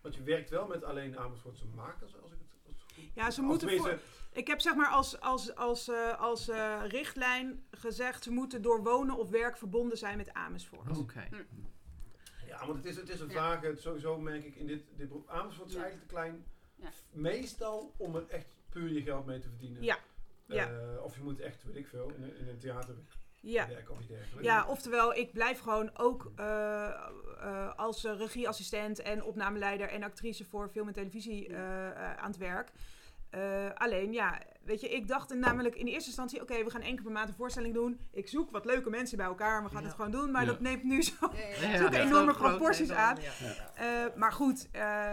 want 0.00 0.14
je 0.14 0.22
werkt 0.22 0.50
wel 0.50 0.66
met 0.66 0.84
alleen 0.84 1.18
Amersfoortse 1.18 1.66
makers 1.66 2.16
als 2.22 2.32
ik 2.32 2.38
het, 2.38 2.58
als 2.66 2.82
het 2.96 3.04
Ja, 3.14 3.30
ze 3.30 3.42
moeten 3.42 3.78
voor, 3.78 3.98
ik 4.32 4.46
heb 4.46 4.60
zeg 4.60 4.74
maar 4.74 4.88
als, 4.88 5.20
als, 5.20 5.54
als, 5.54 5.88
eh, 5.88 6.20
als 6.20 6.48
eh, 6.48 6.82
richtlijn 6.86 7.64
gezegd... 7.70 8.22
ze 8.22 8.30
moeten 8.30 8.62
door 8.62 8.82
wonen 8.82 9.16
of 9.16 9.30
werk 9.30 9.56
verbonden 9.56 9.98
zijn 9.98 10.16
met 10.16 10.32
Amersfoort. 10.32 10.98
Oké. 10.98 11.28
Ja, 12.46 12.66
want 12.66 12.76
het 12.76 12.86
is, 12.86 12.96
het 12.96 13.08
is 13.08 13.20
een 13.20 13.28
Ja. 13.28 13.34
vage, 13.34 13.76
sowieso 13.76 14.18
merk 14.18 14.44
ik 14.44 14.56
in 14.56 14.66
dit, 14.66 14.82
dit 14.96 15.08
beroep. 15.08 15.28
Amersfoort 15.28 15.68
is 15.68 15.74
Ja. 15.74 15.80
eigenlijk 15.82 16.08
te 16.08 16.14
klein. 16.14 16.44
Ja. 16.76 16.88
Meestal 17.10 17.92
om 17.96 18.16
er 18.16 18.28
echt 18.28 18.46
puur 18.68 18.92
je 18.92 19.02
geld 19.02 19.26
mee 19.26 19.38
te 19.38 19.48
verdienen. 19.48 19.82
Ja. 19.82 19.98
Ja. 20.46 20.70
Eh, 20.70 21.02
of 21.04 21.16
je 21.16 21.22
moet 21.22 21.40
echt, 21.40 21.64
weet 21.64 21.76
ik 21.76 21.86
veel, 21.86 22.10
in, 22.16 22.36
in 22.36 22.48
een 22.48 22.58
theater 22.58 22.94
Ja. 23.46 23.68
werken 23.68 23.90
of 23.92 23.98
iets 23.98 24.08
dergelijks. 24.08 24.46
Ja, 24.46 24.66
oftewel, 24.66 25.14
ik 25.14 25.32
blijf 25.32 25.60
gewoon 25.60 25.90
ook 25.98 26.32
eh, 26.36 26.84
eh, 26.86 27.74
als 27.76 28.04
eh, 28.04 28.16
regieassistent 28.18 29.02
en 29.02 29.22
opnameleider 29.24 29.88
en 29.88 30.02
actrice 30.02 30.44
voor 30.44 30.68
film 30.68 30.86
en 30.88 30.92
televisie 30.94 31.48
eh, 31.48 31.86
eh, 31.88 32.16
aan 32.16 32.30
het 32.30 32.36
werk. 32.36 32.70
Eh, 33.30 33.66
alleen, 33.74 34.12
ja, 34.12 34.38
weet 34.62 34.80
je, 34.80 34.88
ik 34.88 35.08
dacht 35.08 35.34
namelijk 35.34 35.74
in 35.74 35.86
eerste 35.86 36.06
instantie, 36.06 36.40
oké, 36.42 36.64
we 36.64 36.70
gaan 36.70 36.80
één 36.80 36.94
keer 36.94 37.02
per 37.04 37.12
maand 37.12 37.28
een 37.28 37.34
voorstelling 37.34 37.74
doen. 37.74 38.00
Ik 38.12 38.28
zoek 38.28 38.50
wat 38.50 38.64
leuke 38.64 38.90
mensen 38.90 39.16
bij 39.16 39.26
elkaar, 39.26 39.58
en 39.58 39.64
we 39.64 39.70
gaan 39.70 39.80
Ja. 39.80 39.86
het 39.86 39.96
gewoon 39.96 40.10
doen. 40.10 40.30
Maar 40.30 40.42
Ja. 40.44 40.46
dat 40.50 40.60
neemt 40.60 40.82
nu 40.84 41.02
zo 41.02 41.14
Ja, 41.20 41.38
ja, 41.60 41.68
ja. 41.70 41.76
Zulke 41.82 41.98
enorme 41.98 42.32
proporties 42.34 42.90
aan. 42.90 43.16
ja. 43.20 43.30
Eh, 44.06 44.16
maar 44.16 44.32
goed, 44.32 44.68
eh, 44.72 45.12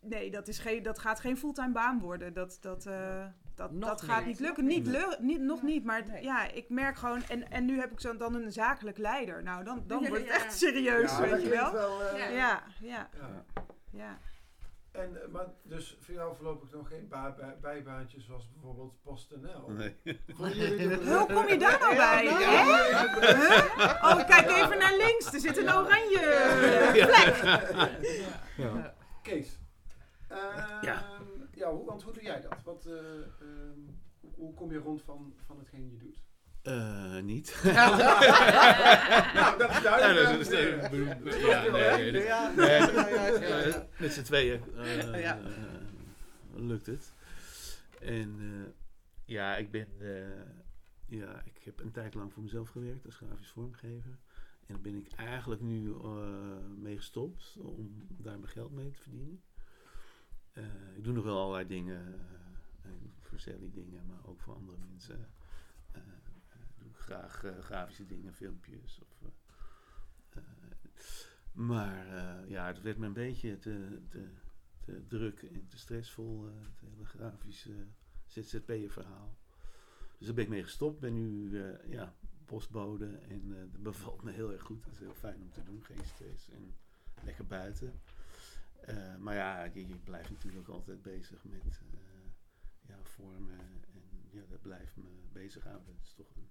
nee, 0.00 0.30
dat, 0.30 0.48
is 0.48 0.58
geen, 0.58 0.82
dat 0.82 0.98
gaat 0.98 1.20
geen 1.20 1.36
fulltime 1.36 1.72
baan 1.72 2.00
worden. 2.00 2.32
Dat, 2.32 2.58
dat, 2.60 2.86
eh, 2.86 3.24
dat, 3.56 3.70
Nog 3.72 3.88
dat 3.88 4.02
gaat 4.02 4.24
niet. 4.24 4.40
lukken. 4.40 4.64
Nog 4.64 4.72
Niet, 4.74 4.84
niet. 4.84 4.92
lu- 4.96 5.16
niet, 5.26 5.40
nog 5.40 5.62
niet, 5.62 5.84
maar 5.84 6.06
Nee. 6.06 6.22
ja, 6.22 6.50
ik 6.52 6.68
merk 6.68 6.96
gewoon... 6.96 7.22
En, 7.28 7.50
en 7.50 7.64
nu 7.64 7.78
heb 7.80 7.92
ik 7.92 8.00
zo 8.00 8.16
dan 8.16 8.34
een 8.34 8.52
zakelijk 8.52 8.98
leider. 8.98 9.42
Nou, 9.42 9.64
dan, 9.64 9.82
dan 9.86 10.02
Ja, 10.02 10.08
wordt 10.08 10.24
het 10.24 10.32
ja. 10.36 10.44
echt 10.44 10.58
serieus, 10.58 11.10
Ja, 11.10 11.20
dat 11.20 11.30
weet 11.30 11.42
je 11.42 11.48
klinkt 11.48 11.72
wel. 11.72 12.02
eh, 12.02 12.36
Ja. 12.36 12.62
Ja, 12.80 13.08
ja. 13.92 14.18
En, 14.92 15.22
eh, 15.22 15.28
maar 15.28 15.46
dus 15.62 15.96
voor 16.00 16.14
jou 16.14 16.36
voorlopig 16.36 16.70
nog 16.70 16.88
geen 16.88 17.08
bij- 17.08 17.56
bijbaantjes 17.60 18.24
zoals 18.26 18.50
bijvoorbeeld 18.52 19.02
PostNL. 19.02 19.68
Nee. 19.70 19.96
Hoe 20.36 21.26
kom 21.32 21.48
je 21.48 21.56
daar 21.58 21.78
nou 21.80 21.96
bij? 21.96 22.24
Ja, 22.24 22.38
Hè? 22.38 22.64
Huh? 23.20 24.02
Oh, 24.02 24.26
kijk 24.26 24.50
even 24.50 24.78
naar 24.78 24.96
links. 24.96 25.32
Er 25.32 25.40
zit 25.40 25.56
een 25.56 25.72
oranje 25.74 26.18
plek. 26.92 27.36
Ja. 28.56 28.94
Kees. 29.22 29.58
Ehm, 30.36 30.84
Ja. 30.84 31.04
ja, 31.54 31.72
hoe, 31.72 31.84
want 31.84 32.02
hoe 32.02 32.12
doe 32.12 32.22
jij 32.22 32.40
dat? 32.40 32.62
Wat, 32.64 32.86
eh, 32.86 32.92
ehm, 33.40 33.78
hoe- 34.20 34.54
kom 34.54 34.72
je 34.72 34.78
rond 34.78 35.02
van, 35.02 35.34
van 35.46 35.58
hetgeen 35.58 35.90
je 35.90 35.96
doet? 35.96 36.24
Eh, 36.62 37.20
niet. 37.22 37.60
nou, 37.64 39.58
dat 39.58 39.70
is 39.70 39.76
Ja, 39.76 39.80
duidelijk. 39.98 40.28
dat 40.38 40.52
is 40.52 40.58
een 40.82 40.90
beroemd- 40.90 41.24
dat 41.24 41.34
is 41.34 41.40
ja, 41.42 41.62
nee, 41.70 41.82
hè? 41.82 42.10
nee, 42.10 42.22
Ja. 42.22 42.52
nee, 42.56 42.66
Ja, 42.66 43.08
ja, 43.08 43.26
ja, 43.26 43.58
ja. 43.66 43.86
Met 43.98 44.12
z'n 44.12 44.22
tweeën 44.22 44.62
eh, 44.76 45.20
Ja. 45.20 45.38
eh, 45.38 45.50
lukt 46.54 46.86
het. 46.86 47.12
En 48.00 48.36
eh, 48.40 48.72
ja, 49.24 49.56
ik 49.56 49.70
ben... 49.70 49.88
eh, 49.98 50.40
ja, 51.06 51.42
ik 51.44 51.62
heb 51.64 51.80
een 51.80 51.90
tijd 51.92 52.14
lang 52.14 52.32
voor 52.32 52.42
mezelf 52.42 52.68
gewerkt 52.68 53.04
als 53.04 53.16
grafisch 53.16 53.50
vormgever. 53.50 54.18
En 54.66 54.74
daar 54.74 54.80
ben 54.80 54.94
ik 54.96 55.12
eigenlijk 55.16 55.60
nu 55.60 55.92
eh, 55.94 56.56
mee 56.76 56.96
gestopt 56.96 57.56
om 57.60 58.06
daar 58.08 58.38
mijn 58.38 58.50
geld 58.52 58.72
mee 58.72 58.90
te 58.90 59.00
verdienen. 59.00 59.42
Eh, 60.56 60.96
ik 60.96 61.04
doe 61.04 61.12
nog 61.12 61.24
wel 61.24 61.40
allerlei 61.40 61.66
dingen. 61.66 62.14
eh, 62.82 62.90
voor 63.20 63.38
Sally 63.38 63.70
dingen, 63.72 64.06
maar 64.06 64.26
ook 64.26 64.40
voor 64.40 64.54
andere 64.54 64.78
mensen. 64.78 65.28
Eh, 65.92 66.02
doe 66.78 66.88
ik 66.88 66.96
graag 66.96 67.44
grafische 67.60 68.06
dingen, 68.06 68.34
filmpjes. 68.34 69.00
Of, 69.00 69.30
maar 71.52 72.06
ja, 72.48 72.66
het 72.66 72.82
werd 72.82 72.98
me 72.98 73.06
een 73.06 73.12
beetje 73.12 73.58
te, 73.58 74.00
druk 75.08 75.42
en 75.42 75.66
te 75.68 75.78
stressvol. 75.78 76.44
het 76.44 76.80
hele 76.80 77.04
grafische 77.04 77.86
ZZP'er 78.26 78.90
verhaal. 78.90 79.36
Dus 80.18 80.26
daar 80.26 80.34
ben 80.34 80.44
ik 80.44 80.50
mee 80.50 80.62
gestopt. 80.62 81.00
Ben 81.00 81.14
nu 81.14 81.60
eh, 81.62 81.90
ja, 81.92 82.14
postbode 82.44 83.06
en 83.06 83.48
dat 83.48 83.82
bevalt 83.82 84.22
me 84.22 84.30
heel 84.32 84.52
erg 84.52 84.62
goed. 84.62 84.84
Het 84.84 84.92
is 84.92 85.00
heel 85.00 85.14
fijn 85.14 85.42
om 85.42 85.50
te 85.50 85.62
doen, 85.62 85.84
geen 85.84 86.04
stress 86.04 86.50
en 86.50 86.74
lekker 87.24 87.46
buiten. 87.46 88.00
Eh, 88.86 89.16
maar 89.16 89.34
ja, 89.34 89.64
je, 89.64 89.86
je 89.88 89.96
blijft 89.96 90.30
natuurlijk 90.30 90.68
altijd 90.68 91.02
bezig 91.02 91.44
met 91.44 91.60
eh, 91.92 91.98
ja, 92.88 92.96
vormen 93.02 93.58
en 93.58 93.82
ja, 94.30 94.42
dat 94.50 94.60
blijft 94.62 94.96
me 94.96 95.04
bezighouden. 95.32 95.94
Het 95.94 96.06
is 96.06 96.14
toch 96.14 96.26
een, 96.36 96.48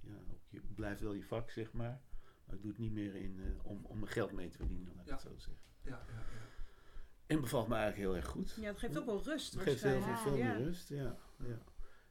ja, 0.00 0.14
ook 0.32 0.40
je 0.48 0.60
blijft 0.74 1.00
wel 1.00 1.12
je 1.12 1.24
vak, 1.24 1.50
zeg 1.50 1.72
maar. 1.72 2.00
Maar 2.44 2.54
ik 2.56 2.62
doe 2.62 2.70
het 2.70 2.80
niet 2.80 2.92
meer 2.92 3.14
in, 3.14 3.40
eh, 3.40 3.64
om, 3.66 3.84
om 3.84 3.98
mijn 3.98 4.10
geld 4.12 4.32
mee 4.32 4.48
te 4.48 4.56
verdienen, 4.56 4.92
laat 4.94 5.02
ik 5.04 5.08
Ja. 5.08 5.12
het 5.12 5.22
zo 5.22 5.34
zeggen. 5.36 5.64
Ja, 5.82 5.90
ja, 6.08 6.14
ja. 6.14 6.24
En 7.26 7.40
bevalt 7.40 7.68
me 7.68 7.74
eigenlijk 7.74 8.06
heel 8.08 8.16
erg 8.16 8.26
goed. 8.30 8.54
Ja, 8.60 8.66
dat 8.70 8.78
geeft 8.78 8.98
ook 8.98 9.06
wel 9.06 9.22
rust. 9.22 9.52
Het 9.52 9.62
geeft 9.62 9.82
heel 9.82 10.02
veel, 10.02 10.16
veel 10.16 10.36
Ja. 10.36 10.44
meer 10.54 10.64
rust, 10.64 10.88
ja. 10.88 11.16
ja. 11.36 11.58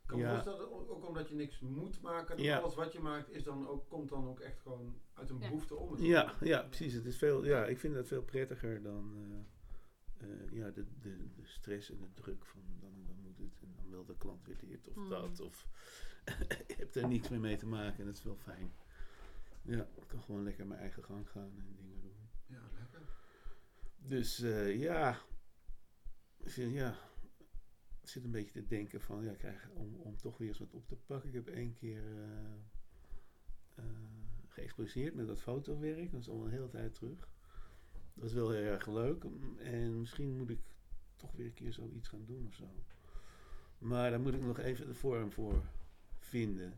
Ik 0.05 0.11
kan 0.11 0.19
me 0.19 0.25
Ja. 0.25 0.31
voorstellen, 0.31 0.89
ook 0.89 1.07
omdat 1.07 1.29
je 1.29 1.35
niks 1.35 1.59
moet 1.59 2.01
maken. 2.01 2.41
Ja. 2.41 2.57
Alles 2.59 2.75
wat 2.75 2.93
je 2.93 2.99
maakt 2.99 3.29
is 3.29 3.43
dan 3.43 3.67
ook, 3.67 3.89
komt 3.89 4.09
dan 4.09 4.27
ook 4.27 4.39
echt 4.39 4.61
gewoon 4.61 5.01
uit 5.13 5.29
een 5.29 5.39
Ja. 5.39 5.47
behoefte 5.47 5.75
om 5.75 5.97
Ja, 5.97 6.33
ja, 6.41 6.61
precies. 6.63 6.93
Het 6.93 7.05
is 7.05 7.17
veel, 7.17 7.45
ja, 7.45 7.65
ik 7.65 7.79
vind 7.79 7.93
dat 7.93 8.07
veel 8.07 8.21
prettiger 8.23 8.81
dan 8.83 9.13
eh, 10.17 10.27
eh, 10.29 10.51
ja, 10.51 10.69
de, 10.69 10.85
de, 10.99 11.29
de 11.35 11.45
stress 11.45 11.89
en 11.91 11.99
de 11.99 12.13
druk 12.13 12.45
van 12.45 12.61
dan, 12.79 12.93
dan 13.05 13.15
moet 13.21 13.37
het 13.37 13.61
en 13.61 13.73
dan 13.75 13.89
wil 13.89 14.05
de 14.05 14.17
klant 14.17 14.45
weer 14.45 14.57
dit 14.61 14.87
of 14.87 14.93
Hmm. 14.95 15.09
dat. 15.09 15.39
Of 15.39 15.67
je 16.67 16.75
hebt 16.77 16.95
er 16.95 17.07
niks 17.07 17.29
meer 17.29 17.39
mee 17.39 17.57
te 17.57 17.67
maken 17.67 17.99
en 17.99 18.05
dat 18.05 18.15
is 18.15 18.23
wel 18.23 18.37
fijn. 18.37 18.73
Ja, 19.61 19.87
ik 19.95 20.07
kan 20.07 20.21
gewoon 20.21 20.43
lekker 20.43 20.67
mijn 20.67 20.79
eigen 20.79 21.03
gang 21.03 21.29
gaan 21.29 21.53
en 21.57 21.75
dingen 21.75 22.01
doen. 22.01 22.29
Ja, 22.45 22.61
lekker. 22.79 23.01
Dus 23.97 24.39
eh, 24.39 24.79
ja, 24.81 25.17
ik 26.37 26.49
vind, 26.51 26.73
ja, 26.73 26.95
zit 28.09 28.23
een 28.23 28.31
beetje 28.31 28.61
te 28.61 28.67
denken 28.67 29.01
van, 29.01 29.23
ja, 29.23 29.33
krijg, 29.33 29.69
om, 29.73 29.95
om 29.95 30.17
toch 30.17 30.37
weer 30.37 30.47
eens 30.47 30.59
wat 30.59 30.73
op 30.73 30.87
te 30.87 30.95
pakken. 30.95 31.29
Ik 31.29 31.35
heb 31.35 31.47
één 31.47 31.73
keer 31.73 32.03
geëxposeerd 34.55 35.15
met 35.15 35.27
dat 35.27 35.41
fotowerk, 35.41 36.11
dat 36.11 36.21
is 36.21 36.29
al 36.29 36.45
een 36.45 36.51
hele 36.51 36.67
tijd 36.67 36.93
terug. 36.93 37.19
Dat 38.13 38.23
was 38.23 38.33
wel 38.33 38.51
heel 38.51 38.63
erg 38.63 38.87
leuk 38.87 39.25
en 39.57 39.99
misschien 39.99 40.37
moet 40.37 40.49
ik 40.49 40.59
toch 41.15 41.31
weer 41.31 41.45
een 41.45 41.53
keer 41.53 41.73
zoiets 41.73 42.07
gaan 42.07 42.25
doen 42.25 42.47
of 42.47 42.53
zo. 42.53 42.69
Maar 43.77 44.09
daar 44.09 44.19
moet 44.19 44.33
ik 44.33 44.41
nog 44.41 44.59
even 44.59 44.87
de 44.87 44.93
vorm 44.93 45.31
voor 45.31 45.63
vinden. 46.17 46.73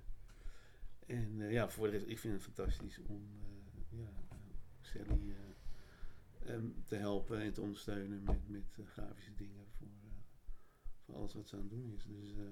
En 1.06 1.42
eh, 1.42 1.52
ja, 1.52 1.70
voor 1.70 1.94
ik 1.94 2.20
vind 2.20 2.34
het 2.34 2.44
fantastisch 2.44 3.00
om 3.08 3.28
ja, 3.90 4.10
Sally 4.82 5.36
te 6.86 6.96
helpen 6.96 7.42
en 7.42 7.54
te 7.54 7.62
ondersteunen 7.62 8.24
met, 8.24 8.50
met 8.50 8.78
grafische 8.86 9.36
dingen 9.36 9.66
voor, 9.78 9.88
voor 11.08 11.16
alles 11.16 11.34
wat 11.34 11.48
ze 11.48 11.56
aan 11.56 11.62
het 11.62 11.70
doen 11.70 11.94
is. 11.98 12.06
Dus 12.06 12.36
eh, 12.38 12.44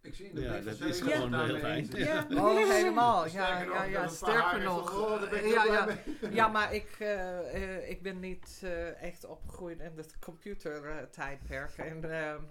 Ik 0.00 0.14
zie 0.14 0.28
in 0.28 0.34
de 0.34 0.40
Ja, 0.40 0.60
dat 0.60 0.80
is 0.80 1.00
gewoon 1.00 1.30
daarmee 1.30 1.50
heel 1.56 1.60
fijn. 1.60 1.86
Ja. 1.96 2.26
Oh, 2.30 2.70
helemaal. 2.70 3.28
Ja, 3.28 3.28
Sterker 3.28 3.66
nog, 3.66 3.76
ja, 3.76 3.84
ja, 3.84 4.08
sterker 4.08 4.62
nog. 4.62 5.30
ja, 5.44 5.64
ja, 5.64 5.98
ja, 6.40 6.48
maar 6.48 6.74
ik, 6.74 6.96
eh, 6.98 7.54
eh, 7.54 7.90
ik 7.90 8.02
ben 8.02 8.20
niet 8.20 8.60
eh, 8.64 9.02
echt 9.02 9.24
opgegroeid 9.24 9.80
in 9.80 9.92
het 9.96 10.18
computertijdperk. 10.18 11.76
en 11.76 12.10
ehm, 12.12 12.42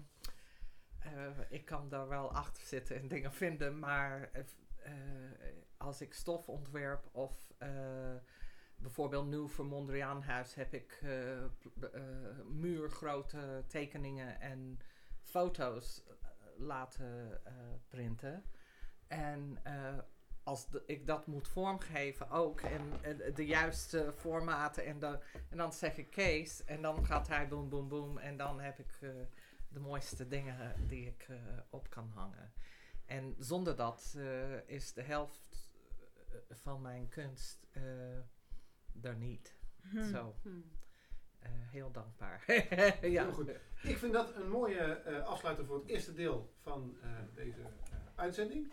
eh, 1.00 1.10
ik 1.50 1.66
kan 1.66 1.90
daar 1.90 2.08
wel 2.08 2.32
achter 2.32 2.64
zitten 2.64 2.96
en 2.96 3.08
dingen 3.08 3.34
vinden. 3.34 3.80
Maar 3.80 4.30
als 5.78 6.02
ik 6.02 6.14
stof 6.14 6.50
ontwerp 6.50 7.10
of 7.12 7.54
eh, 7.58 8.16
bijvoorbeeld 8.76 9.28
nu 9.28 9.50
voor 9.50 9.66
Mondriaanhuis 9.66 10.56
heb 10.56 10.74
ik 10.74 11.00
eh, 11.02 11.44
eh, 11.44 11.50
muurgrote 12.50 13.64
tekeningen 13.68 14.42
en 14.42 14.80
foto's 15.24 16.04
eh, 16.08 16.14
laten 16.58 17.46
eh, 17.46 17.54
printen. 17.88 18.44
En 19.08 19.60
eh, 19.64 19.98
als 20.44 20.70
de- 20.70 20.84
ik 20.86 21.08
dat 21.08 21.28
moet 21.28 21.48
vormgeven 21.48 22.30
ook 22.30 22.62
en, 22.62 23.04
en 23.04 23.34
de 23.34 23.46
juiste 23.46 24.14
formaten 24.16 24.86
en, 24.86 25.00
dan 25.00 25.20
en 25.50 25.58
dan 25.58 25.74
zeg 25.74 25.98
ik 25.98 26.10
Kees 26.12 26.64
en 26.64 26.82
dan 26.82 27.06
gaat 27.06 27.28
hij 27.28 27.48
boem 27.48 27.70
boem 27.70 27.88
boem 27.88 28.18
en 28.18 28.38
dan 28.38 28.60
heb 28.60 28.80
ik 28.80 29.00
de 29.70 29.80
mooiste 29.80 30.28
dingen 30.28 30.88
die 30.88 31.06
ik 31.08 31.28
op 31.70 31.90
kan 31.90 32.10
hangen. 32.10 32.54
En 33.06 33.36
zonder 33.40 33.76
dat 33.76 34.18
is 34.66 34.94
de 34.94 35.02
helft 35.02 35.72
van 36.50 36.82
mijn 36.82 37.10
kunst 37.10 37.68
er 39.02 39.16
niet. 39.18 39.56
Hm. 39.82 40.04
Zo, 40.04 40.36
Hmm. 40.42 40.72
Eh, 41.44 41.50
heel 41.72 41.92
dankbaar. 41.92 42.44
ja. 43.02 43.24
Heel 43.24 43.32
goed. 43.34 43.50
Ik 43.82 43.98
vind 43.98 44.14
dat 44.14 44.36
een 44.36 44.50
mooie 44.50 44.80
eh, 44.80 45.26
afsluiter 45.26 45.66
voor 45.66 45.76
het 45.80 45.88
eerste 45.90 46.14
deel 46.14 46.54
van 46.62 46.98
eh, 47.02 47.10
deze 47.36 47.60
uitzending. 48.16 48.72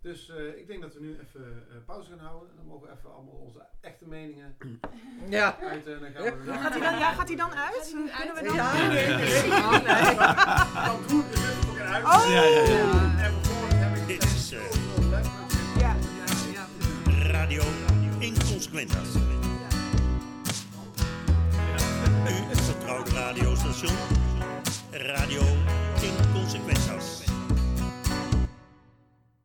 Dus 0.00 0.28
eh, 0.28 0.56
ik 0.58 0.66
denk 0.66 0.82
dat 0.82 0.94
we 0.94 1.00
nu 1.00 1.18
even 1.20 1.66
eh, 1.70 1.76
pauze 1.86 2.08
gaan 2.10 2.18
houden. 2.18 2.50
En 2.50 2.56
dan 2.56 2.66
mogen 2.66 2.86
we 2.88 2.94
even 2.98 3.14
allemaal 3.14 3.34
onze 3.34 3.66
echte 3.80 4.08
meningen 4.08 4.56
Ja. 5.28 5.58
uiten. 5.60 5.94
En 5.94 6.00
dan 6.00 6.12
gaan 6.12 6.38
we 6.38 6.44
daarna- 6.44 6.60
Gaat 6.62 6.72
hij 6.72 6.80
dan, 6.90 6.98
ja, 6.98 7.12
gaat 7.12 7.26
hij 7.28 7.36
dan 7.36 7.52
uit? 7.54 7.88
Kunnen 7.90 8.06
we 8.06 8.12
uit? 8.12 8.44
dan... 8.44 8.54
Ja. 8.54 8.72
Nee, 8.88 9.06
nee, 9.06 9.16
nee. 9.16 9.52
Ook 10.90 11.08
een 11.78 11.86
uit. 11.86 12.04
Oh! 12.04 12.24
Ja, 12.28 12.42
ja, 12.42 12.60
ja. 12.60 13.24
En 13.24 13.32
vervolgens 13.32 13.74
heb 13.74 13.96
ik 13.96 14.06
Dit 14.06 14.22
is 14.24 14.52
eh, 14.52 15.80
Ja. 15.80 15.96
Radio 17.32 17.62
nu 22.26 22.32
het 22.32 22.60
vertrouwde 22.60 23.10
radiostation. 23.10 23.96
Radio 24.90 25.42
Inconsequent. 26.02 26.85